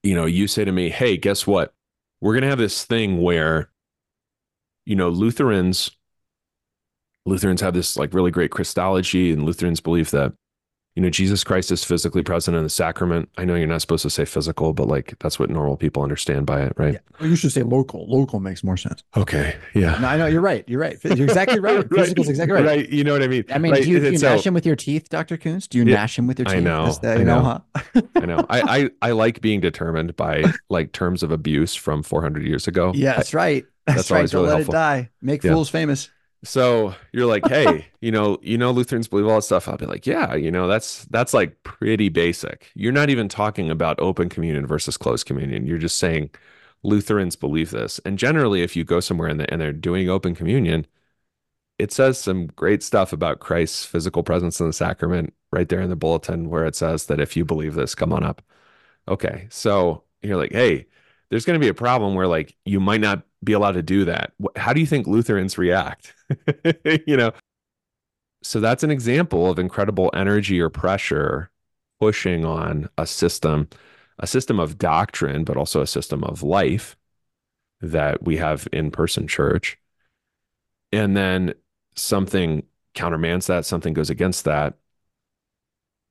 you 0.04 0.16
know, 0.16 0.26
you 0.26 0.48
say 0.48 0.66
to 0.66 0.72
me, 0.72 0.90
hey, 0.90 1.18
guess 1.18 1.46
what? 1.46 1.74
We're 2.20 2.34
going 2.34 2.44
to 2.44 2.50
have 2.50 2.58
this 2.58 2.84
thing 2.84 3.22
where, 3.22 3.70
you 4.86 4.96
know, 4.96 5.10
Lutherans, 5.10 5.92
Lutherans 7.26 7.62
have 7.62 7.76
this 7.76 7.98
like 7.98 8.14
really 8.14 8.32
great 8.32 8.52
Christology, 8.52 9.32
and 9.32 9.44
Lutherans 9.44 9.80
believe 9.80 10.10
that 10.12 10.34
you 10.96 11.02
know, 11.02 11.10
Jesus 11.10 11.44
Christ 11.46 11.72
is 11.72 11.86
physically 11.86 12.22
present 12.22 12.58
in 12.58 12.64
the 12.64 12.70
sacrament. 12.70 13.30
I 13.38 13.46
know 13.46 13.56
you're 13.56 13.66
not 13.66 13.80
supposed 13.80 14.02
to 14.04 14.10
say 14.10 14.26
physical, 14.26 14.74
but 14.74 14.90
like 14.90 15.16
that's 15.20 15.40
what 15.40 15.50
normal 15.50 15.78
people 15.78 16.04
understand 16.04 16.46
by 16.46 16.64
it, 16.64 16.74
right? 16.76 17.00
Yeah. 17.20 17.28
you 17.28 17.38
should 17.38 17.54
say 17.54 17.64
local. 17.64 18.06
Local 18.10 18.42
makes 18.42 18.62
more 18.62 18.76
sense. 18.76 19.02
Okay. 19.16 19.56
Yeah. 19.74 19.98
No, 20.00 20.08
I 20.10 20.18
know 20.18 20.26
you're 20.26 20.42
right. 20.42 20.68
You're 20.68 20.82
right. 20.82 21.02
You're 21.04 21.28
exactly 21.28 21.62
right. 21.62 21.78
right. 21.78 21.90
Physical's 21.90 22.28
exactly 22.28 22.56
right. 22.56 22.66
Right. 22.66 22.90
You 22.90 23.06
know 23.06 23.14
what 23.14 23.24
I 23.24 23.28
mean? 23.28 23.46
I 23.50 23.58
mean, 23.58 23.72
right. 23.72 23.84
do 23.84 23.90
you, 23.90 24.00
do 24.02 24.12
you 24.12 24.18
so, 24.18 24.36
nash 24.36 24.46
him 24.46 24.54
with 24.54 24.66
your 24.66 24.76
teeth, 24.76 25.08
Dr. 25.08 25.38
Koontz? 25.38 25.68
Do 25.68 25.78
you 25.78 25.86
yeah, 25.86 25.96
nash 25.96 26.20
him 26.20 26.28
with 26.28 26.40
your 26.40 26.48
teeth? 26.48 26.56
I 26.56 26.60
know. 26.60 26.92
That, 27.02 27.20
I 27.20 27.24
know. 27.24 27.42
know 27.42 27.64
huh? 27.74 28.02
I 28.16 28.26
know. 28.26 28.46
I, 28.50 28.62
I, 28.62 28.90
I 29.02 29.12
like 29.12 29.40
being 29.40 29.62
determined 29.62 30.18
by 30.18 30.44
like 30.70 30.92
terms 30.92 31.24
of 31.24 31.32
abuse 31.32 31.74
from 31.74 32.04
400 32.04 32.44
years 32.44 32.68
ago. 32.68 32.92
Yeah, 32.94 33.16
that's 33.16 33.34
right. 33.34 33.66
That's, 33.86 34.10
that's 34.10 34.12
right. 34.12 34.30
Don't 34.30 34.42
really 34.42 34.50
let 34.50 34.58
helpful. 34.58 34.74
it 34.74 34.78
die. 34.78 35.10
Make 35.22 35.44
yeah. 35.44 35.54
fools 35.54 35.70
famous. 35.70 36.10
So 36.44 36.96
you're 37.14 37.28
like, 37.28 37.48
hey, 37.48 37.88
you 38.02 38.12
know, 38.12 38.38
you 38.42 38.58
know, 38.58 38.72
Lutherans 38.72 39.08
believe 39.08 39.28
all 39.28 39.36
that 39.36 39.44
stuff. 39.44 39.68
I'll 39.68 39.78
be 39.78 39.86
like, 39.86 40.08
yeah, 40.08 40.36
you 40.36 40.52
know, 40.52 40.68
that's 40.68 41.06
that's 41.06 41.34
like 41.34 41.62
pretty 41.64 42.10
basic. 42.10 42.72
You're 42.76 42.92
not 42.92 43.10
even 43.10 43.30
talking 43.30 43.70
about 43.70 44.00
open 44.00 44.30
communion 44.30 44.66
versus 44.66 44.98
closed 44.98 45.26
communion. 45.28 45.68
You're 45.68 45.78
just 45.78 46.00
saying 46.00 46.32
Lutherans 46.84 47.36
believe 47.36 47.70
this. 47.72 48.00
And 48.06 48.18
generally, 48.18 48.64
if 48.64 48.76
you 48.76 48.84
go 48.84 49.00
somewhere 49.00 49.30
and, 49.30 49.40
the, 49.40 49.52
and 49.52 49.62
they're 49.62 49.74
doing 49.74 50.10
open 50.10 50.34
communion, 50.36 50.88
it 51.80 51.92
says 51.92 52.20
some 52.20 52.48
great 52.48 52.84
stuff 52.84 53.14
about 53.14 53.40
Christ's 53.40 53.86
physical 53.86 54.24
presence 54.24 54.60
in 54.60 54.68
the 54.68 54.74
sacrament 54.74 55.34
right 55.52 55.68
there 55.70 55.82
in 55.82 55.90
the 55.90 55.96
bulletin, 55.96 56.50
where 56.50 56.66
it 56.66 56.76
says 56.76 57.08
that 57.08 57.20
if 57.20 57.36
you 57.36 57.46
believe 57.46 57.76
this, 57.76 57.96
come 57.96 58.14
on 58.14 58.24
up. 58.24 58.42
Okay, 59.08 59.48
so 59.52 60.04
you're 60.22 60.38
like, 60.38 60.54
hey, 60.54 60.88
there's 61.32 61.46
going 61.46 61.60
to 61.60 61.64
be 61.64 61.70
a 61.70 61.74
problem 61.74 62.14
where 62.14 62.28
like 62.28 62.56
you 62.66 62.80
might 62.80 63.02
not 63.02 63.24
be 63.44 63.54
allowed 63.54 63.72
to 63.72 63.82
do 63.82 64.06
that. 64.06 64.34
How 64.58 64.74
do 64.74 64.82
you 64.82 64.86
think 64.86 65.08
Lutherans 65.08 65.58
react? 65.58 66.14
you 67.08 67.18
know, 67.18 67.32
so 68.44 68.60
that's 68.60 68.84
an 68.84 68.92
example 68.92 69.50
of 69.50 69.58
incredible 69.58 70.12
energy 70.14 70.60
or 70.60 70.70
pressure 70.70 71.50
pushing 72.02 72.44
on 72.44 72.90
a 72.98 73.08
system, 73.08 73.70
a 74.20 74.28
system 74.28 74.60
of 74.60 74.78
doctrine, 74.78 75.46
but 75.46 75.56
also 75.56 75.82
a 75.82 75.88
system 75.88 76.24
of 76.26 76.44
life 76.44 76.98
that 77.80 78.22
we 78.22 78.36
have 78.38 78.68
in 78.74 78.92
person 78.92 79.26
church. 79.26 79.80
And 80.92 81.16
then 81.16 81.54
something 81.96 82.64
countermands 82.94 83.48
that, 83.48 83.66
something 83.66 83.94
goes 83.94 84.10
against 84.10 84.44
that. 84.44 84.74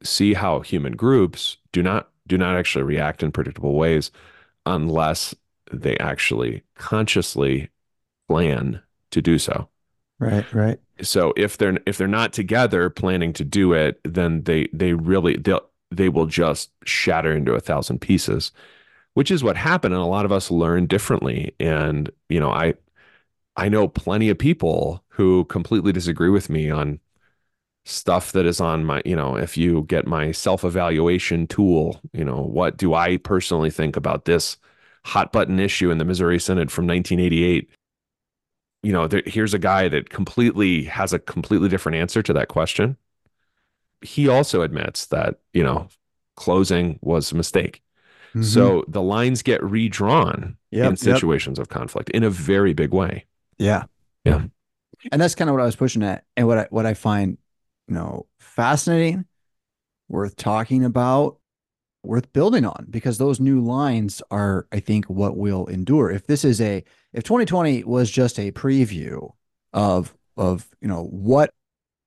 See 0.03 0.33
how 0.33 0.61
human 0.61 0.97
groups 0.97 1.59
do 1.73 1.83
not 1.83 2.09
do 2.27 2.39
not 2.39 2.57
actually 2.57 2.85
react 2.85 3.23
in 3.23 3.33
predictable 3.33 3.75
ways 3.75 4.11
unless 4.67 5.35
they 5.73 5.97
actually 5.99 6.63
consciously 6.75 7.71
plan 8.29 8.83
to 9.11 9.23
do 9.23 9.39
so. 9.39 9.69
Right, 10.19 10.53
right. 10.53 10.79
So 11.03 11.33
if 11.37 11.57
they're 11.57 11.79
if 11.87 11.97
they're 11.97 12.07
not 12.09 12.33
together 12.33 12.91
planning 12.91 13.33
to 13.35 13.45
do 13.45 13.73
it, 13.73 14.01
then 14.05 14.43
they 14.45 14.69
they 14.73 14.93
really 14.93 15.37
they'll 15.37 15.67
they 15.91 16.09
will 16.09 16.27
just 16.27 16.71
shatter 16.85 17.33
into 17.33 17.55
a 17.55 17.61
thousand 17.61 18.01
pieces, 18.01 18.53
which 19.15 19.31
is 19.31 19.45
what 19.45 19.57
happened. 19.57 19.95
And 19.95 20.03
a 20.03 20.07
lot 20.07 20.25
of 20.27 20.33
us 20.33 20.51
learn 20.51 20.87
differently. 20.87 21.55
And 21.61 22.11
you 22.29 22.41
know, 22.41 22.51
I 22.51 22.75
I 23.57 23.69
know 23.69 23.89
plenty 23.89 24.29
of 24.31 24.39
people 24.39 25.05
who 25.09 25.45
completely 25.47 25.93
disagree 25.93 26.31
with 26.31 26.51
me 26.51 26.71
on 26.71 27.01
stuff 27.91 28.33
that 28.33 28.47
is 28.47 28.61
on 28.61 28.85
my, 28.85 29.03
you 29.05 29.17
know, 29.17 29.37
if 29.37 29.57
you 29.57 29.85
get 29.89 30.07
my 30.07 30.33
self 30.33 30.65
evaluation 30.65 31.47
tool, 31.47 32.01
you 32.13 32.25
know, 32.25 32.43
what 32.43 32.77
do 32.77 32.95
I 32.95 33.17
personally 33.19 33.71
think 33.71 33.97
about 33.97 34.25
this 34.25 34.57
hot 35.05 35.33
button 35.33 35.59
issue 35.59 35.91
in 35.91 35.99
the 35.99 36.05
Missouri 36.05 36.39
Synod 36.39 36.71
from 36.71 36.87
1988. 36.87 37.71
You 38.83 38.93
know, 38.93 39.07
there, 39.07 39.23
here's 39.27 39.55
a 39.55 39.59
guy 39.59 39.89
that 39.89 40.11
completely 40.11 40.85
has 40.85 41.13
a 41.13 41.19
completely 41.19 41.69
different 41.69 41.97
answer 41.97 42.23
to 42.23 42.33
that 42.33 42.49
question. 42.49 42.97
He 44.03 44.29
also 44.29 44.63
admits 44.63 45.07
that, 45.07 45.41
you 45.53 45.63
know, 45.63 45.89
closing 46.37 46.99
was 47.03 47.33
a 47.33 47.35
mistake. 47.35 47.83
Mm-hmm. 48.31 48.43
So 48.43 48.85
the 48.89 49.03
lines 49.03 49.43
get 49.43 49.63
redrawn 49.63 50.57
yep, 50.71 50.91
in 50.91 50.97
situations 50.97 51.59
yep. 51.59 51.65
of 51.65 51.69
conflict 51.69 52.11
in 52.11 52.23
a 52.23 52.31
very 52.31 52.73
big 52.73 52.95
way. 52.95 53.27
Yeah. 53.59 53.85
Yeah. 54.25 54.45
And 55.13 55.21
that's 55.21 55.35
kind 55.35 55.51
of 55.51 55.55
what 55.55 55.63
I 55.63 55.67
was 55.67 55.77
pushing 55.77 56.03
at. 56.03 56.25
And 56.37 56.47
what 56.47 56.59
I 56.59 56.67
what 56.71 56.87
I 56.87 56.95
find, 56.95 57.39
you 57.91 57.97
know, 57.97 58.27
fascinating, 58.39 59.27
worth 60.09 60.37
talking 60.37 60.85
about, 60.85 61.39
worth 62.03 62.33
building 62.33 62.65
on, 62.65 62.87
because 62.89 63.19
those 63.19 63.41
new 63.41 63.61
lines 63.61 64.23
are, 64.31 64.67
I 64.73 64.79
think, 64.81 65.07
what 65.07 65.37
will 65.37 65.67
endure. 65.67 66.11
If 66.11 66.27
this 66.27 66.45
is 66.45 66.61
a 66.61 66.85
if 67.13 67.25
2020 67.25 67.85
was 67.85 68.11
just 68.11 68.39
a 68.39 68.53
preview 68.53 69.33
of 69.73 70.15
of 70.37 70.69
you 70.81 70.89
know 70.89 71.05
what 71.05 71.53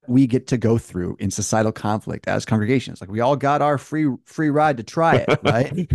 we 0.07 0.25
get 0.25 0.47
to 0.47 0.57
go 0.57 0.77
through 0.77 1.15
in 1.19 1.31
societal 1.31 1.71
conflict 1.71 2.27
as 2.27 2.45
congregations. 2.45 2.99
Like 2.99 3.09
we 3.09 3.19
all 3.19 3.36
got 3.36 3.61
our 3.61 3.77
free 3.77 4.09
free 4.25 4.49
ride 4.49 4.77
to 4.77 4.84
try 4.84 5.25
it, 5.27 5.39
right? 5.43 5.91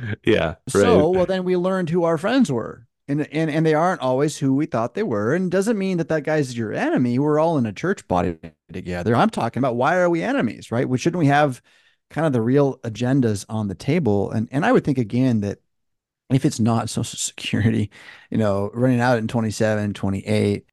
yeah. 0.24 0.56
So 0.68 1.08
right. 1.08 1.16
well, 1.16 1.26
then 1.26 1.44
we 1.44 1.56
learned 1.56 1.88
who 1.88 2.04
our 2.04 2.18
friends 2.18 2.52
were, 2.52 2.86
and 3.10 3.26
and 3.32 3.50
and 3.50 3.66
they 3.66 3.74
aren't 3.74 4.00
always 4.00 4.38
who 4.38 4.54
we 4.54 4.66
thought 4.66 4.94
they 4.94 5.02
were, 5.02 5.34
and 5.34 5.50
doesn't 5.50 5.78
mean 5.78 5.98
that 5.98 6.08
that 6.08 6.22
guy's 6.22 6.56
your 6.56 6.72
enemy. 6.72 7.18
We're 7.18 7.40
all 7.40 7.58
in 7.58 7.66
a 7.66 7.72
church 7.72 8.06
body 8.06 8.38
together. 8.72 9.16
I'm 9.16 9.30
talking 9.30 9.60
about 9.60 9.76
why 9.76 9.96
are 9.96 10.08
we 10.08 10.22
enemies, 10.22 10.70
right? 10.70 10.88
We 10.88 10.98
shouldn't 10.98 11.18
we 11.18 11.26
have 11.26 11.60
kind 12.10 12.26
of 12.26 12.32
the 12.32 12.40
real 12.40 12.78
agendas 12.78 13.44
on 13.48 13.68
the 13.68 13.74
table, 13.74 14.30
and 14.30 14.48
and 14.52 14.64
I 14.64 14.72
would 14.72 14.84
think 14.84 14.98
again 14.98 15.40
that 15.40 15.58
if 16.30 16.44
it's 16.44 16.60
not 16.60 16.88
social 16.90 17.18
security, 17.18 17.90
you 18.30 18.38
know, 18.38 18.70
running 18.72 19.00
out 19.00 19.18
in 19.18 19.28
27, 19.28 19.92
28, 19.92 20.64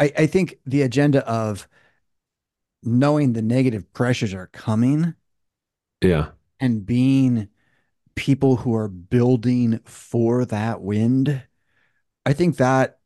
I, 0.00 0.12
I 0.16 0.26
think 0.26 0.56
the 0.64 0.82
agenda 0.82 1.26
of 1.28 1.68
knowing 2.82 3.32
the 3.32 3.42
negative 3.42 3.92
pressures 3.92 4.34
are 4.34 4.48
coming. 4.48 5.14
Yeah. 6.02 6.28
And 6.60 6.84
being 6.84 7.48
people 8.14 8.56
who 8.56 8.74
are 8.74 8.88
building 8.88 9.80
for 9.84 10.44
that 10.46 10.80
wind. 10.80 11.42
I 12.26 12.32
think 12.32 12.56
that 12.56 12.98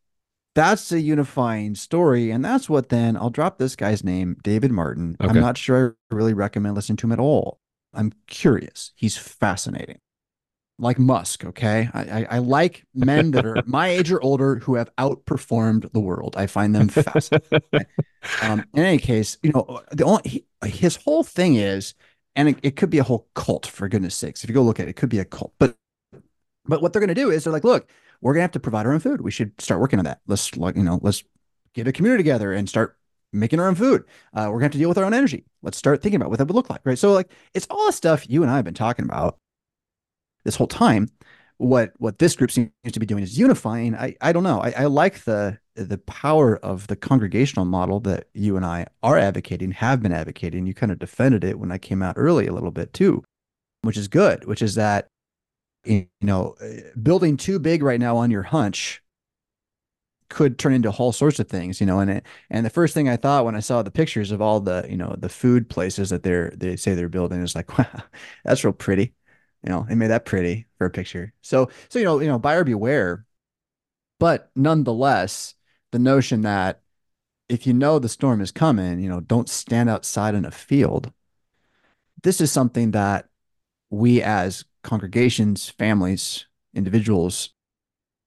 that's 0.55 0.91
a 0.93 1.01
unifying 1.01 1.75
story. 1.75 2.31
And 2.31 2.45
that's 2.45 2.69
what 2.69 2.89
then 2.89 3.17
I'll 3.17 3.31
drop 3.31 3.59
this 3.59 3.77
guy's 3.77 4.03
name, 4.03 4.37
David 4.43 4.73
Martin. 4.73 5.17
Okay. 5.21 5.31
I'm 5.31 5.41
not 5.41 5.57
sure 5.57 5.97
I 6.11 6.15
really 6.15 6.35
recommend 6.35 6.75
listening 6.75 6.97
to 6.99 7.07
him 7.07 7.13
at 7.13 7.21
all. 7.21 7.61
I'm 7.95 8.13
curious. 8.27 8.93
He's 8.97 9.17
fascinating 9.17 10.01
like 10.79 10.99
Musk. 10.99 11.45
Okay, 11.45 11.89
I, 11.93 12.01
I, 12.01 12.27
I 12.31 12.39
like 12.39 12.85
men 12.95 13.33
that 13.33 13.45
are 13.45 13.57
my 13.67 13.89
age 13.89 14.11
or 14.11 14.23
older 14.23 14.57
who 14.57 14.77
have 14.77 14.95
outperformed 14.97 15.93
the 15.93 16.01
world. 16.01 16.35
I 16.37 16.47
find 16.47 16.75
them 16.75 16.89
fascinating. 16.89 17.63
um, 18.43 18.65
in 18.75 18.85
any 18.85 18.99
case, 18.99 19.39
you 19.43 19.53
know, 19.53 19.83
the 19.91 20.05
only 20.05 20.23
he, 20.25 20.45
his 20.65 20.97
whole 20.97 21.25
thing 21.25 21.57
is, 21.57 21.95
and 22.37 22.51
it, 22.51 22.59
it, 22.63 22.77
could 22.77 22.91
be 22.91 22.99
a 22.99 23.05
whole 23.05 23.29
cult 23.35 23.67
for 23.67 23.89
goodness 23.89 24.15
sakes. 24.15 24.45
If 24.45 24.51
you 24.51 24.55
go 24.55 24.63
look 24.63 24.79
at 24.79 24.87
it, 24.87 24.91
it 24.91 24.97
could 24.97 25.09
be 25.09 25.19
a 25.19 25.25
cult. 25.25 25.53
But 25.59 25.77
but 26.65 26.83
what 26.83 26.93
they're 26.93 27.01
going 27.01 27.09
to 27.09 27.15
do 27.15 27.31
is 27.31 27.45
they're 27.45 27.53
like, 27.53 27.65
look, 27.65 27.89
we're 28.21 28.35
to 28.35 28.41
have 28.41 28.53
to 28.53 28.61
provide 28.61 28.87
our 28.87 28.93
own 28.93 29.01
food. 29.01 29.21
We 29.21 29.31
should 29.31 29.61
start 29.61 29.81
working 29.81 29.99
on 29.99 30.05
that. 30.05 30.21
Let's 30.27 30.57
like 30.57 30.77
you 30.77 30.83
know, 30.83 30.99
let's 31.03 31.23
get 31.75 31.89
a 31.89 31.93
community 31.93 32.23
together 32.23 32.53
and 32.53 32.69
start 32.69 32.97
making 33.33 33.61
our 33.61 33.69
own 33.69 33.75
food. 33.75 34.05
Uh, 34.33 34.49
we're 34.51 34.59
to 34.61 34.65
have 34.65 34.73
to 34.73 34.79
deal 34.79 34.89
with 34.89 34.99
our 34.99 35.05
own 35.05 35.15
energy. 35.15 35.45
Let's 35.63 35.77
start 35.79 36.03
thinking 36.03 36.21
about 36.21 36.31
what 36.31 36.39
that 36.39 36.47
would 36.47 36.55
look 36.55 36.71
like, 36.71 36.81
right? 36.85 36.99
So 36.99 37.13
like, 37.13 37.31
it's 37.55 37.67
all 37.69 37.87
the 37.87 37.93
stuff 37.93 38.29
you 38.29 38.43
and 38.43 38.51
I 38.51 38.57
have 38.57 38.65
been 38.65 38.75
talking 38.75 39.05
about 39.05 39.37
this 40.45 40.57
whole 40.57 40.67
time 40.67 41.09
what 41.59 41.93
what 41.99 42.19
this 42.19 42.37
group 42.37 42.51
seems 42.51 42.71
to 42.91 43.01
be 43.01 43.07
doing 43.07 43.23
is 43.23 43.37
unifying 43.37 43.95
i 43.97 44.15
i 44.21 44.33
don't 44.33 44.45
know 44.45 44.61
i, 44.61 44.71
I 44.71 44.85
like 44.85 45.25
the 45.25 45.59
the 45.75 45.99
power 45.99 46.57
of 46.57 46.87
the 46.87 46.97
congregational 46.97 47.65
model 47.65 48.01
that 48.01 48.29
you 48.33 48.57
and 48.57 48.65
i 48.65 48.87
are 49.03 49.19
advocating 49.19 49.73
have 49.73 50.01
been 50.01 50.13
advocating 50.13 50.67
you 50.67 50.75
kind 50.75 50.93
of 50.93 51.01
defended 51.01 51.43
it 51.45 51.59
when 51.59 51.73
i 51.73 51.79
came 51.79 52.01
out 52.01 52.15
early 52.17 52.47
a 52.47 52.53
little 52.53 52.71
bit 52.71 52.93
too 52.93 53.25
which 53.83 53.97
is 53.97 54.07
good 54.07 54.45
which 54.47 54.63
is 54.63 54.77
that 54.77 55.09
you 55.85 56.07
know 56.21 56.55
building 57.03 57.37
too 57.37 57.59
big 57.59 57.83
right 57.83 58.01
now 58.01 58.17
on 58.17 58.31
your 58.31 58.43
hunch 58.43 59.03
could 60.29 60.59
turn 60.59 60.75
into 60.75 60.91
all 60.91 61.13
sorts 61.13 61.39
of 61.39 61.49
things 61.49 61.81
you 61.81 61.87
know 61.87 62.01
and 62.01 62.11
it, 62.11 62.27
and 62.51 62.67
the 62.67 62.71
first 62.71 62.93
thing 62.93 63.09
i 63.09 63.17
thought 63.17 63.45
when 63.45 63.55
i 63.55 63.61
saw 63.61 63.83
the 63.83 63.91
pictures 63.91 64.31
of 64.31 64.43
all 64.43 64.61
the 64.61 64.87
you 64.91 64.97
know 64.97 65.15
the 65.19 65.29
food 65.29 65.71
places 65.71 66.11
that 66.11 66.23
they're 66.23 66.53
they 66.57 66.77
say 66.77 66.95
they're 66.95 67.09
building 67.09 67.43
is 67.43 67.55
like 67.55 67.79
wow 67.79 68.03
that's 68.45 68.63
real 68.65 68.73
pretty 68.73 69.15
you 69.63 69.71
know, 69.71 69.87
they 69.89 69.95
made 69.95 70.09
that 70.09 70.25
pretty 70.25 70.67
for 70.77 70.87
a 70.87 70.91
picture. 70.91 71.33
So, 71.43 71.71
so 71.89 71.99
you 71.99 72.05
know, 72.05 72.21
you 72.21 72.29
know, 72.29 72.39
buyer 72.39 72.65
beware. 72.65 73.25
But 74.19 74.51
nonetheless, 74.55 75.55
the 75.91 75.99
notion 75.99 76.43
that 76.43 76.81
if 77.49 77.67
you 77.67 77.73
know 77.73 77.99
the 77.99 78.09
storm 78.09 78.41
is 78.41 78.53
coming, 78.53 79.01
you 79.01 79.09
know, 79.09 79.21
don't 79.21 79.49
stand 79.49 79.89
outside 79.89 80.35
in 80.35 80.45
a 80.45 80.51
field. 80.51 81.13
This 82.23 82.41
is 82.41 82.53
something 82.53 82.93
that 82.93 83.29
we 83.91 84.23
as 84.23 84.65
congregations, 84.83 85.69
families, 85.69 86.47
individuals 86.75 87.51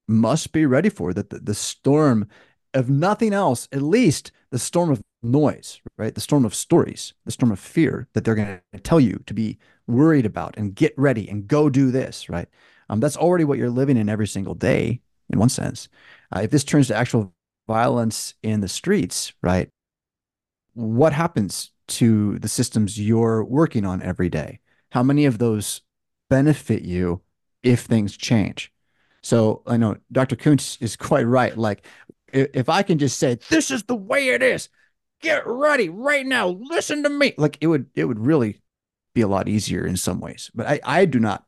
must 0.07 0.51
be 0.51 0.65
ready 0.65 0.89
for. 0.89 1.13
That 1.13 1.29
the, 1.29 1.39
the 1.39 1.55
storm 1.55 2.27
of 2.73 2.89
nothing 2.89 3.33
else, 3.33 3.67
at 3.71 3.81
least 3.81 4.31
the 4.51 4.59
storm 4.59 4.89
of 4.89 5.01
noise, 5.23 5.81
right? 5.97 6.13
The 6.13 6.21
storm 6.21 6.45
of 6.45 6.55
stories, 6.55 7.13
the 7.25 7.31
storm 7.31 7.51
of 7.51 7.59
fear 7.59 8.07
that 8.13 8.23
they're 8.23 8.35
going 8.35 8.59
to 8.73 8.79
tell 8.79 8.99
you 8.99 9.21
to 9.25 9.33
be 9.33 9.57
worried 9.87 10.25
about 10.25 10.55
and 10.57 10.75
get 10.75 10.93
ready 10.97 11.29
and 11.29 11.47
go 11.47 11.69
do 11.69 11.91
this, 11.91 12.29
right? 12.29 12.47
Um, 12.89 12.99
that's 12.99 13.17
already 13.17 13.43
what 13.43 13.57
you're 13.57 13.69
living 13.69 13.97
in 13.97 14.09
every 14.09 14.27
single 14.27 14.55
day, 14.55 15.01
in 15.29 15.39
one 15.39 15.49
sense. 15.49 15.87
Uh, 16.35 16.41
if 16.41 16.51
this 16.51 16.63
turns 16.63 16.87
to 16.87 16.95
actual 16.95 17.33
violence 17.67 18.33
in 18.43 18.61
the 18.61 18.67
streets, 18.67 19.33
right? 19.41 19.69
What 20.73 21.13
happens 21.13 21.71
to 21.87 22.39
the 22.39 22.47
systems 22.47 22.99
you're 22.99 23.43
working 23.43 23.85
on 23.85 24.01
every 24.01 24.29
day? 24.29 24.59
How 24.91 25.03
many 25.03 25.25
of 25.25 25.37
those 25.37 25.81
benefit 26.31 26.83
you 26.83 27.21
if 27.61 27.81
things 27.81 28.17
change? 28.17 28.71
So 29.21 29.61
I 29.67 29.77
know 29.77 29.97
Dr. 30.11 30.35
Koontz 30.35 30.77
is 30.81 30.95
quite 30.95 31.27
right. 31.27 31.55
Like, 31.55 31.85
if 32.33 32.69
I 32.69 32.81
can 32.81 32.97
just 32.97 33.19
say, 33.19 33.37
this 33.49 33.69
is 33.69 33.83
the 33.83 33.95
way 33.95 34.29
it 34.29 34.41
is, 34.41 34.69
get 35.21 35.45
ready 35.45 35.89
right 35.89 36.25
now, 36.25 36.47
listen 36.47 37.03
to 37.03 37.09
me. 37.09 37.33
Like 37.37 37.57
it 37.59 37.67
would, 37.67 37.87
it 37.93 38.05
would 38.05 38.19
really 38.19 38.61
be 39.13 39.21
a 39.21 39.27
lot 39.27 39.49
easier 39.49 39.85
in 39.85 39.97
some 39.97 40.21
ways. 40.21 40.49
But 40.55 40.67
I, 40.67 40.79
I 40.83 41.05
do 41.05 41.19
not 41.19 41.45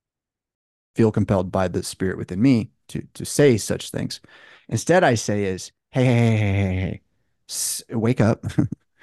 feel 0.95 1.11
compelled 1.11 1.51
by 1.51 1.67
the 1.67 1.83
spirit 1.83 2.17
within 2.17 2.41
me 2.41 2.71
to 2.89 3.07
to 3.13 3.25
say 3.25 3.57
such 3.57 3.89
things. 3.89 4.19
Instead, 4.69 5.03
I 5.03 5.15
say 5.15 5.45
is, 5.45 5.71
hey, 5.91 6.05
hey, 6.05 6.15
hey, 6.15 6.37
hey, 6.37 6.51
hey, 6.51 6.75
hey. 6.79 7.01
S- 7.49 7.83
wake 7.89 8.21
up, 8.21 8.45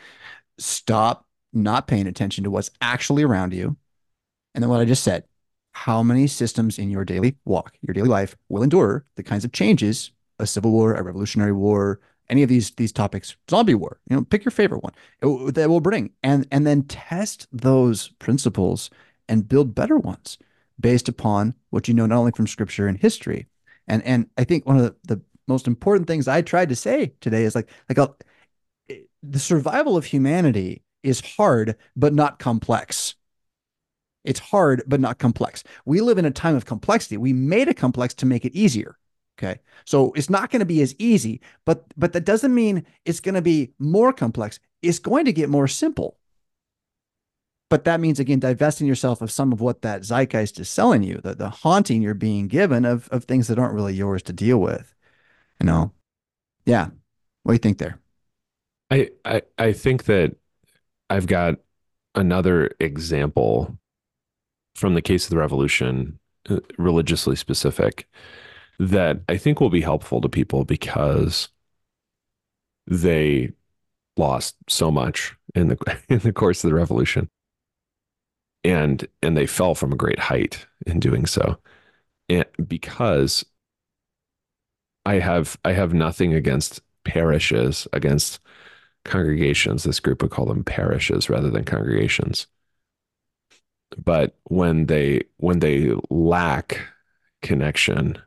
stop 0.59 1.27
not 1.53 1.89
paying 1.89 2.07
attention 2.07 2.45
to 2.45 2.51
what's 2.51 2.71
actually 2.81 3.23
around 3.23 3.53
you. 3.53 3.77
And 4.55 4.63
then 4.63 4.69
what 4.71 4.81
I 4.81 4.85
just 4.85 5.03
said, 5.03 5.25
how 5.81 6.03
many 6.03 6.27
systems 6.27 6.79
in 6.79 6.91
your 6.91 7.07
daily 7.07 7.37
walk, 7.47 7.73
your 7.81 7.95
daily 7.95 8.09
life 8.09 8.37
will 8.51 8.63
endure 8.63 9.03
the 9.15 9.23
kinds 9.23 9.47
of 9.47 9.53
changes 9.53 10.13
a 10.39 10.47
civil 10.47 10.73
war, 10.73 10.95
a 10.95 11.03
revolutionary 11.03 11.53
war, 11.53 12.01
any 12.29 12.43
of 12.43 12.51
these 12.51 12.71
these 12.73 12.93
topics, 12.93 13.37
zombie 13.51 13.75
war, 13.75 13.99
you 14.09 14.15
know, 14.15 14.23
pick 14.25 14.45
your 14.45 14.53
favorite 14.53 14.83
one 14.83 14.93
that 15.55 15.71
will 15.71 15.81
bring, 15.81 16.11
and 16.23 16.47
and 16.51 16.67
then 16.67 16.83
test 16.83 17.49
those 17.51 18.09
principles 18.19 18.91
and 19.27 19.49
build 19.49 19.75
better 19.75 19.97
ones 19.97 20.39
based 20.79 21.09
upon 21.09 21.55
what 21.71 21.89
you 21.89 21.95
know 21.95 22.07
not 22.07 22.19
only 22.19 22.33
from 22.33 22.47
scripture 22.47 22.87
and 22.87 22.99
history. 22.99 23.47
And 23.89 24.03
and 24.03 24.27
I 24.37 24.45
think 24.45 24.67
one 24.67 24.77
of 24.77 24.83
the, 24.83 24.95
the 25.15 25.23
most 25.49 25.67
important 25.67 26.07
things 26.07 26.29
I 26.29 26.43
tried 26.43 26.69
to 26.69 26.77
say 26.77 27.15
today 27.23 27.45
is 27.45 27.55
like 27.55 27.71
like 27.89 27.99
uh, 27.99 28.09
the 29.23 29.39
survival 29.39 29.97
of 29.97 30.05
humanity 30.05 30.83
is 31.03 31.21
hard 31.37 31.75
but 31.97 32.13
not 32.13 32.39
complex. 32.39 33.15
It's 34.25 34.41
hard 34.41 34.83
but 34.87 35.01
not 35.01 35.19
complex. 35.19 35.65
We 35.85 36.01
live 36.01 36.19
in 36.19 36.25
a 36.25 36.31
time 36.31 36.57
of 36.57 36.67
complexity. 36.67 37.17
We 37.17 37.33
made 37.33 37.69
it 37.69 37.77
complex 37.77 38.15
to 38.15 38.27
make 38.27 38.45
it 38.45 38.55
easier. 38.55 38.97
Okay. 39.39 39.61
So 39.87 40.13
it's 40.13 40.29
not 40.29 40.51
going 40.51 40.61
to 40.61 40.67
be 40.67 40.83
as 40.83 40.95
easy, 40.99 41.41
but 41.65 41.85
but 41.97 42.13
that 42.13 42.27
doesn't 42.27 42.55
mean 42.55 42.85
it's 43.07 43.21
going 43.21 43.35
to 43.35 43.43
be 43.43 43.73
more 43.79 44.13
complex. 44.13 44.61
It's 44.83 44.99
going 44.99 45.25
to 45.25 45.33
get 45.33 45.49
more 45.49 45.69
simple. 45.69 46.19
But 47.71 47.85
that 47.85 48.01
means 48.01 48.21
again 48.21 48.41
divesting 48.41 48.87
yourself 48.87 49.23
of 49.23 49.31
some 49.31 49.53
of 49.53 49.61
what 49.61 49.81
that 49.83 50.03
zeitgeist 50.03 50.61
is 50.61 50.69
selling 50.69 51.03
you, 51.03 51.21
the, 51.23 51.35
the 51.35 51.49
haunting 51.49 52.03
you're 52.03 52.15
being 52.15 52.49
given 52.49 52.85
of 52.85 53.09
of 53.09 53.25
things 53.25 53.49
that 53.49 53.59
aren't 53.59 53.75
really 53.75 53.95
yours 53.95 54.23
to 54.25 54.33
deal 54.35 54.59
with. 54.59 54.95
You 55.59 55.67
know. 55.67 55.93
Yeah. 56.67 56.89
What 57.45 57.53
do 57.53 57.55
you 57.55 57.59
think 57.59 57.79
there? 57.79 57.99
I 58.91 59.09
I, 59.25 59.43
I 59.57 59.73
think 59.73 60.05
that 60.05 60.37
I've 61.09 61.27
got 61.27 61.55
another 62.15 62.73
example 62.79 63.79
from 64.81 64.95
the 64.95 65.03
case 65.03 65.25
of 65.27 65.31
the 65.31 65.37
revolution, 65.37 66.19
uh, 66.49 66.59
religiously 66.79 67.37
specific 67.37 68.09
that 68.79 69.21
I 69.29 69.37
think 69.37 69.61
will 69.61 69.71
be 69.71 69.83
helpful 69.83 70.23
to 70.23 70.29
people 70.29 70.65
because 70.65 71.51
they 72.87 73.53
lost 74.17 74.57
so 74.69 74.91
much 74.91 75.37
in 75.55 75.69
the 75.69 75.99
in 76.09 76.19
the 76.21 76.33
course 76.33 76.65
of 76.65 76.71
the 76.71 76.75
revolution. 76.75 77.29
And 78.65 79.07
and 79.23 79.37
they 79.37 79.47
fell 79.47 79.75
from 79.75 79.93
a 79.93 79.97
great 79.97 80.19
height 80.19 80.67
in 80.87 80.99
doing 80.99 81.27
so. 81.27 81.59
And 82.29 82.47
because 82.67 83.45
i 85.07 85.15
have 85.15 85.59
i 85.65 85.73
have 85.73 85.95
nothing 85.95 86.35
against 86.35 86.81
parishes 87.05 87.89
against 87.93 88.41
congregations. 89.05 89.85
This 89.85 90.01
group 90.01 90.23
would 90.23 90.31
call 90.31 90.47
them 90.47 90.65
parishes 90.65 91.31
rather 91.31 91.51
than 91.51 91.65
congregations 91.65 92.47
but 93.99 94.37
when 94.45 94.87
they 94.87 95.23
when 95.39 95.61
they 95.61 95.93
lack 96.11 96.81
connection, 97.43 98.19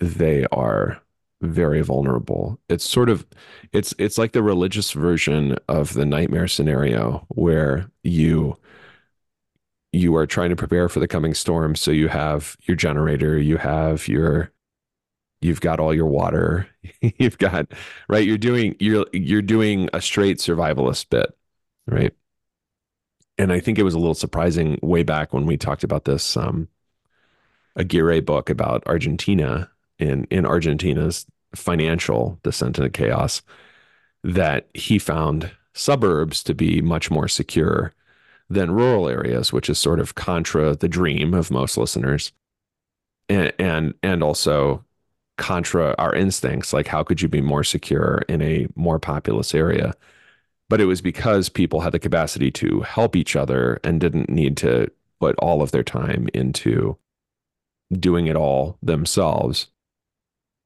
they 0.00 0.46
are 0.52 1.00
very 1.40 1.82
vulnerable. 1.82 2.60
It's 2.68 2.88
sort 2.88 3.08
of 3.08 3.26
it's 3.72 3.94
it's 3.98 4.18
like 4.18 4.32
the 4.32 4.42
religious 4.42 4.92
version 4.92 5.56
of 5.68 5.94
the 5.94 6.06
nightmare 6.06 6.48
scenario 6.48 7.24
where 7.28 7.90
you 8.02 8.56
you 9.92 10.14
are 10.16 10.26
trying 10.26 10.50
to 10.50 10.56
prepare 10.56 10.88
for 10.88 11.00
the 11.00 11.08
coming 11.08 11.34
storm 11.34 11.74
so 11.74 11.90
you 11.90 12.08
have 12.08 12.56
your 12.62 12.76
generator, 12.76 13.38
you 13.38 13.56
have 13.56 14.06
your 14.08 14.52
you've 15.42 15.60
got 15.62 15.80
all 15.80 15.94
your 15.94 16.06
water, 16.06 16.68
you've 17.02 17.38
got 17.38 17.68
right 18.08 18.26
you're 18.26 18.38
doing 18.38 18.76
you're 18.80 19.06
you're 19.12 19.42
doing 19.42 19.90
a 19.94 20.02
straight 20.02 20.38
survivalist 20.38 21.10
bit, 21.10 21.36
right? 21.88 22.14
And 23.38 23.52
I 23.52 23.60
think 23.60 23.78
it 23.78 23.84
was 23.84 23.94
a 23.94 23.98
little 23.98 24.14
surprising 24.14 24.78
way 24.82 25.02
back 25.02 25.32
when 25.32 25.46
we 25.46 25.56
talked 25.56 25.84
about 25.84 26.04
this 26.04 26.36
um 26.36 26.68
Aguirre 27.76 28.20
book 28.20 28.50
about 28.50 28.86
Argentina 28.86 29.70
in 29.98 30.24
in 30.30 30.44
Argentina's 30.44 31.26
financial 31.54 32.38
descent 32.42 32.78
into 32.78 32.90
chaos 32.90 33.42
that 34.24 34.68
he 34.74 34.98
found 34.98 35.50
suburbs 35.74 36.42
to 36.42 36.54
be 36.54 36.82
much 36.82 37.10
more 37.10 37.28
secure 37.28 37.94
than 38.50 38.70
rural 38.70 39.08
areas, 39.08 39.52
which 39.52 39.70
is 39.70 39.78
sort 39.78 40.00
of 40.00 40.14
contra 40.14 40.74
the 40.74 40.88
dream 40.88 41.34
of 41.34 41.50
most 41.50 41.76
listeners, 41.76 42.32
and 43.28 43.52
and, 43.58 43.94
and 44.02 44.22
also 44.22 44.84
contra 45.36 45.94
our 45.98 46.14
instincts. 46.14 46.72
Like, 46.72 46.88
how 46.88 47.04
could 47.04 47.22
you 47.22 47.28
be 47.28 47.40
more 47.40 47.64
secure 47.64 48.22
in 48.28 48.42
a 48.42 48.66
more 48.74 48.98
populous 48.98 49.54
area? 49.54 49.94
But 50.68 50.80
it 50.80 50.84
was 50.84 51.00
because 51.00 51.48
people 51.48 51.80
had 51.80 51.92
the 51.92 51.98
capacity 51.98 52.50
to 52.52 52.80
help 52.80 53.16
each 53.16 53.36
other 53.36 53.80
and 53.82 54.00
didn't 54.00 54.28
need 54.28 54.56
to 54.58 54.88
put 55.20 55.36
all 55.38 55.62
of 55.62 55.70
their 55.70 55.82
time 55.82 56.28
into 56.34 56.98
doing 57.92 58.26
it 58.26 58.36
all 58.36 58.78
themselves. 58.82 59.68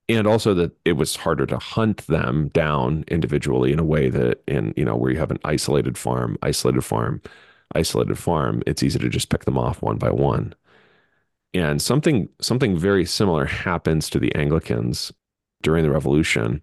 And 0.09 0.27
also 0.27 0.55
that 0.55 0.73
it 0.85 0.95
was 0.95 1.17
harder 1.17 1.47
to 1.47 1.59
hunt 1.59 2.07
them 2.09 2.49
down 2.49 3.05
individually 3.09 3.73
in 3.73 3.79
a 3.79 3.85
way 3.85 4.11
that 4.11 4.43
in 4.47 4.75
you 4.77 4.85
know 4.85 4.97
where 4.97 5.13
you 5.13 5.19
have 5.19 5.31
an 5.31 5.39
isolated 5.45 5.97
farm 5.97 6.37
isolated 6.43 6.83
farm 6.83 7.23
isolated 7.75 8.19
farm 8.19 8.63
it's 8.67 8.83
easy 8.83 8.99
to 8.99 9.09
just 9.09 9.29
pick 9.31 9.45
them 9.45 9.57
off 9.57 9.81
one 9.81 9.97
by 9.99 10.11
one. 10.11 10.55
And 11.55 11.81
something 11.81 12.29
something 12.41 12.77
very 12.77 13.05
similar 13.05 13.45
happens 13.45 14.11
to 14.11 14.19
the 14.19 14.35
anglicans 14.35 15.13
during 15.63 15.85
the 15.85 15.91
revolution 15.91 16.63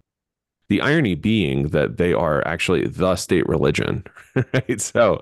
the 0.70 0.80
irony 0.80 1.14
being 1.14 1.68
that 1.68 1.98
they 1.98 2.14
are 2.14 2.46
actually 2.48 2.86
the 2.86 3.16
state 3.16 3.46
religion 3.46 4.04
right? 4.54 4.80
So 4.80 5.20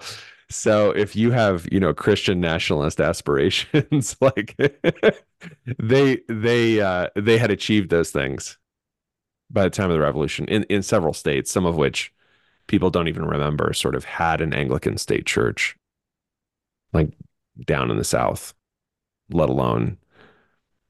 so 0.50 0.92
if 0.92 1.14
you 1.14 1.30
have, 1.32 1.68
you 1.70 1.78
know, 1.78 1.92
Christian 1.92 2.40
nationalist 2.40 3.00
aspirations, 3.00 4.16
like 4.20 4.56
they 5.78 6.20
they 6.28 6.80
uh, 6.80 7.08
they 7.14 7.38
had 7.38 7.50
achieved 7.50 7.90
those 7.90 8.10
things 8.10 8.58
by 9.50 9.64
the 9.64 9.70
time 9.70 9.90
of 9.90 9.94
the 9.94 10.00
revolution 10.00 10.46
in 10.46 10.64
in 10.64 10.82
several 10.82 11.12
states, 11.12 11.50
some 11.50 11.66
of 11.66 11.76
which 11.76 12.12
people 12.66 12.90
don't 12.90 13.08
even 13.08 13.24
remember, 13.26 13.72
sort 13.72 13.94
of 13.94 14.04
had 14.04 14.40
an 14.40 14.54
Anglican 14.54 14.96
state 14.96 15.26
church, 15.26 15.76
like 16.92 17.10
down 17.66 17.90
in 17.90 17.98
the 17.98 18.04
South, 18.04 18.54
let 19.30 19.50
alone, 19.50 19.98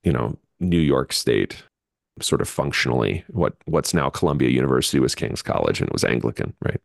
you 0.04 0.12
know, 0.12 0.38
New 0.60 0.80
York 0.80 1.12
State, 1.12 1.64
sort 2.22 2.40
of 2.40 2.48
functionally 2.48 3.24
what 3.28 3.54
what's 3.66 3.94
now 3.94 4.10
Columbia 4.10 4.50
University 4.50 5.00
was 5.00 5.14
King's 5.14 5.42
College 5.42 5.80
and 5.80 5.88
it 5.88 5.92
was 5.92 6.04
Anglican, 6.04 6.54
right? 6.64 6.80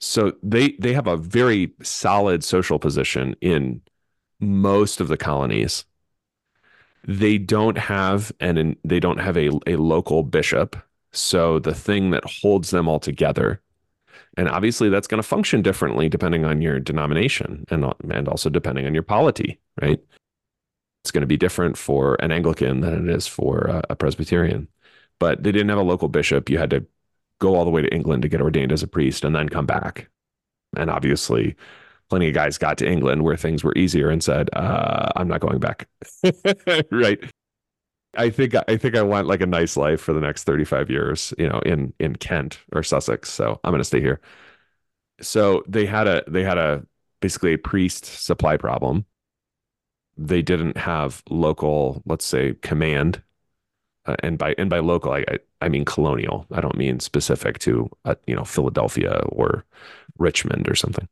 so 0.00 0.32
they 0.42 0.72
they 0.78 0.92
have 0.92 1.06
a 1.06 1.16
very 1.16 1.72
solid 1.82 2.44
social 2.44 2.78
position 2.78 3.34
in 3.40 3.80
most 4.40 5.00
of 5.00 5.08
the 5.08 5.16
colonies. 5.16 5.84
They 7.06 7.38
don't 7.38 7.78
have 7.78 8.32
an 8.40 8.76
they 8.84 9.00
don't 9.00 9.18
have 9.18 9.36
a, 9.36 9.50
a 9.66 9.76
local 9.76 10.22
bishop. 10.22 10.76
So 11.12 11.58
the 11.58 11.74
thing 11.74 12.10
that 12.10 12.24
holds 12.24 12.70
them 12.70 12.88
all 12.88 12.98
together 12.98 13.60
and 14.36 14.48
obviously 14.48 14.88
that's 14.88 15.06
going 15.06 15.22
to 15.22 15.28
function 15.28 15.62
differently 15.62 16.08
depending 16.08 16.44
on 16.44 16.60
your 16.60 16.80
denomination 16.80 17.64
and 17.70 17.84
and 18.10 18.28
also 18.28 18.50
depending 18.50 18.86
on 18.86 18.94
your 18.94 19.02
polity 19.02 19.60
right 19.80 20.00
it's 21.04 21.10
going 21.10 21.20
to 21.20 21.26
be 21.26 21.36
different 21.36 21.76
for 21.76 22.16
an 22.16 22.32
anglican 22.32 22.80
than 22.80 23.08
it 23.08 23.14
is 23.14 23.26
for 23.26 23.82
a, 23.88 23.94
presbyterian 23.94 24.66
but 25.20 25.42
they 25.42 25.52
didn't 25.52 25.68
have 25.68 25.78
a 25.78 25.82
local 25.82 26.08
bishop 26.08 26.50
you 26.50 26.58
had 26.58 26.70
to 26.70 26.84
go 27.44 27.54
all 27.54 27.64
the 27.64 27.70
way 27.70 27.82
to 27.82 27.94
England 27.94 28.22
to 28.22 28.28
get 28.28 28.40
ordained 28.40 28.72
as 28.72 28.82
a 28.82 28.86
priest 28.86 29.24
and 29.24 29.34
then 29.34 29.48
come 29.48 29.66
back. 29.66 30.08
And 30.76 30.90
obviously, 30.90 31.56
plenty 32.08 32.28
of 32.28 32.34
guys 32.34 32.58
got 32.58 32.78
to 32.78 32.88
England 32.88 33.22
where 33.22 33.36
things 33.36 33.62
were 33.62 33.74
easier 33.76 34.10
and 34.10 34.22
said, 34.22 34.48
uh, 34.54 35.10
"I'm 35.16 35.28
not 35.28 35.40
going 35.40 35.58
back." 35.58 35.88
right. 36.90 37.18
I 38.16 38.30
think 38.30 38.54
I 38.68 38.76
think 38.76 38.96
I 38.96 39.02
want 39.02 39.26
like 39.26 39.40
a 39.40 39.46
nice 39.46 39.76
life 39.76 40.00
for 40.00 40.12
the 40.12 40.20
next 40.20 40.44
35 40.44 40.90
years, 40.90 41.34
you 41.38 41.48
know, 41.48 41.60
in 41.66 41.92
in 41.98 42.16
Kent 42.16 42.60
or 42.72 42.82
Sussex. 42.82 43.30
So 43.30 43.60
I'm 43.64 43.72
going 43.72 43.80
to 43.80 43.84
stay 43.84 44.00
here. 44.00 44.20
So 45.20 45.62
they 45.68 45.86
had 45.86 46.08
a 46.08 46.22
they 46.28 46.44
had 46.44 46.58
a 46.58 46.84
basically 47.20 47.54
a 47.54 47.58
priest 47.58 48.04
supply 48.04 48.56
problem. 48.56 49.06
They 50.16 50.42
didn't 50.42 50.76
have 50.76 51.22
local, 51.28 52.02
let's 52.06 52.24
say, 52.24 52.54
command 52.62 53.22
uh, 54.06 54.16
and 54.22 54.38
by 54.38 54.54
and 54.58 54.68
by 54.70 54.78
local 54.80 55.12
I, 55.12 55.24
I, 55.28 55.38
I 55.62 55.68
mean 55.68 55.84
colonial. 55.84 56.46
I 56.52 56.60
don't 56.60 56.76
mean 56.76 57.00
specific 57.00 57.58
to 57.60 57.90
uh, 58.04 58.14
you 58.26 58.34
know 58.34 58.44
Philadelphia 58.44 59.22
or 59.28 59.64
Richmond 60.18 60.68
or 60.68 60.74
something. 60.74 61.08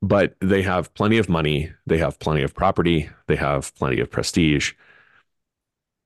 But 0.00 0.34
they 0.40 0.62
have 0.62 0.92
plenty 0.94 1.18
of 1.18 1.28
money. 1.28 1.72
They 1.86 1.98
have 1.98 2.18
plenty 2.18 2.42
of 2.42 2.54
property. 2.54 3.08
They 3.28 3.36
have 3.36 3.74
plenty 3.76 4.00
of 4.00 4.10
prestige. 4.10 4.72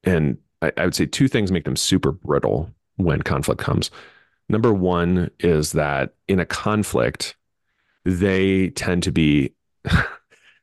And 0.04 0.38
I, 0.62 0.72
I 0.76 0.84
would 0.84 0.94
say 0.94 1.06
two 1.06 1.28
things 1.28 1.50
make 1.50 1.64
them 1.64 1.76
super 1.76 2.12
brittle 2.12 2.70
when 2.96 3.22
conflict 3.22 3.60
comes. 3.60 3.90
Number 4.48 4.72
one 4.72 5.30
is 5.40 5.72
that 5.72 6.14
in 6.28 6.38
a 6.38 6.46
conflict, 6.46 7.36
they 8.04 8.70
tend 8.70 9.02
to 9.04 9.12
be. 9.12 9.54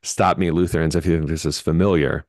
stop 0.04 0.38
me, 0.38 0.50
Lutherans, 0.50 0.94
if 0.94 1.06
you 1.06 1.16
think 1.18 1.28
this 1.28 1.44
is 1.44 1.60
familiar 1.60 2.24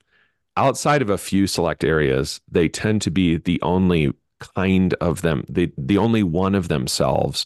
outside 0.58 1.02
of 1.02 1.10
a 1.10 1.18
few 1.18 1.48
select 1.48 1.84
areas, 1.84 2.42
they 2.50 2.68
tend 2.68 3.02
to 3.02 3.12
be 3.12 3.38
the 3.38 3.62
only 3.62 4.14
kind 4.56 4.94
of 4.96 5.22
them, 5.22 5.46
the, 5.50 5.72
the 5.78 5.98
only 5.98 6.24
one 6.24 6.56
of 6.56 6.68
themselves 6.68 7.46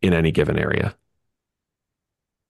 in 0.00 0.12
any 0.12 0.30
given 0.30 0.58
area. 0.58 0.94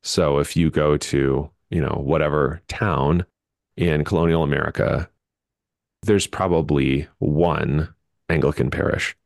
So 0.02 0.38
if 0.38 0.56
you 0.56 0.70
go 0.70 0.96
to, 0.96 1.50
you 1.70 1.80
know, 1.80 2.00
whatever 2.02 2.60
town 2.68 3.24
in 3.76 4.04
colonial 4.04 4.42
America, 4.42 5.08
there's 6.02 6.26
probably 6.26 7.06
one 7.18 7.92
Anglican 8.28 8.70
parish. 8.70 9.16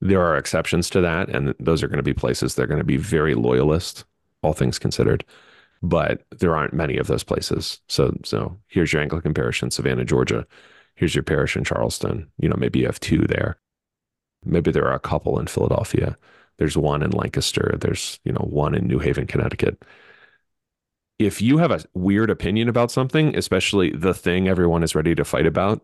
There 0.00 0.22
are 0.22 0.36
exceptions 0.36 0.88
to 0.90 1.00
that, 1.02 1.28
and 1.28 1.54
those 1.60 1.82
are 1.82 1.88
going 1.88 1.98
to 1.98 2.02
be 2.02 2.14
places 2.14 2.54
that 2.54 2.62
are 2.62 2.66
going 2.66 2.78
to 2.78 2.84
be 2.84 2.96
very 2.96 3.34
loyalist, 3.34 4.04
all 4.42 4.52
things 4.52 4.78
considered 4.78 5.24
but 5.84 6.24
there 6.30 6.56
aren't 6.56 6.72
many 6.72 6.96
of 6.96 7.06
those 7.06 7.22
places. 7.22 7.80
So, 7.88 8.16
so 8.24 8.58
here's 8.68 8.92
your 8.92 9.02
Anglican 9.02 9.34
parish 9.34 9.62
in 9.62 9.70
Savannah, 9.70 10.04
Georgia. 10.04 10.46
Here's 10.94 11.14
your 11.14 11.22
parish 11.22 11.56
in 11.56 11.64
Charleston. 11.64 12.30
You 12.38 12.48
know, 12.48 12.56
maybe 12.56 12.80
you 12.80 12.86
have 12.86 13.00
two 13.00 13.18
there. 13.18 13.58
Maybe 14.44 14.70
there 14.70 14.86
are 14.86 14.94
a 14.94 15.00
couple 15.00 15.38
in 15.38 15.46
Philadelphia. 15.46 16.16
There's 16.56 16.76
one 16.76 17.02
in 17.02 17.10
Lancaster. 17.10 17.76
There's, 17.78 18.18
you 18.24 18.32
know, 18.32 18.46
one 18.48 18.74
in 18.74 18.86
New 18.86 18.98
Haven, 18.98 19.26
Connecticut. 19.26 19.84
If 21.18 21.42
you 21.42 21.58
have 21.58 21.70
a 21.70 21.84
weird 21.92 22.30
opinion 22.30 22.68
about 22.68 22.90
something, 22.90 23.36
especially 23.36 23.90
the 23.90 24.14
thing 24.14 24.48
everyone 24.48 24.82
is 24.82 24.94
ready 24.94 25.14
to 25.14 25.24
fight 25.24 25.46
about, 25.46 25.82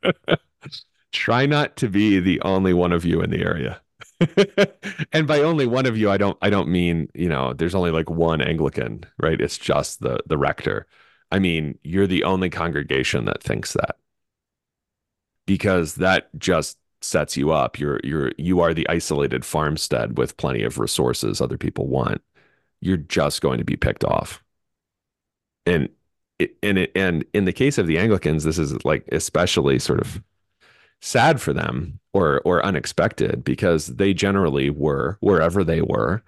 try 1.12 1.46
not 1.46 1.76
to 1.76 1.88
be 1.88 2.18
the 2.18 2.40
only 2.42 2.74
one 2.74 2.92
of 2.92 3.04
you 3.04 3.20
in 3.22 3.30
the 3.30 3.42
area. 3.42 3.80
and 5.12 5.26
by 5.26 5.40
only 5.40 5.66
one 5.66 5.86
of 5.86 5.96
you, 5.96 6.10
I 6.10 6.16
don't 6.16 6.36
I 6.42 6.50
don't 6.50 6.68
mean, 6.68 7.08
you 7.14 7.28
know, 7.28 7.52
there's 7.52 7.74
only 7.74 7.90
like 7.90 8.10
one 8.10 8.40
Anglican, 8.40 9.04
right? 9.18 9.40
It's 9.40 9.58
just 9.58 10.00
the 10.00 10.20
the 10.26 10.38
rector. 10.38 10.86
I 11.32 11.38
mean, 11.38 11.78
you're 11.82 12.06
the 12.06 12.24
only 12.24 12.50
congregation 12.50 13.24
that 13.26 13.42
thinks 13.42 13.72
that. 13.74 13.96
Because 15.46 15.96
that 15.96 16.28
just 16.38 16.78
sets 17.00 17.36
you 17.36 17.50
up. 17.50 17.78
You're 17.78 18.00
you're 18.04 18.32
you 18.38 18.60
are 18.60 18.74
the 18.74 18.88
isolated 18.88 19.44
farmstead 19.44 20.18
with 20.18 20.36
plenty 20.36 20.62
of 20.62 20.78
resources 20.78 21.40
other 21.40 21.58
people 21.58 21.86
want. 21.88 22.22
You're 22.80 22.96
just 22.98 23.40
going 23.40 23.58
to 23.58 23.64
be 23.64 23.76
picked 23.76 24.04
off. 24.04 24.42
And 25.66 25.88
it, 26.38 26.56
and 26.62 26.78
it, 26.78 26.92
and 26.94 27.24
in 27.34 27.44
the 27.44 27.52
case 27.52 27.78
of 27.78 27.86
the 27.86 27.98
Anglicans, 27.98 28.44
this 28.44 28.58
is 28.58 28.84
like 28.84 29.06
especially 29.12 29.78
sort 29.78 30.00
of 30.00 30.22
sad 31.00 31.40
for 31.40 31.52
them 31.52 31.98
or 32.12 32.40
or 32.44 32.64
unexpected 32.64 33.42
because 33.44 33.86
they 33.86 34.12
generally 34.12 34.70
were 34.70 35.16
wherever 35.20 35.64
they 35.64 35.80
were 35.80 36.22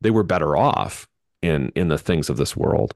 they 0.00 0.10
were 0.10 0.22
better 0.22 0.56
off 0.56 1.08
in 1.40 1.72
in 1.74 1.88
the 1.88 1.98
things 1.98 2.30
of 2.30 2.36
this 2.36 2.56
world 2.56 2.94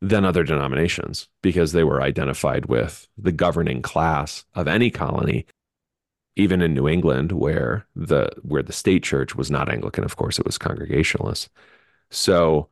than 0.00 0.24
other 0.24 0.42
denominations 0.42 1.28
because 1.42 1.72
they 1.72 1.84
were 1.84 2.02
identified 2.02 2.66
with 2.66 3.08
the 3.16 3.32
governing 3.32 3.82
class 3.82 4.44
of 4.54 4.66
any 4.66 4.90
colony 4.90 5.46
even 6.36 6.62
in 6.62 6.74
New 6.74 6.88
England 6.88 7.32
where 7.32 7.86
the 7.94 8.30
where 8.42 8.62
the 8.62 8.72
state 8.72 9.02
church 9.02 9.34
was 9.34 9.50
not 9.50 9.68
Anglican 9.70 10.04
of 10.04 10.16
course 10.16 10.38
it 10.38 10.46
was 10.46 10.58
congregationalist. 10.58 11.50
So 12.10 12.68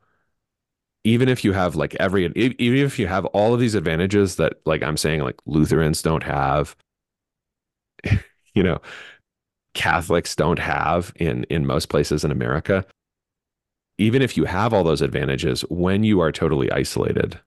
even 1.03 1.29
if 1.29 1.43
you 1.43 1.53
have 1.53 1.75
like 1.75 1.95
every 1.95 2.25
even 2.35 2.85
if 2.85 2.99
you 2.99 3.07
have 3.07 3.25
all 3.27 3.53
of 3.53 3.59
these 3.59 3.75
advantages 3.75 4.35
that 4.37 4.53
like 4.65 4.83
I'm 4.83 4.97
saying 4.97 5.21
like 5.21 5.39
Lutherans 5.45 6.01
don't 6.01 6.23
have, 6.23 6.75
you 8.53 8.63
know, 8.63 8.81
Catholics 9.73 10.35
don't 10.35 10.59
have 10.59 11.13
in 11.15 11.43
in 11.45 11.65
most 11.65 11.89
places 11.89 12.23
in 12.23 12.31
America. 12.31 12.85
Even 13.97 14.21
if 14.21 14.35
you 14.35 14.45
have 14.45 14.73
all 14.73 14.83
those 14.83 15.01
advantages, 15.01 15.61
when 15.69 16.03
you 16.03 16.19
are 16.19 16.31
totally 16.31 16.71
isolated, 16.71 17.39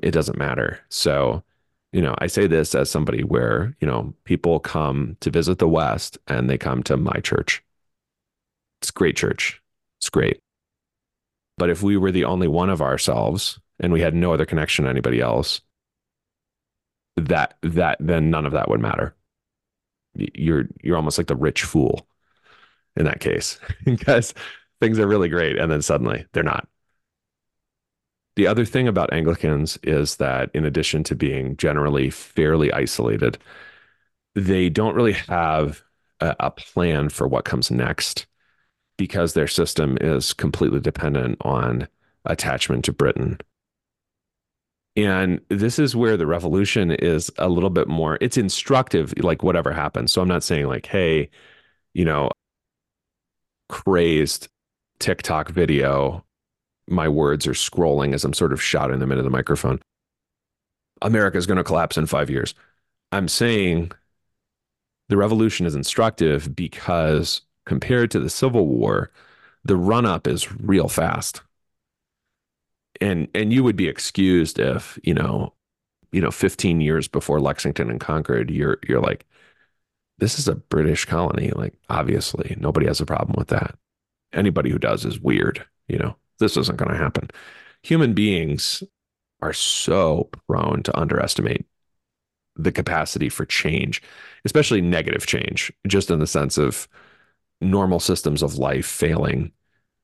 it 0.00 0.12
doesn't 0.12 0.38
matter. 0.38 0.80
So, 0.88 1.42
you 1.92 2.00
know, 2.00 2.14
I 2.18 2.26
say 2.26 2.46
this 2.46 2.74
as 2.74 2.90
somebody 2.90 3.22
where, 3.22 3.76
you 3.80 3.86
know, 3.86 4.14
people 4.24 4.60
come 4.60 5.16
to 5.20 5.30
visit 5.30 5.58
the 5.58 5.68
West 5.68 6.16
and 6.26 6.48
they 6.48 6.58
come 6.58 6.82
to 6.84 6.96
my 6.96 7.20
church. 7.20 7.62
It's 8.80 8.90
great 8.90 9.16
church. 9.16 9.60
It's 9.98 10.08
great. 10.08 10.40
But 11.58 11.70
if 11.70 11.82
we 11.82 11.96
were 11.96 12.12
the 12.12 12.24
only 12.24 12.48
one 12.48 12.70
of 12.70 12.80
ourselves 12.80 13.58
and 13.80 13.92
we 13.92 14.00
had 14.00 14.14
no 14.14 14.32
other 14.32 14.46
connection 14.46 14.84
to 14.84 14.90
anybody 14.90 15.20
else, 15.20 15.60
that 17.16 17.56
that 17.62 17.98
then 18.00 18.30
none 18.30 18.46
of 18.46 18.52
that 18.52 18.68
would 18.68 18.80
matter. 18.80 19.14
You're 20.14 20.66
you're 20.82 20.96
almost 20.96 21.18
like 21.18 21.28
the 21.28 21.36
rich 21.36 21.62
fool 21.62 22.06
in 22.96 23.04
that 23.04 23.20
case 23.20 23.58
because 23.84 24.34
things 24.80 24.98
are 24.98 25.06
really 25.06 25.28
great 25.28 25.58
and 25.58 25.70
then 25.70 25.82
suddenly 25.82 26.26
they're 26.32 26.42
not. 26.42 26.68
The 28.36 28.46
other 28.46 28.64
thing 28.64 28.86
about 28.86 29.12
Anglicans 29.12 29.78
is 29.82 30.16
that 30.16 30.50
in 30.54 30.64
addition 30.64 31.02
to 31.04 31.16
being 31.16 31.56
generally 31.56 32.08
fairly 32.08 32.72
isolated, 32.72 33.36
they 34.34 34.68
don't 34.68 34.94
really 34.94 35.14
have 35.14 35.82
a, 36.20 36.36
a 36.40 36.50
plan 36.52 37.08
for 37.08 37.26
what 37.26 37.44
comes 37.44 37.70
next 37.70 38.26
because 38.96 39.32
their 39.34 39.48
system 39.48 39.98
is 40.00 40.32
completely 40.32 40.80
dependent 40.80 41.38
on 41.40 41.88
attachment 42.24 42.84
to 42.84 42.92
Britain. 42.92 43.38
And 44.98 45.40
this 45.48 45.78
is 45.78 45.94
where 45.94 46.16
the 46.16 46.26
revolution 46.26 46.90
is 46.90 47.30
a 47.38 47.48
little 47.48 47.70
bit 47.70 47.86
more, 47.86 48.18
it's 48.20 48.36
instructive, 48.36 49.14
like 49.18 49.44
whatever 49.44 49.72
happens. 49.72 50.10
So 50.10 50.20
I'm 50.20 50.26
not 50.26 50.42
saying, 50.42 50.66
like, 50.66 50.86
hey, 50.86 51.30
you 51.94 52.04
know, 52.04 52.30
crazed 53.68 54.48
TikTok 54.98 55.50
video, 55.50 56.24
my 56.88 57.08
words 57.08 57.46
are 57.46 57.52
scrolling 57.52 58.12
as 58.12 58.24
I'm 58.24 58.34
sort 58.34 58.52
of 58.52 58.60
shouting 58.60 58.98
them 58.98 59.12
into 59.12 59.22
the 59.22 59.30
microphone. 59.30 59.78
America 61.00 61.38
is 61.38 61.46
going 61.46 61.58
to 61.58 61.64
collapse 61.64 61.96
in 61.96 62.06
five 62.06 62.28
years. 62.28 62.56
I'm 63.12 63.28
saying 63.28 63.92
the 65.08 65.16
revolution 65.16 65.64
is 65.64 65.76
instructive 65.76 66.56
because 66.56 67.42
compared 67.66 68.10
to 68.10 68.18
the 68.18 68.30
Civil 68.30 68.66
War, 68.66 69.12
the 69.62 69.76
run 69.76 70.06
up 70.06 70.26
is 70.26 70.52
real 70.54 70.88
fast. 70.88 71.42
And 73.00 73.28
and 73.34 73.52
you 73.52 73.62
would 73.64 73.76
be 73.76 73.88
excused 73.88 74.58
if, 74.58 74.98
you 75.02 75.14
know, 75.14 75.54
you 76.12 76.20
know, 76.20 76.30
15 76.30 76.80
years 76.80 77.08
before 77.08 77.40
Lexington 77.40 77.90
and 77.90 78.00
Concord, 78.00 78.50
you're 78.50 78.78
you're 78.88 79.00
like, 79.00 79.26
this 80.18 80.38
is 80.38 80.48
a 80.48 80.56
British 80.56 81.04
colony. 81.04 81.50
Like, 81.50 81.74
obviously, 81.88 82.56
nobody 82.58 82.86
has 82.86 83.00
a 83.00 83.06
problem 83.06 83.36
with 83.38 83.48
that. 83.48 83.76
Anybody 84.32 84.70
who 84.70 84.78
does 84.78 85.04
is 85.04 85.20
weird, 85.20 85.64
you 85.88 85.98
know. 85.98 86.16
This 86.38 86.56
isn't 86.56 86.78
going 86.78 86.90
to 86.90 86.96
happen. 86.96 87.28
Human 87.82 88.14
beings 88.14 88.82
are 89.40 89.52
so 89.52 90.30
prone 90.46 90.82
to 90.84 90.98
underestimate 90.98 91.66
the 92.56 92.72
capacity 92.72 93.28
for 93.28 93.44
change, 93.44 94.02
especially 94.44 94.80
negative 94.80 95.26
change, 95.26 95.72
just 95.86 96.10
in 96.10 96.18
the 96.18 96.26
sense 96.26 96.58
of 96.58 96.88
normal 97.60 98.00
systems 98.00 98.42
of 98.42 98.58
life 98.58 98.86
failing, 98.86 99.52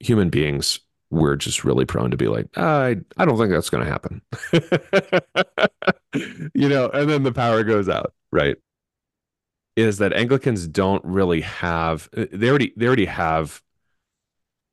human 0.01 0.31
beings 0.31 0.81
we're 1.15 1.37
just 1.37 1.65
really 1.65 1.85
prone 1.85 2.11
to 2.11 2.17
be 2.17 2.29
like, 2.29 2.47
I 2.57 2.97
I 3.17 3.25
don't 3.25 3.39
think 3.39 3.51
that's 3.51 3.71
going 3.71 3.85
to 3.85 3.91
happen. 3.91 4.23
you 6.55 6.69
know, 6.69 6.89
and 6.89 7.09
then 7.09 7.23
the 7.23 7.33
power 7.33 7.63
goes 7.63 7.89
out, 7.89 8.13
right? 8.33 8.57
Is 9.77 9.99
that 9.99 10.13
Anglicans 10.13 10.67
don't 10.69 11.05
really 11.05 11.41
have 11.41 12.09
uh, 12.17 12.27
they 12.33 12.49
already 12.49 12.73
they 12.77 12.87
already 12.87 13.07
have 13.07 13.63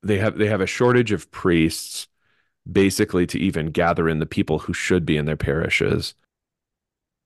they 0.03 0.17
have 0.17 0.37
they 0.37 0.47
have 0.47 0.61
a 0.61 0.67
shortage 0.67 1.11
of 1.11 1.29
priests 1.31 2.07
basically 2.71 3.25
to 3.27 3.39
even 3.39 3.67
gather 3.67 4.07
in 4.07 4.19
the 4.19 4.25
people 4.25 4.59
who 4.59 4.73
should 4.73 5.05
be 5.05 5.17
in 5.17 5.25
their 5.25 5.37
parishes 5.37 6.13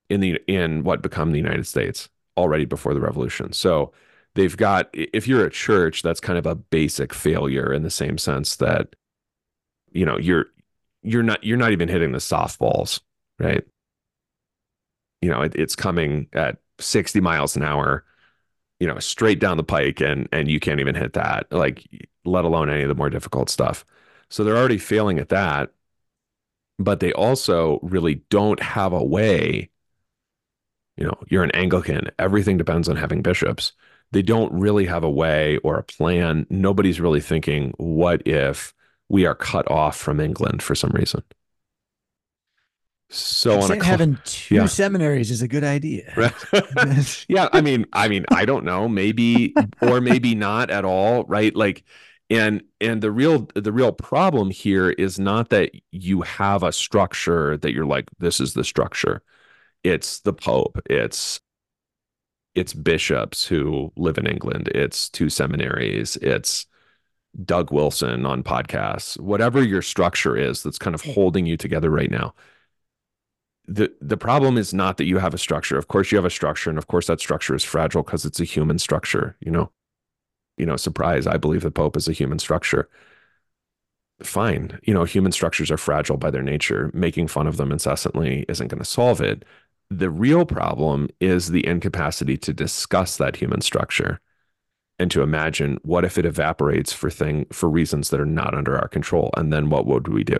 in 0.09 0.19
the 0.19 0.39
in 0.47 0.83
what 0.83 1.01
become 1.01 1.31
the 1.31 1.39
United 1.39 1.67
States 1.67 2.09
already 2.37 2.65
before 2.65 2.93
the 2.93 3.01
revolution. 3.01 3.53
So 3.53 3.91
they've 4.35 4.55
got 4.55 4.89
if 4.93 5.27
you're 5.27 5.45
a 5.45 5.49
church 5.49 6.01
that's 6.01 6.19
kind 6.19 6.37
of 6.37 6.45
a 6.45 6.55
basic 6.55 7.13
failure 7.13 7.73
in 7.73 7.83
the 7.83 7.89
same 7.89 8.17
sense 8.17 8.55
that 8.57 8.95
you 9.95 10.05
know 10.05 10.17
you're 10.17 10.47
you're 11.01 11.23
not 11.23 11.43
you're 11.43 11.57
not 11.57 11.71
even 11.71 11.89
hitting 11.89 12.11
the 12.11 12.19
softballs 12.19 12.99
right? 13.39 13.63
You 15.21 15.29
know 15.29 15.41
it, 15.41 15.55
it's 15.55 15.75
coming 15.75 16.27
at 16.33 16.57
60 16.79 17.21
miles 17.21 17.55
an 17.55 17.63
hour 17.63 18.03
you 18.79 18.87
know 18.87 18.99
straight 18.99 19.39
down 19.39 19.57
the 19.57 19.63
pike 19.63 20.01
and 20.01 20.29
and 20.31 20.49
you 20.51 20.59
can't 20.59 20.79
even 20.79 20.95
hit 20.95 21.13
that 21.13 21.51
like 21.51 21.87
let 22.25 22.45
alone 22.45 22.69
any 22.69 22.83
of 22.83 22.89
the 22.89 22.95
more 22.95 23.09
difficult 23.09 23.49
stuff. 23.49 23.85
So 24.29 24.43
they're 24.43 24.57
already 24.57 24.77
failing 24.79 25.19
at 25.19 25.29
that 25.29 25.71
but 26.77 26.99
they 26.99 27.13
also 27.13 27.79
really 27.81 28.15
don't 28.29 28.61
have 28.61 28.93
a 28.93 29.03
way 29.03 29.69
you 30.97 31.05
know 31.05 31.17
you're 31.29 31.43
an 31.43 31.51
anglican 31.51 32.09
everything 32.19 32.57
depends 32.57 32.89
on 32.89 32.95
having 32.95 33.21
bishops. 33.21 33.73
They 34.11 34.21
don't 34.21 34.53
really 34.53 34.85
have 34.85 35.03
a 35.03 35.09
way 35.09 35.57
or 35.57 35.77
a 35.77 35.83
plan. 35.83 36.45
Nobody's 36.49 37.01
really 37.01 37.19
thinking, 37.21 37.73
what 37.77 38.25
if 38.27 38.73
we 39.09 39.25
are 39.25 39.35
cut 39.35 39.69
off 39.69 39.97
from 39.97 40.19
England 40.19 40.63
for 40.63 40.75
some 40.75 40.91
reason? 40.91 41.23
So 43.09 43.61
on 43.61 43.71
a 43.71 43.83
having 43.83 44.17
two 44.25 44.55
yeah. 44.55 44.65
seminaries 44.65 45.29
is 45.29 45.41
a 45.41 45.47
good 45.47 45.63
idea. 45.63 46.11
Right. 46.17 47.25
yeah, 47.29 47.49
I 47.53 47.61
mean, 47.61 47.85
I 47.93 48.07
mean, 48.07 48.25
I 48.31 48.45
don't 48.45 48.65
know, 48.65 48.89
maybe 48.89 49.53
or 49.81 50.01
maybe 50.01 50.33
not 50.33 50.69
at 50.69 50.85
all, 50.85 51.23
right? 51.25 51.55
Like 51.55 51.83
and 52.29 52.63
and 52.81 53.01
the 53.01 53.11
real 53.11 53.47
the 53.53 53.71
real 53.71 53.91
problem 53.91 54.49
here 54.49 54.89
is 54.89 55.19
not 55.19 55.49
that 55.49 55.71
you 55.91 56.21
have 56.21 56.63
a 56.63 56.71
structure 56.71 57.57
that 57.57 57.73
you're 57.73 57.85
like 57.85 58.09
this 58.19 58.39
is 58.39 58.53
the 58.53 58.63
structure. 58.63 59.21
It's 59.83 60.21
the 60.21 60.33
pope, 60.33 60.79
it's 60.89 61.39
it's 62.55 62.73
bishops 62.73 63.45
who 63.45 63.91
live 63.97 64.17
in 64.17 64.25
England, 64.25 64.69
it's 64.69 65.09
two 65.09 65.29
seminaries, 65.29 66.15
it's 66.17 66.65
Doug 67.43 67.71
Wilson 67.71 68.25
on 68.25 68.43
podcasts, 68.43 69.19
whatever 69.19 69.63
your 69.63 69.81
structure 69.81 70.37
is 70.37 70.63
that's 70.63 70.79
kind 70.79 70.93
of 70.95 71.01
holding 71.01 71.45
you 71.45 71.57
together 71.57 71.89
right 71.89 72.11
now. 72.11 72.33
The 73.67 73.91
the 73.99 74.17
problem 74.17 74.57
is 74.57 74.73
not 74.73 74.97
that 74.97 75.05
you 75.05 75.17
have 75.17 75.33
a 75.33 75.39
structure. 75.39 75.77
Of 75.77 75.87
course 75.87 76.11
you 76.11 76.17
have 76.17 76.25
a 76.25 76.29
structure 76.29 76.69
and 76.69 76.77
of 76.77 76.87
course 76.87 77.07
that 77.07 77.19
structure 77.19 77.55
is 77.55 77.63
fragile 77.63 78.03
because 78.03 78.25
it's 78.25 78.39
a 78.39 78.45
human 78.45 78.79
structure, 78.79 79.35
you 79.39 79.51
know. 79.51 79.71
You 80.57 80.65
know, 80.65 80.77
surprise, 80.77 81.27
I 81.27 81.37
believe 81.37 81.63
the 81.63 81.71
pope 81.71 81.97
is 81.97 82.07
a 82.07 82.13
human 82.13 82.39
structure. 82.39 82.89
Fine. 84.23 84.79
You 84.83 84.93
know, 84.93 85.03
human 85.03 85.31
structures 85.33 85.69
are 85.71 85.77
fragile 85.77 86.15
by 86.17 86.31
their 86.31 86.43
nature. 86.43 86.89
Making 86.93 87.27
fun 87.27 87.47
of 87.47 87.57
them 87.57 87.71
incessantly 87.71 88.45
isn't 88.47 88.69
going 88.69 88.79
to 88.79 88.85
solve 88.85 89.19
it. 89.19 89.43
The 89.89 90.09
real 90.09 90.45
problem 90.45 91.09
is 91.19 91.49
the 91.49 91.65
incapacity 91.67 92.37
to 92.37 92.53
discuss 92.53 93.17
that 93.17 93.35
human 93.35 93.61
structure 93.61 94.21
and 94.97 95.11
to 95.11 95.21
imagine 95.21 95.77
what 95.83 96.05
if 96.05 96.17
it 96.17 96.25
evaporates 96.25 96.93
for 96.93 97.09
thing 97.09 97.45
for 97.51 97.69
reasons 97.69 98.09
that 98.09 98.19
are 98.19 98.25
not 98.25 98.53
under 98.53 98.77
our 98.77 98.87
control 98.87 99.29
and 99.37 99.51
then 99.51 99.69
what 99.69 99.85
would 99.85 100.07
we 100.07 100.23
do 100.23 100.37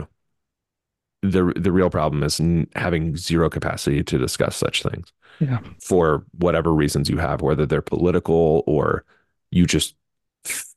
the 1.22 1.54
the 1.56 1.72
real 1.72 1.90
problem 1.90 2.24
is 2.24 2.42
having 2.76 3.16
zero 3.18 3.50
capacity 3.50 4.04
to 4.04 4.18
discuss 4.18 4.56
such 4.56 4.84
things 4.84 5.12
yeah. 5.40 5.60
for 5.80 6.24
whatever 6.38 6.74
reasons 6.74 7.10
you 7.10 7.18
have 7.18 7.42
whether 7.42 7.66
they're 7.66 7.82
political 7.82 8.64
or 8.68 9.04
you 9.52 9.66
just 9.66 9.96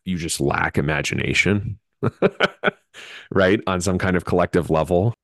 you 0.04 0.16
just 0.16 0.40
lack 0.40 0.78
imagination 0.78 1.78
right 3.30 3.60
on 3.66 3.80
some 3.80 3.98
kind 3.98 4.16
of 4.16 4.24
collective 4.24 4.70
level 4.70 5.14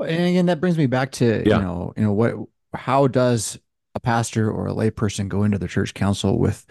and 0.00 0.26
again 0.26 0.46
that 0.46 0.60
brings 0.60 0.76
me 0.76 0.86
back 0.86 1.12
to 1.12 1.42
yeah. 1.46 1.56
you 1.56 1.62
know 1.62 1.92
you 1.96 2.02
know 2.02 2.12
what 2.12 2.34
how 2.74 3.06
does 3.06 3.58
a 3.94 4.00
pastor 4.00 4.50
or 4.50 4.66
a 4.66 4.72
layperson 4.72 5.28
go 5.28 5.44
into 5.44 5.58
the 5.58 5.68
church 5.68 5.94
council 5.94 6.38
with 6.38 6.66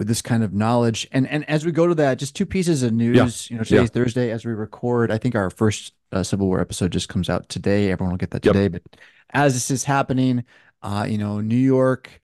with 0.00 0.08
this 0.08 0.22
kind 0.22 0.42
of 0.42 0.54
knowledge? 0.54 1.06
And 1.12 1.28
and 1.28 1.48
as 1.48 1.66
we 1.66 1.72
go 1.72 1.86
to 1.86 1.94
that, 1.96 2.18
just 2.18 2.34
two 2.34 2.46
pieces 2.46 2.82
of 2.82 2.92
news. 2.92 3.16
Yeah. 3.16 3.54
You 3.54 3.58
know, 3.58 3.64
today's 3.64 3.82
yeah. 3.82 3.86
Thursday 3.86 4.30
as 4.30 4.46
we 4.46 4.52
record. 4.52 5.12
I 5.12 5.18
think 5.18 5.34
our 5.34 5.50
first 5.50 5.92
uh, 6.10 6.22
Civil 6.22 6.46
War 6.46 6.58
episode 6.58 6.90
just 6.90 7.10
comes 7.10 7.28
out 7.28 7.50
today. 7.50 7.90
Everyone 7.90 8.12
will 8.12 8.18
get 8.18 8.30
that 8.30 8.42
today. 8.42 8.62
Yep. 8.62 8.72
But 8.72 8.82
as 9.30 9.52
this 9.52 9.70
is 9.70 9.84
happening, 9.84 10.44
uh, 10.82 11.06
you 11.08 11.18
know, 11.18 11.40
New 11.40 11.54
York. 11.54 12.20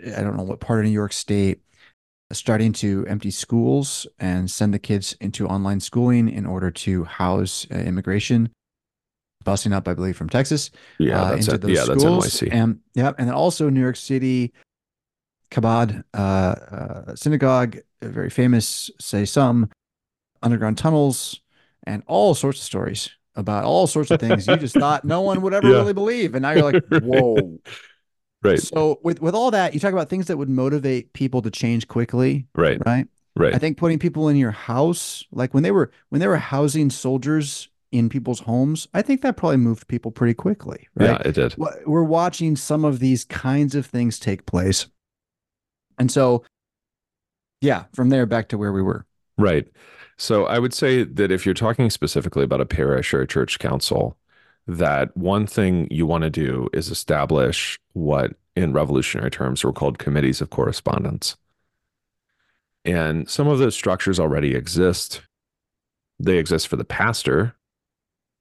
I 0.00 0.22
don't 0.22 0.36
know 0.36 0.42
what 0.42 0.58
part 0.58 0.80
of 0.80 0.86
New 0.86 0.90
York 0.90 1.12
State 1.12 1.60
starting 2.32 2.72
to 2.72 3.04
empty 3.06 3.30
schools 3.30 4.06
and 4.18 4.50
send 4.50 4.72
the 4.72 4.78
kids 4.78 5.14
into 5.20 5.46
online 5.46 5.78
schooling 5.78 6.30
in 6.30 6.46
order 6.46 6.70
to 6.70 7.04
house 7.04 7.66
uh, 7.70 7.76
immigration 7.76 8.50
busing 9.44 9.74
up, 9.74 9.86
I 9.86 9.94
believe, 9.94 10.16
from 10.16 10.30
Texas. 10.30 10.70
Yeah, 10.98 11.20
uh, 11.20 11.30
that's 11.30 11.48
into 11.48 11.58
those 11.58 11.76
yeah, 11.76 11.84
schools. 11.84 12.24
that's 12.24 12.40
NYC. 12.40 12.48
And 12.52 12.78
yeah, 12.94 13.12
and 13.18 13.28
then 13.28 13.34
also 13.34 13.68
New 13.68 13.80
York 13.80 13.96
City, 13.96 14.52
Chabad 15.52 16.02
uh, 16.14 16.16
uh, 16.16 17.14
synagogue, 17.16 17.78
very 18.00 18.30
famous, 18.30 18.90
say 19.00 19.24
some 19.24 19.68
underground 20.42 20.78
tunnels 20.78 21.40
and 21.84 22.02
all 22.06 22.34
sorts 22.34 22.58
of 22.58 22.64
stories 22.64 23.10
about 23.34 23.64
all 23.64 23.86
sorts 23.86 24.10
of 24.10 24.20
things 24.20 24.46
you 24.46 24.56
just 24.56 24.74
thought 24.74 25.04
no 25.04 25.20
one 25.20 25.40
would 25.42 25.54
ever 25.58 25.68
Yeah. 25.68 25.76
really 25.76 25.92
believe. 25.92 26.34
And 26.34 26.42
now 26.42 26.52
you're 26.52 26.64
like, 26.72 26.82
whoa. 26.90 27.58
Right. 28.42 28.60
So 28.60 28.98
with 29.02 29.20
with 29.22 29.34
all 29.34 29.50
that, 29.52 29.72
you 29.74 29.80
talk 29.80 29.92
about 29.92 30.08
things 30.08 30.26
that 30.26 30.36
would 30.36 30.48
motivate 30.48 31.12
people 31.12 31.42
to 31.42 31.50
change 31.50 31.86
quickly, 31.88 32.46
Right. 32.54 32.78
right? 32.84 33.06
Right. 33.36 33.54
I 33.54 33.58
think 33.58 33.78
putting 33.78 33.98
people 33.98 34.28
in 34.28 34.36
your 34.36 34.50
house, 34.50 35.24
like 35.32 35.54
when 35.54 35.62
they 35.62 35.70
were 35.70 35.90
when 36.08 36.20
they 36.20 36.26
were 36.28 36.36
housing 36.36 36.90
soldiers 36.90 37.68
in 37.92 38.08
people's 38.08 38.40
homes, 38.40 38.88
I 38.94 39.02
think 39.02 39.20
that 39.22 39.36
probably 39.36 39.58
moved 39.58 39.86
people 39.86 40.10
pretty 40.10 40.34
quickly, 40.34 40.88
right? 40.94 41.10
Yeah, 41.10 41.28
it 41.28 41.34
did. 41.34 41.54
We're 41.86 42.02
watching 42.02 42.56
some 42.56 42.84
of 42.84 42.98
these 42.98 43.24
kinds 43.24 43.74
of 43.74 43.86
things 43.86 44.18
take 44.18 44.44
place. 44.46 44.86
And 46.02 46.10
so 46.10 46.42
yeah, 47.60 47.84
from 47.94 48.08
there 48.08 48.26
back 48.26 48.48
to 48.48 48.58
where 48.58 48.72
we 48.72 48.82
were. 48.82 49.06
Right. 49.38 49.68
So 50.18 50.46
I 50.46 50.58
would 50.58 50.74
say 50.74 51.04
that 51.04 51.30
if 51.30 51.46
you're 51.46 51.54
talking 51.54 51.90
specifically 51.90 52.42
about 52.42 52.60
a 52.60 52.66
parish 52.66 53.14
or 53.14 53.22
a 53.22 53.26
church 53.26 53.60
council, 53.60 54.16
that 54.66 55.16
one 55.16 55.46
thing 55.46 55.86
you 55.92 56.04
want 56.04 56.24
to 56.24 56.30
do 56.30 56.68
is 56.72 56.90
establish 56.90 57.78
what 57.92 58.32
in 58.56 58.72
revolutionary 58.72 59.30
terms 59.30 59.62
were 59.62 59.72
called 59.72 60.00
committees 60.00 60.40
of 60.40 60.50
correspondence. 60.50 61.36
And 62.84 63.30
some 63.30 63.46
of 63.46 63.60
those 63.60 63.76
structures 63.76 64.18
already 64.18 64.56
exist. 64.56 65.22
They 66.18 66.38
exist 66.38 66.66
for 66.66 66.74
the 66.74 66.84
pastor 66.84 67.54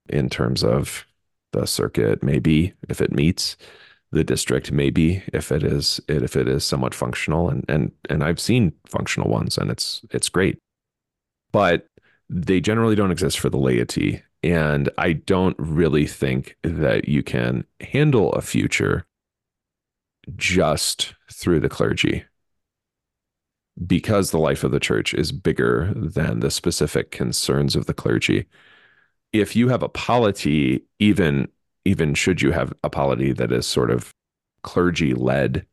in 0.10 0.30
terms 0.30 0.64
of 0.64 1.06
the 1.54 1.68
circuit, 1.68 2.24
maybe 2.24 2.74
if 2.90 3.02
it 3.02 3.12
meets 3.12 3.56
the 4.12 4.24
district, 4.24 4.72
maybe 4.72 5.24
if 5.34 5.52
it 5.52 5.64
is 5.64 6.02
if 6.08 6.36
it 6.36 6.48
is 6.48 6.64
somewhat 6.64 6.94
functional. 6.94 7.50
And 7.50 7.66
and 7.70 7.92
and 8.10 8.24
I've 8.24 8.40
seen 8.40 8.74
functional 8.88 9.30
ones 9.30 9.58
and 9.58 9.72
it's 9.72 10.02
it's 10.12 10.30
great 10.30 10.60
but 11.52 11.88
they 12.30 12.60
generally 12.60 12.96
don't 12.96 13.12
exist 13.12 13.40
for 13.40 13.50
the 13.50 13.58
laity. 13.58 14.24
And 14.44 14.90
I 14.98 15.14
don't 15.14 15.56
really 15.60 16.08
think 16.08 16.58
that 16.64 17.08
you 17.08 17.24
can 17.24 17.66
handle 17.80 18.32
a 18.34 18.42
future 18.42 19.06
just 20.36 21.14
through 21.32 21.60
the 21.60 21.70
clergy 21.70 22.24
because 23.86 24.32
the 24.32 24.40
life 24.40 24.64
of 24.64 24.72
the 24.72 24.80
church 24.80 25.14
is 25.14 25.32
bigger 25.32 25.94
than 25.96 26.40
the 26.40 26.52
specific 26.52 27.12
concerns 27.12 27.76
of 27.76 27.86
the 27.86 27.94
clergy. 27.94 28.46
If 29.34 29.56
you 29.56 29.70
have 29.70 29.84
a 29.84 29.90
polity, 29.90 30.84
even 31.00 31.48
even 31.86 32.14
should 32.14 32.42
you 32.42 32.52
have 32.52 32.74
a 32.84 32.90
polity 32.90 33.32
that 33.34 33.52
is 33.52 33.66
sort 33.66 33.92
of 33.92 34.14
clergy 34.64 35.14
led 35.14 35.66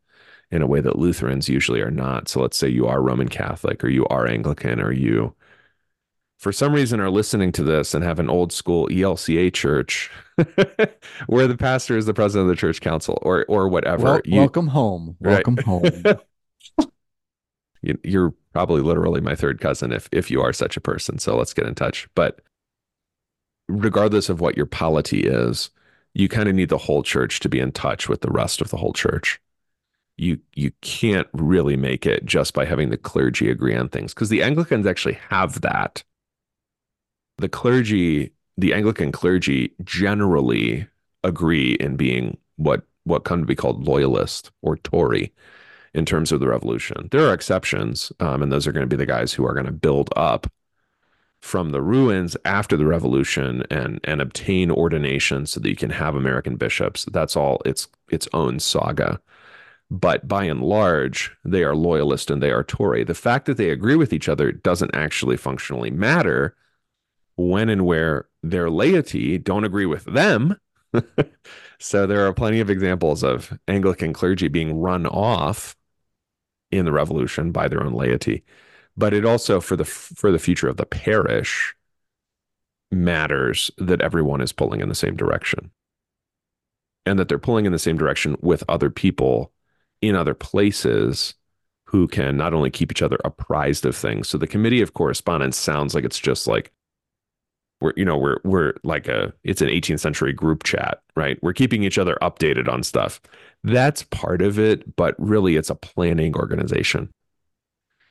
in 0.50 0.62
a 0.62 0.66
way 0.66 0.80
that 0.80 0.98
Lutherans 0.98 1.48
usually 1.48 1.80
are 1.82 1.90
not. 1.90 2.28
So 2.28 2.40
let's 2.40 2.56
say 2.56 2.68
you 2.68 2.86
are 2.86 3.02
Roman 3.02 3.28
Catholic 3.28 3.84
or 3.84 3.88
you 3.88 4.06
are 4.06 4.26
Anglican 4.26 4.80
or 4.80 4.92
you 4.92 5.34
for 6.38 6.52
some 6.52 6.72
reason 6.72 7.00
are 7.00 7.10
listening 7.10 7.50
to 7.52 7.64
this 7.64 7.94
and 7.94 8.04
have 8.04 8.20
an 8.20 8.30
old 8.30 8.52
school 8.52 8.86
ELCA 8.88 9.52
church 9.52 10.08
where 11.26 11.48
the 11.48 11.56
pastor 11.58 11.96
is 11.96 12.06
the 12.06 12.14
president 12.14 12.48
of 12.48 12.56
the 12.56 12.60
church 12.60 12.80
council 12.80 13.18
or 13.22 13.44
or 13.48 13.68
whatever. 13.68 14.04
Wel- 14.04 14.20
You- 14.24 14.38
welcome 14.38 14.68
home. 14.68 15.16
Right. 15.20 15.44
Welcome 15.46 15.56
home. 15.58 15.82
you- 17.82 17.98
you're 18.04 18.34
probably 18.52 18.80
literally 18.80 19.20
my 19.20 19.34
third 19.34 19.60
cousin 19.60 19.92
if 19.92 20.08
if 20.12 20.30
you 20.30 20.40
are 20.40 20.52
such 20.52 20.76
a 20.76 20.80
person. 20.80 21.18
So 21.18 21.36
let's 21.36 21.52
get 21.52 21.66
in 21.66 21.74
touch. 21.74 22.08
But 22.14 22.40
regardless 23.68 24.28
of 24.28 24.40
what 24.40 24.56
your 24.56 24.66
polity 24.66 25.20
is, 25.24 25.70
you 26.14 26.28
kind 26.28 26.48
of 26.48 26.54
need 26.54 26.68
the 26.68 26.78
whole 26.78 27.02
church 27.02 27.40
to 27.40 27.48
be 27.48 27.60
in 27.60 27.72
touch 27.72 28.08
with 28.08 28.20
the 28.20 28.30
rest 28.30 28.60
of 28.60 28.70
the 28.70 28.76
whole 28.76 28.92
church. 28.92 29.40
You 30.16 30.40
you 30.54 30.72
can't 30.80 31.28
really 31.32 31.76
make 31.76 32.04
it 32.04 32.24
just 32.24 32.54
by 32.54 32.64
having 32.64 32.90
the 32.90 32.96
clergy 32.96 33.50
agree 33.50 33.76
on 33.76 33.88
things 33.88 34.14
because 34.14 34.30
the 34.30 34.42
Anglicans 34.42 34.86
actually 34.86 35.18
have 35.30 35.60
that. 35.60 36.02
The 37.36 37.48
clergy, 37.48 38.32
the 38.56 38.74
Anglican 38.74 39.12
clergy 39.12 39.74
generally 39.84 40.88
agree 41.22 41.74
in 41.74 41.96
being 41.96 42.36
what 42.56 42.82
what 43.04 43.24
come 43.24 43.40
to 43.40 43.46
be 43.46 43.54
called 43.54 43.86
loyalist 43.86 44.50
or 44.60 44.76
Tory 44.78 45.32
in 45.94 46.04
terms 46.04 46.32
of 46.32 46.40
the 46.40 46.48
revolution. 46.48 47.08
There 47.10 47.26
are 47.28 47.32
exceptions, 47.32 48.12
um, 48.20 48.42
and 48.42 48.52
those 48.52 48.66
are 48.66 48.72
going 48.72 48.88
to 48.88 48.96
be 48.96 48.96
the 48.96 49.06
guys 49.06 49.32
who 49.32 49.46
are 49.46 49.54
going 49.54 49.66
to 49.66 49.72
build 49.72 50.10
up 50.16 50.46
from 51.40 51.70
the 51.70 51.82
ruins 51.82 52.36
after 52.44 52.76
the 52.76 52.86
revolution 52.86 53.64
and 53.70 54.00
and 54.04 54.20
obtain 54.20 54.70
ordination 54.70 55.46
so 55.46 55.60
that 55.60 55.68
you 55.68 55.76
can 55.76 55.90
have 55.90 56.14
American 56.14 56.56
bishops. 56.56 57.04
That's 57.12 57.36
all 57.36 57.60
its 57.64 57.88
its 58.10 58.28
own 58.32 58.58
saga. 58.58 59.20
But 59.90 60.28
by 60.28 60.44
and 60.44 60.60
large, 60.60 61.34
they 61.44 61.64
are 61.64 61.74
loyalist 61.74 62.30
and 62.30 62.42
they 62.42 62.50
are 62.50 62.64
Tory. 62.64 63.04
The 63.04 63.14
fact 63.14 63.46
that 63.46 63.56
they 63.56 63.70
agree 63.70 63.96
with 63.96 64.12
each 64.12 64.28
other 64.28 64.52
doesn't 64.52 64.94
actually 64.94 65.38
functionally 65.38 65.90
matter 65.90 66.56
when 67.36 67.70
and 67.70 67.86
where 67.86 68.26
their 68.42 68.68
laity 68.68 69.38
don't 69.38 69.64
agree 69.64 69.86
with 69.86 70.04
them. 70.04 70.58
so 71.78 72.06
there 72.06 72.26
are 72.26 72.34
plenty 72.34 72.60
of 72.60 72.68
examples 72.68 73.22
of 73.22 73.58
Anglican 73.66 74.12
clergy 74.12 74.48
being 74.48 74.78
run 74.78 75.06
off 75.06 75.76
in 76.70 76.84
the 76.84 76.92
revolution 76.92 77.50
by 77.50 77.68
their 77.68 77.82
own 77.82 77.94
laity 77.94 78.44
but 78.98 79.14
it 79.14 79.24
also 79.24 79.60
for 79.60 79.76
the 79.76 79.84
for 79.84 80.32
the 80.32 80.40
future 80.40 80.68
of 80.68 80.76
the 80.76 80.84
parish 80.84 81.74
matters 82.90 83.70
that 83.78 84.00
everyone 84.00 84.40
is 84.40 84.52
pulling 84.52 84.80
in 84.80 84.88
the 84.88 84.94
same 84.94 85.14
direction. 85.14 85.70
And 87.06 87.18
that 87.18 87.28
they're 87.28 87.38
pulling 87.38 87.64
in 87.64 87.72
the 87.72 87.78
same 87.78 87.96
direction 87.96 88.36
with 88.42 88.64
other 88.68 88.90
people 88.90 89.52
in 90.02 90.14
other 90.14 90.34
places 90.34 91.34
who 91.86 92.08
can 92.08 92.36
not 92.36 92.52
only 92.52 92.70
keep 92.70 92.90
each 92.90 93.00
other 93.00 93.18
apprised 93.24 93.86
of 93.86 93.96
things. 93.96 94.28
So 94.28 94.36
the 94.36 94.46
committee 94.46 94.82
of 94.82 94.94
correspondence 94.94 95.56
sounds 95.56 95.94
like 95.94 96.04
it's 96.04 96.18
just 96.18 96.46
like 96.46 96.72
we're 97.80 97.92
you 97.96 98.04
know 98.04 98.16
we're 98.16 98.40
we're 98.44 98.74
like 98.82 99.06
a 99.06 99.32
it's 99.44 99.62
an 99.62 99.68
18th 99.68 100.00
century 100.00 100.32
group 100.32 100.64
chat 100.64 101.02
right? 101.14 101.38
We're 101.40 101.52
keeping 101.52 101.84
each 101.84 101.98
other 101.98 102.18
updated 102.20 102.68
on 102.68 102.82
stuff. 102.82 103.20
That's 103.62 104.02
part 104.02 104.42
of 104.42 104.58
it 104.58 104.96
but 104.96 105.14
really 105.18 105.54
it's 105.54 105.70
a 105.70 105.76
planning 105.76 106.34
organization 106.34 107.10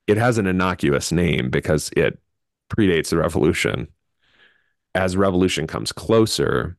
it 0.08 0.18
has 0.18 0.38
an 0.38 0.48
innocuous 0.48 1.12
name 1.12 1.50
because 1.50 1.92
it 1.96 2.20
predates 2.70 3.10
the 3.10 3.18
revolution. 3.18 3.88
As 4.96 5.16
revolution 5.16 5.68
comes 5.68 5.92
closer, 5.92 6.78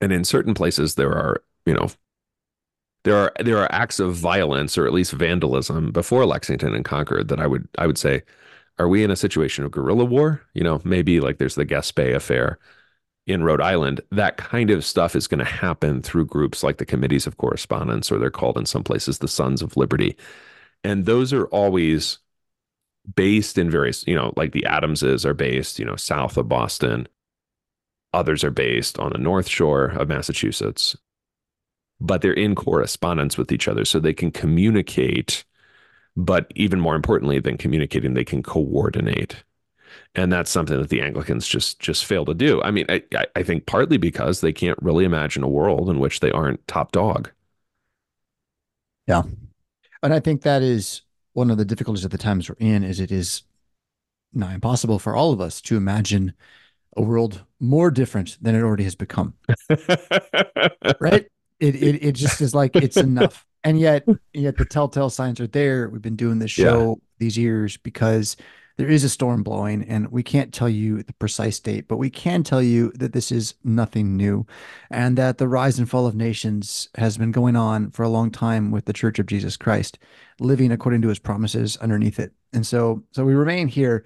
and 0.00 0.12
in 0.12 0.24
certain 0.24 0.54
places 0.54 0.96
there 0.96 1.12
are, 1.12 1.42
you 1.66 1.74
know, 1.74 1.88
there 3.04 3.16
are 3.16 3.32
there 3.40 3.58
are 3.58 3.72
acts 3.72 4.00
of 4.00 4.14
violence 4.14 4.78
or 4.78 4.86
at 4.86 4.92
least 4.92 5.12
vandalism 5.12 5.92
before 5.92 6.24
Lexington 6.26 6.74
and 6.74 6.84
Concord 6.84 7.28
that 7.28 7.40
I 7.40 7.46
would 7.46 7.68
I 7.78 7.86
would 7.86 7.98
say, 7.98 8.22
are 8.78 8.88
we 8.88 9.04
in 9.04 9.10
a 9.10 9.16
situation 9.16 9.64
of 9.64 9.70
guerrilla 9.70 10.04
war? 10.04 10.42
You 10.54 10.64
know, 10.64 10.80
maybe 10.84 11.20
like 11.20 11.38
there's 11.38 11.56
the 11.56 11.66
Gaspé 11.66 12.14
affair 12.14 12.58
in 13.26 13.44
Rhode 13.44 13.60
Island. 13.60 14.00
That 14.10 14.36
kind 14.36 14.70
of 14.70 14.84
stuff 14.84 15.14
is 15.16 15.28
going 15.28 15.40
to 15.40 15.44
happen 15.44 16.02
through 16.02 16.26
groups 16.26 16.62
like 16.62 16.78
the 16.78 16.86
committees 16.86 17.26
of 17.26 17.36
correspondence, 17.38 18.10
or 18.10 18.18
they're 18.18 18.30
called 18.30 18.58
in 18.58 18.66
some 18.66 18.84
places 18.84 19.18
the 19.18 19.28
Sons 19.28 19.62
of 19.62 19.76
Liberty 19.76 20.16
and 20.84 21.06
those 21.06 21.32
are 21.32 21.46
always 21.46 22.18
based 23.16 23.58
in 23.58 23.70
various 23.70 24.06
you 24.06 24.14
know 24.14 24.32
like 24.36 24.52
the 24.52 24.64
adamses 24.66 25.26
are 25.26 25.34
based 25.34 25.78
you 25.78 25.84
know 25.84 25.96
south 25.96 26.36
of 26.36 26.48
boston. 26.48 27.08
Others 28.14 28.44
are 28.44 28.50
based 28.50 28.98
on 28.98 29.12
the 29.12 29.18
north 29.18 29.48
shore 29.48 29.86
of 29.86 30.08
massachusetts. 30.08 30.96
But 32.00 32.20
they're 32.20 32.32
in 32.32 32.54
correspondence 32.54 33.38
with 33.38 33.52
each 33.52 33.68
other 33.68 33.84
so 33.84 33.98
they 33.98 34.12
can 34.14 34.30
communicate 34.30 35.44
but 36.16 36.52
even 36.56 36.80
more 36.80 36.96
importantly 36.96 37.38
than 37.40 37.58
communicating 37.58 38.14
they 38.14 38.24
can 38.24 38.42
coordinate. 38.42 39.44
And 40.14 40.32
that's 40.32 40.50
something 40.50 40.78
that 40.80 40.90
the 40.90 41.02
anglicans 41.02 41.46
just 41.48 41.80
just 41.80 42.04
fail 42.06 42.24
to 42.26 42.34
do. 42.34 42.62
I 42.62 42.70
mean 42.70 42.86
i 42.90 43.02
I- 43.36 43.42
think 43.44 43.66
partly 43.66 43.98
because 43.98 44.40
they 44.40 44.52
can't 44.52 44.78
really 44.82 45.04
imagine 45.04 45.42
a 45.42 45.48
world 45.48 45.90
in 45.90 45.98
which 46.00 46.20
they 46.20 46.30
aren't 46.32 46.66
top 46.68 46.92
dog. 46.92 47.30
Yeah. 49.06 49.22
And 50.02 50.14
I 50.14 50.20
think 50.20 50.42
that 50.42 50.62
is 50.62 51.02
one 51.32 51.50
of 51.50 51.58
the 51.58 51.64
difficulties 51.64 52.04
of 52.04 52.10
the 52.10 52.18
times 52.18 52.48
we're 52.48 52.56
in 52.58 52.84
is 52.84 53.00
it 53.00 53.10
is 53.10 53.42
nigh 54.32 54.54
impossible 54.54 54.98
for 54.98 55.14
all 55.14 55.32
of 55.32 55.40
us 55.40 55.60
to 55.62 55.76
imagine 55.76 56.32
a 56.96 57.02
world 57.02 57.44
more 57.60 57.90
different 57.90 58.36
than 58.40 58.54
it 58.54 58.62
already 58.62 58.84
has 58.84 58.94
become. 58.94 59.34
Right? 61.00 61.26
It 61.58 61.76
it 61.76 62.04
it 62.04 62.12
just 62.12 62.40
is 62.40 62.54
like 62.54 62.76
it's 62.76 62.96
enough. 62.96 63.46
And 63.64 63.78
yet 63.78 64.04
yet 64.32 64.56
the 64.56 64.64
telltale 64.64 65.10
signs 65.10 65.40
are 65.40 65.46
there. 65.46 65.88
We've 65.88 66.02
been 66.02 66.16
doing 66.16 66.38
this 66.38 66.50
show 66.50 67.00
these 67.18 67.38
years 67.38 67.76
because 67.76 68.36
there 68.76 68.88
is 68.88 69.04
a 69.04 69.08
storm 69.08 69.42
blowing 69.42 69.84
and 69.84 70.10
we 70.10 70.22
can't 70.22 70.52
tell 70.52 70.68
you 70.68 71.02
the 71.02 71.12
precise 71.14 71.60
date, 71.60 71.86
but 71.88 71.98
we 71.98 72.10
can 72.10 72.42
tell 72.42 72.62
you 72.62 72.90
that 72.96 73.12
this 73.12 73.30
is 73.30 73.54
nothing 73.62 74.16
new 74.16 74.46
and 74.90 75.16
that 75.18 75.38
the 75.38 75.48
rise 75.48 75.78
and 75.78 75.88
fall 75.88 76.06
of 76.06 76.14
nations 76.14 76.88
has 76.96 77.18
been 77.18 77.32
going 77.32 77.54
on 77.54 77.90
for 77.90 78.02
a 78.02 78.08
long 78.08 78.30
time 78.30 78.70
with 78.70 78.86
the 78.86 78.92
Church 78.92 79.18
of 79.18 79.26
Jesus 79.26 79.56
Christ 79.56 79.98
living 80.42 80.72
according 80.72 81.02
to 81.02 81.08
his 81.08 81.18
promises 81.18 81.76
underneath 81.78 82.18
it. 82.18 82.32
And 82.52 82.66
so 82.66 83.02
so 83.12 83.24
we 83.24 83.34
remain 83.34 83.68
here 83.68 84.04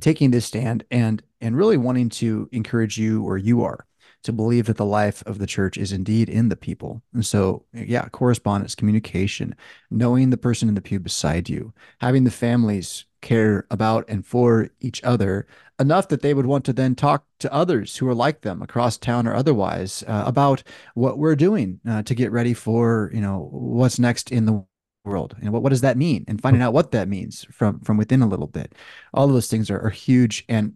taking 0.00 0.30
this 0.30 0.46
stand 0.46 0.84
and 0.90 1.22
and 1.40 1.56
really 1.56 1.76
wanting 1.76 2.08
to 2.08 2.48
encourage 2.52 2.98
you 2.98 3.24
or 3.24 3.36
you 3.36 3.62
are 3.62 3.86
to 4.22 4.32
believe 4.32 4.66
that 4.66 4.76
the 4.76 4.84
life 4.84 5.22
of 5.26 5.38
the 5.38 5.46
church 5.46 5.78
is 5.78 5.92
indeed 5.92 6.28
in 6.28 6.50
the 6.50 6.56
people. 6.56 7.02
And 7.14 7.24
so 7.24 7.64
yeah, 7.72 8.06
correspondence, 8.08 8.74
communication, 8.74 9.54
knowing 9.90 10.30
the 10.30 10.36
person 10.36 10.68
in 10.68 10.74
the 10.74 10.82
pew 10.82 11.00
beside 11.00 11.48
you, 11.48 11.72
having 12.00 12.24
the 12.24 12.30
families 12.30 13.06
care 13.22 13.66
about 13.70 14.04
and 14.08 14.26
for 14.26 14.68
each 14.80 15.02
other 15.04 15.46
enough 15.78 16.08
that 16.08 16.22
they 16.22 16.34
would 16.34 16.46
want 16.46 16.64
to 16.64 16.72
then 16.72 16.94
talk 16.94 17.24
to 17.38 17.52
others 17.52 17.96
who 17.96 18.08
are 18.08 18.14
like 18.14 18.42
them 18.42 18.62
across 18.62 18.96
town 18.96 19.26
or 19.26 19.34
otherwise 19.34 20.04
uh, 20.06 20.24
about 20.26 20.62
what 20.94 21.18
we're 21.18 21.36
doing 21.36 21.80
uh, 21.88 22.02
to 22.02 22.14
get 22.14 22.32
ready 22.32 22.54
for 22.54 23.10
you 23.14 23.20
know 23.20 23.48
what's 23.52 23.98
next 23.98 24.30
in 24.30 24.46
the 24.46 24.64
world 25.04 25.34
and 25.40 25.52
what, 25.52 25.62
what 25.62 25.70
does 25.70 25.80
that 25.80 25.96
mean? 25.96 26.24
And 26.28 26.40
finding 26.40 26.62
out 26.62 26.72
what 26.72 26.90
that 26.92 27.08
means 27.08 27.46
from 27.50 27.80
from 27.80 27.96
within 27.96 28.22
a 28.22 28.28
little 28.28 28.46
bit. 28.46 28.74
All 29.14 29.26
of 29.26 29.32
those 29.32 29.48
things 29.48 29.70
are, 29.70 29.80
are 29.80 29.90
huge 29.90 30.44
and 30.48 30.74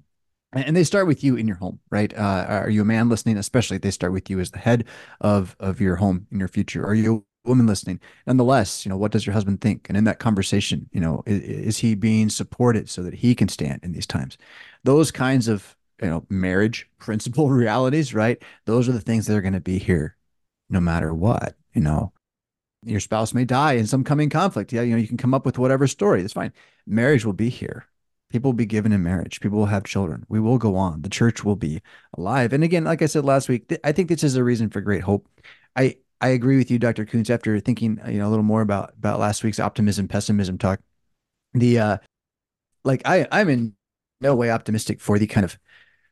and 0.52 0.76
they 0.76 0.84
start 0.84 1.08
with 1.08 1.24
you 1.24 1.36
in 1.36 1.48
your 1.48 1.56
home 1.56 1.80
right? 1.90 2.16
Uh, 2.16 2.46
are 2.48 2.70
you 2.70 2.82
a 2.82 2.86
man 2.86 3.08
listening? 3.08 3.36
Especially 3.36 3.78
they 3.78 3.90
start 3.90 4.12
with 4.12 4.30
you 4.30 4.40
as 4.40 4.50
the 4.50 4.58
head 4.58 4.84
of 5.20 5.56
of 5.60 5.80
your 5.80 5.96
home 5.96 6.26
in 6.30 6.38
your 6.38 6.48
future. 6.48 6.84
Are 6.86 6.94
you 6.94 7.24
a 7.44 7.48
woman 7.48 7.66
listening? 7.66 8.00
Nonetheless 8.26 8.84
you 8.84 8.90
know 8.90 8.96
what 8.96 9.12
does 9.12 9.26
your 9.26 9.34
husband 9.34 9.60
think? 9.60 9.88
And 9.88 9.96
in 9.96 10.04
that 10.04 10.18
conversation 10.18 10.88
you 10.92 11.00
know 11.00 11.22
is, 11.26 11.40
is, 11.40 11.78
he 11.78 11.94
being 11.94 12.28
supported 12.28 12.88
so 12.88 13.02
that 13.02 13.14
he 13.14 13.34
can 13.34 13.48
stand 13.48 13.80
in 13.82 13.92
these 13.92 14.06
times? 14.06 14.38
Those 14.84 15.10
kinds 15.10 15.48
of 15.48 15.76
you 16.02 16.08
know 16.08 16.24
marriage 16.30 16.88
principle 16.98 17.50
realities 17.50 18.14
right? 18.14 18.42
Those 18.64 18.88
are 18.88 18.92
the 18.92 19.00
things 19.00 19.26
that 19.26 19.36
are 19.36 19.42
going 19.42 19.52
to 19.54 19.60
be 19.60 19.78
here 19.78 20.16
no 20.70 20.80
matter 20.80 21.12
what 21.12 21.56
you 21.74 21.82
know 21.82 22.12
your 22.84 23.00
spouse 23.00 23.34
may 23.34 23.44
die 23.44 23.74
in 23.74 23.86
some 23.86 24.04
coming 24.04 24.30
conflict. 24.30 24.72
Yeah 24.72 24.82
you 24.82 24.92
know 24.92 25.00
you 25.00 25.08
can 25.08 25.16
come 25.16 25.34
up 25.34 25.46
with 25.46 25.58
whatever 25.58 25.86
story 25.86 26.20
that's 26.20 26.32
fine. 26.32 26.52
Marriage 26.86 27.24
will 27.24 27.32
be 27.32 27.48
here. 27.48 27.86
People 28.30 28.50
will 28.50 28.56
be 28.56 28.66
given 28.66 28.92
in 28.92 29.02
marriage. 29.02 29.40
People 29.40 29.58
will 29.58 29.66
have 29.66 29.84
children. 29.84 30.24
We 30.28 30.40
will 30.40 30.58
go 30.58 30.76
on. 30.76 31.02
The 31.02 31.08
church 31.08 31.44
will 31.44 31.56
be 31.56 31.82
alive. 32.16 32.52
And 32.52 32.64
again 32.64 32.84
like 32.84 33.02
i 33.02 33.06
said 33.06 33.24
last 33.24 33.48
week 33.48 33.68
th- 33.68 33.80
i 33.84 33.92
think 33.92 34.08
this 34.08 34.24
is 34.24 34.36
a 34.36 34.44
reason 34.44 34.70
for 34.70 34.80
great 34.80 35.02
hope. 35.02 35.28
I 35.76 35.96
I 36.20 36.28
agree 36.28 36.56
with 36.56 36.70
you, 36.70 36.78
Dr. 36.78 37.04
Koontz. 37.04 37.28
After 37.28 37.60
thinking, 37.60 38.00
you 38.08 38.18
know, 38.18 38.26
a 38.26 38.30
little 38.30 38.44
more 38.44 38.62
about 38.62 38.94
about 38.96 39.20
last 39.20 39.44
week's 39.44 39.60
optimism 39.60 40.08
pessimism 40.08 40.56
talk, 40.56 40.80
the 41.52 41.78
uh, 41.78 41.98
like 42.84 43.02
I 43.04 43.26
I'm 43.30 43.50
in 43.50 43.74
no 44.20 44.34
way 44.34 44.50
optimistic 44.50 45.00
for 45.00 45.18
the 45.18 45.26
kind 45.26 45.44
of 45.44 45.58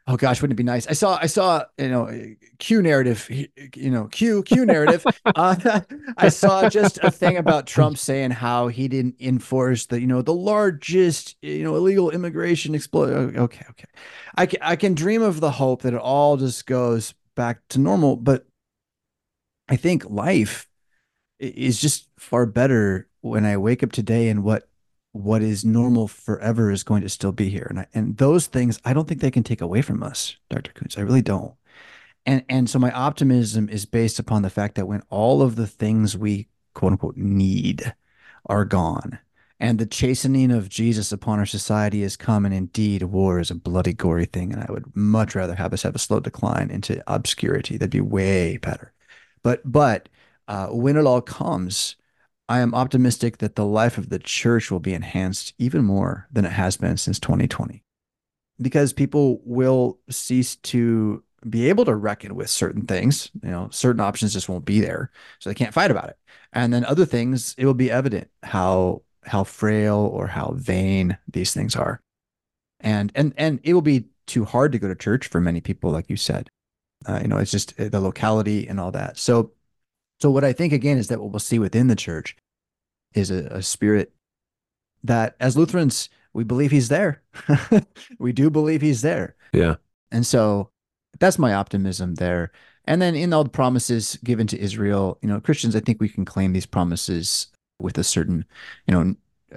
oh 0.07 0.17
gosh 0.17 0.41
wouldn't 0.41 0.57
it 0.57 0.57
be 0.57 0.65
nice? 0.65 0.87
I 0.87 0.93
saw 0.93 1.19
i 1.21 1.27
saw 1.27 1.65
you 1.79 1.89
know 1.89 2.35
q 2.59 2.83
narrative 2.83 3.29
you 3.31 3.91
know 3.91 4.07
q 4.07 4.43
q 4.43 4.67
narrative. 4.67 5.05
Uh, 5.35 5.81
i 6.19 6.29
saw 6.29 6.69
just 6.69 6.99
a 6.99 7.11
thing 7.11 7.37
about 7.37 7.67
trump 7.67 7.97
saying 7.97 8.31
how 8.31 8.69
he 8.69 8.89
didn't 8.89 9.15
enforce 9.21 9.87
the 9.87 10.01
you 10.01 10.07
know 10.07 10.21
the 10.21 10.35
largest 10.35 11.37
you 11.43 11.63
know 11.63 11.75
illegal 11.77 12.11
immigration 12.11 12.75
explode 12.75 13.37
okay 13.37 13.65
okay. 13.71 13.85
I 14.35 14.47
can, 14.47 14.59
I 14.61 14.77
can 14.77 14.95
dream 14.95 15.23
of 15.23 15.41
the 15.41 15.51
hope 15.51 15.83
that 15.83 15.95
it 15.95 16.01
all 16.01 16.37
just 16.37 16.67
goes 16.67 17.15
back 17.35 17.61
to 17.71 17.79
normal 17.79 18.17
but 18.17 18.47
I 19.69 19.77
think 19.77 20.05
life 20.11 20.69
is 21.39 21.81
just 21.81 22.09
far 22.19 22.47
better 22.47 23.09
when 23.21 23.45
I 23.45 23.57
wake 23.57 23.83
up 23.83 23.93
today 23.93 24.29
and 24.29 24.45
what 24.45 24.69
what 25.13 25.43
is 25.43 25.65
normal 25.65 26.09
forever 26.09 26.71
is 26.71 26.83
going 26.83 27.03
to 27.03 27.09
still 27.09 27.33
be 27.33 27.51
here. 27.51 27.67
And 27.69 27.81
I, 27.81 27.87
and 27.95 28.17
those 28.17 28.47
things 28.47 28.81
I 28.85 28.93
don't 28.93 29.07
think 29.07 29.21
they 29.21 29.31
can 29.31 29.45
take 29.45 29.61
away 29.61 29.83
from 29.83 30.03
us, 30.03 30.37
Dr. 30.51 30.73
Koontz. 30.73 30.99
I 30.99 31.03
really 31.03 31.23
don't. 31.23 31.55
And 32.25 32.45
and 32.49 32.69
so 32.69 32.79
my 32.79 32.91
optimism 32.93 33.69
is 33.69 33.85
based 33.85 34.19
upon 34.19 34.43
the 34.43 34.51
fact 34.51 34.75
that 34.77 34.87
when 34.87 35.03
all 35.11 35.43
of 35.43 35.57
the 35.57 35.67
things 35.67 36.17
we 36.17 36.49
quote 36.75 36.93
unquote 36.93 37.17
need 37.17 37.95
are 38.47 38.65
gone 38.65 39.19
and 39.63 39.79
the 39.79 39.87
chastening 39.87 40.51
of 40.51 40.69
Jesus 40.69 41.13
upon 41.13 41.39
our 41.39 41.47
society 41.47 42.03
is 42.03 42.17
come, 42.17 42.45
and 42.45 42.53
indeed 42.53 43.05
war 43.05 43.39
is 43.39 43.49
a 43.49 43.55
bloody, 43.55 43.93
gory 43.93 44.25
thing. 44.25 44.53
And 44.53 44.61
I 44.61 44.67
would 44.69 44.85
much 44.97 45.37
rather 45.37 45.55
have 45.55 45.73
us 45.73 45.83
have 45.83 45.95
a 45.95 46.01
slow 46.01 46.19
decline 46.19 46.69
into 46.69 47.01
obscurity. 47.07 47.77
That'd 47.77 47.91
be 47.91 48.01
way 48.01 48.57
better. 48.57 48.93
But 49.45 49.61
but 49.65 50.09
uh, 50.49 50.67
when 50.69 50.97
it 50.97 51.07
all 51.07 51.21
comes, 51.21 51.95
I 52.49 52.61
am 52.61 52.75
optimistic 52.75 53.39
that 53.39 53.55
the 53.55 53.65
life 53.65 53.99
of 53.99 54.09
the 54.09 54.19
church 54.19 54.71
will 54.71 54.81
be 54.81 54.95
enhanced 54.95 55.55
even 55.59 55.85
more 55.85 56.29
than 56.31 56.45
it 56.45 56.53
has 56.53 56.77
been 56.77 56.97
since 56.97 57.19
2020, 57.19 57.83
because 58.61 58.93
people 58.93 59.41
will 59.45 59.99
cease 60.11 60.57
to 60.57 61.23
be 61.49 61.69
able 61.69 61.85
to 61.85 61.95
reckon 61.95 62.35
with 62.35 62.51
certain 62.51 62.87
things. 62.87 63.31
You 63.43 63.51
know, 63.51 63.69
certain 63.71 64.01
options 64.01 64.33
just 64.33 64.49
won't 64.49 64.65
be 64.65 64.81
there, 64.81 65.11
so 65.39 65.51
they 65.51 65.55
can't 65.55 65.75
fight 65.75 65.91
about 65.91 66.09
it. 66.09 66.19
And 66.53 66.73
then 66.73 66.85
other 66.85 67.07
things, 67.07 67.55
it 67.59 67.67
will 67.67 67.75
be 67.75 67.91
evident 67.91 68.29
how 68.43 69.03
how 69.25 69.45
frail 69.45 69.97
or 69.97 70.27
how 70.27 70.53
vain 70.57 71.17
these 71.29 71.55
things 71.55 71.77
are, 71.77 72.03
and 72.81 73.13
and 73.15 73.33
and 73.37 73.61
it 73.63 73.75
will 73.75 73.83
be 73.83 74.07
too 74.27 74.45
hard 74.45 74.73
to 74.73 74.79
go 74.79 74.89
to 74.89 74.95
church 74.95 75.29
for 75.29 75.41
many 75.41 75.61
people, 75.61 75.91
like 75.91 76.11
you 76.11 76.17
said. 76.17 76.49
Uh, 77.07 77.19
you 77.23 77.29
know, 77.29 77.39
it's 77.39 77.51
just 77.51 77.79
uh, 77.81 77.89
the 77.89 78.01
locality 78.01 78.69
and 78.69 78.79
all 78.79 78.93
that. 78.93 79.19
So, 79.19 79.53
so 80.23 80.31
what 80.31 80.45
I 80.45 80.53
think 80.53 80.73
again 80.73 80.99
is 80.99 81.09
that 81.09 81.21
what 81.21 81.33
we'll 81.33 81.41
see 81.41 81.59
within 81.59 81.89
the 81.89 81.97
church 81.97 82.37
is 83.13 83.33
a, 83.33 83.47
a 83.47 83.61
spirit 83.61 84.13
that, 85.03 85.35
as 85.41 85.57
Lutherans, 85.57 86.09
we 86.33 86.45
believe 86.45 86.71
he's 86.71 86.89
there. 86.89 87.25
we 88.21 88.31
do 88.31 88.49
believe 88.49 88.83
he's 88.83 89.03
there. 89.03 89.35
Yeah. 89.53 89.75
And 90.13 90.25
so 90.25 90.71
that's 91.19 91.41
my 91.41 91.55
optimism 91.55 92.15
there. 92.15 92.53
And 92.85 93.03
then 93.03 93.17
in 93.17 93.33
all 93.33 93.43
the 93.43 93.51
promises 93.51 94.17
given 94.23 94.47
to 94.47 94.61
Israel, 94.61 95.19
you 95.23 95.29
know, 95.29 95.41
Christians, 95.41 95.75
I 95.75 95.81
think 95.81 96.01
we 96.01 96.09
can 96.09 96.25
claim 96.25 96.53
these 96.53 96.67
promises 96.67 97.49
with 97.81 97.99
a 97.99 98.05
certain, 98.05 98.45
you 98.87 98.95
know, 98.95 99.17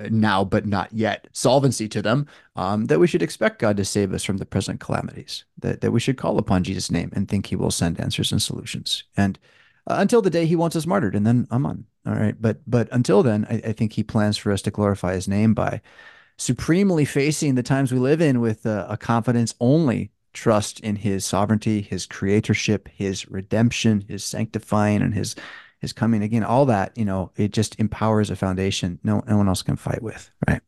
now 0.10 0.44
but 0.44 0.66
not 0.66 0.92
yet 0.92 1.28
solvency 1.32 1.88
to 1.88 2.02
them 2.02 2.26
um, 2.56 2.86
that 2.86 3.00
we 3.00 3.08
should 3.08 3.22
expect 3.22 3.60
god 3.60 3.78
to 3.78 3.86
save 3.86 4.14
us 4.14 4.26
from 4.26 4.36
the 4.36 4.46
present 4.46 4.82
calamities 4.82 5.46
that, 5.58 5.80
that 5.80 5.92
we 5.92 6.02
should 6.02 6.18
call 6.18 6.38
upon 6.38 6.66
jesus 6.66 6.92
name 6.92 7.10
and 7.14 7.30
think 7.30 7.46
he 7.46 7.56
will 7.56 7.72
send 7.72 7.98
answers 7.98 8.34
and 8.34 8.42
solutions 8.42 9.06
and 9.16 9.40
uh, 9.88 9.98
until 10.00 10.22
the 10.22 10.30
day 10.30 10.46
he 10.46 10.56
wants 10.56 10.76
us 10.76 10.86
martyred 10.86 11.16
and 11.16 11.26
then 11.26 11.48
i'm 11.52 11.66
on. 11.66 11.86
All 12.06 12.14
right? 12.14 12.36
But 12.40 12.60
but 12.68 12.88
until 12.92 13.24
then 13.24 13.46
I, 13.50 13.70
I, 13.70 13.74
think 13.74 13.94
he 13.94 14.04
plans 14.04 14.38
for 14.38 14.52
us 14.52 14.62
to 14.64 14.72
glorify 14.72 15.14
his 15.14 15.28
name 15.28 15.54
by 15.54 15.82
supremely 16.38 17.06
facing 17.06 17.56
the 17.56 17.64
times 17.64 17.92
we 17.92 18.00
live 18.00 18.22
in 18.22 18.42
with 18.42 18.66
a, 18.66 18.98
confidence 19.00 19.56
only 19.60 20.12
trust 20.34 20.80
in 20.82 20.98
his 20.98 21.26
sovereignty 21.26 21.82
his 21.82 22.06
creatorship 22.06 22.88
his 22.90 23.28
redemption 23.30 24.04
his 24.08 24.24
sanctifying 24.24 25.02
and 25.02 25.14
his 25.14 25.36
is 25.82 25.94
coming. 25.94 26.24
Again 26.24 26.44
all 26.44 26.66
that 26.66 26.98
you 26.98 27.06
know 27.06 27.32
it 27.36 27.52
just 27.52 27.80
empowers 27.80 28.30
a 28.30 28.36
foundation 28.36 29.00
no, 29.04 29.24
no 29.28 29.38
one 29.38 29.48
else 29.48 29.62
can 29.62 29.76
fight 29.78 30.02
with 30.02 30.32
right? 30.48 30.62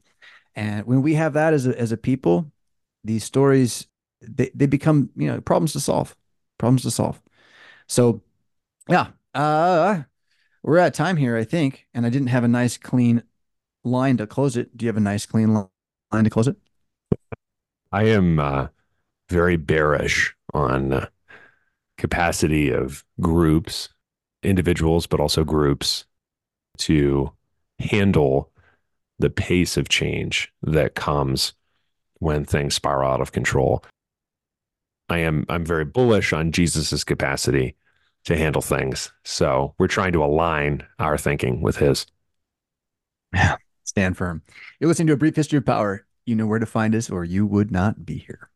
And 0.56 0.88
when 0.88 1.04
we 1.04 1.14
have 1.14 1.34
that 1.34 1.54
as 1.54 1.68
a, 1.68 1.80
as 1.80 1.92
a 1.92 1.98
people 1.98 2.52
these 3.04 3.24
stories 3.24 3.88
they, 4.22 4.50
they 4.56 4.66
become 4.66 5.10
you 5.16 5.28
know 5.28 5.42
problems 5.42 5.74
to 5.74 5.80
solve 5.80 6.16
problems 6.58 6.84
to 6.84 6.92
solve. 6.92 7.22
So 7.88 8.22
yeah 8.90 9.08
uh 9.34 10.02
we're 10.64 10.78
at 10.78 10.94
time 10.94 11.18
here 11.18 11.38
i 11.38 11.44
think 11.44 11.88
and 11.94 12.06
i 12.06 12.10
didn't 12.10 12.28
have 12.28 12.44
a 12.44 12.48
nice 12.48 12.78
clean 12.78 13.24
line 13.84 14.18
to 14.18 14.28
close 14.28 14.58
it 14.58 14.76
do 14.76 14.86
you 14.86 14.90
have 14.90 14.98
a 14.98 15.02
nice 15.02 15.26
clean 15.26 15.54
line 15.54 16.24
to 16.24 16.30
close 16.30 16.48
it 16.48 16.58
i 17.92 18.04
am 18.04 18.40
uh, 18.40 18.68
very 19.30 19.58
bearish 19.58 20.36
on 20.54 21.08
capacity 21.98 22.70
of 22.70 23.04
groups 23.20 23.90
individuals, 24.44 25.08
but 25.08 25.20
also 25.20 25.44
groups 25.44 26.06
to 26.78 27.32
handle 27.80 28.52
the 29.20 29.30
pace 29.30 29.78
of 29.78 29.90
change 29.90 30.52
that 30.62 30.96
comes 30.96 31.54
when 32.20 32.46
things 32.46 32.76
spiral 32.76 33.12
out 33.12 33.22
of 33.22 33.32
control. 33.32 33.84
I 35.10 35.20
am 35.20 35.46
I'm 35.50 35.66
very 35.66 35.86
bullish 35.86 36.34
on 36.34 36.52
Jesus's 36.52 37.04
capacity 37.04 37.76
to 38.28 38.38
handle 38.38 38.62
things. 38.62 39.12
So 39.24 39.74
we're 39.80 39.88
trying 39.88 40.12
to 40.12 40.24
align 40.24 40.86
our 41.00 41.18
thinking 41.18 41.62
with 41.62 41.78
his. 41.78 42.06
Yeah, 43.34 43.56
stand 43.86 44.18
firm. 44.18 44.44
You're 44.80 44.90
listening 44.90 45.08
to 45.08 45.14
a 45.14 45.18
brief 45.18 45.36
history 45.36 45.58
of 45.58 45.66
power. 45.66 46.06
You 46.26 46.36
know 46.36 46.46
where 46.46 46.60
to 46.60 46.66
find 46.66 46.94
us, 46.94 47.10
or 47.10 47.24
you 47.24 47.46
would 47.46 47.72
not 47.72 48.06
be 48.06 48.18
here. 48.18 48.50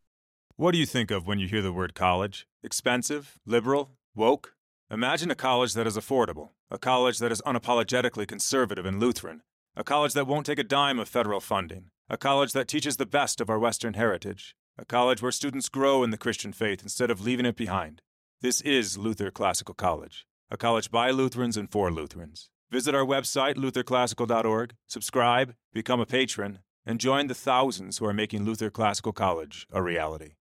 What 0.57 0.73
do 0.73 0.77
you 0.77 0.85
think 0.85 1.09
of 1.09 1.25
when 1.25 1.39
you 1.39 1.47
hear 1.47 1.61
the 1.61 1.71
word 1.71 1.95
college? 1.95 2.45
Expensive, 2.61 3.39
liberal, 3.45 3.91
woke? 4.13 4.55
Imagine 4.89 5.31
a 5.31 5.35
college 5.35 5.73
that 5.73 5.87
is 5.87 5.97
affordable, 5.97 6.49
a 6.69 6.77
college 6.77 7.19
that 7.19 7.31
is 7.31 7.41
unapologetically 7.43 8.27
conservative 8.27 8.85
and 8.85 8.99
Lutheran, 8.99 9.41
a 9.77 9.85
college 9.85 10.11
that 10.13 10.27
won't 10.27 10.45
take 10.45 10.59
a 10.59 10.65
dime 10.65 10.99
of 10.99 11.07
federal 11.07 11.39
funding, 11.39 11.91
a 12.09 12.17
college 12.17 12.51
that 12.51 12.67
teaches 12.67 12.97
the 12.97 13.05
best 13.05 13.39
of 13.39 13.49
our 13.49 13.57
Western 13.57 13.93
heritage, 13.93 14.53
a 14.77 14.83
college 14.83 15.21
where 15.21 15.31
students 15.31 15.69
grow 15.69 16.03
in 16.03 16.11
the 16.11 16.17
Christian 16.17 16.51
faith 16.51 16.83
instead 16.83 17.09
of 17.09 17.21
leaving 17.21 17.45
it 17.45 17.55
behind. 17.55 18.01
This 18.43 18.59
is 18.61 18.97
Luther 18.97 19.29
Classical 19.29 19.75
College, 19.75 20.25
a 20.49 20.57
college 20.57 20.89
by 20.89 21.11
Lutherans 21.11 21.57
and 21.57 21.69
for 21.69 21.91
Lutherans. 21.91 22.49
Visit 22.71 22.95
our 22.95 23.05
website, 23.05 23.53
lutherclassical.org, 23.53 24.73
subscribe, 24.87 25.53
become 25.71 25.99
a 25.99 26.07
patron, 26.07 26.57
and 26.83 26.99
join 26.99 27.27
the 27.27 27.35
thousands 27.35 27.99
who 27.99 28.05
are 28.05 28.15
making 28.15 28.43
Luther 28.43 28.71
Classical 28.71 29.13
College 29.13 29.67
a 29.71 29.83
reality. 29.83 30.31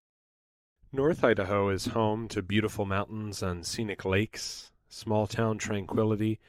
North 0.90 1.22
Idaho 1.22 1.68
is 1.68 1.88
home 1.88 2.26
to 2.28 2.40
beautiful 2.40 2.86
mountains 2.86 3.42
and 3.42 3.66
scenic 3.66 4.06
lakes, 4.06 4.72
small 4.88 5.26
town 5.26 5.58
tranquility, 5.58 6.40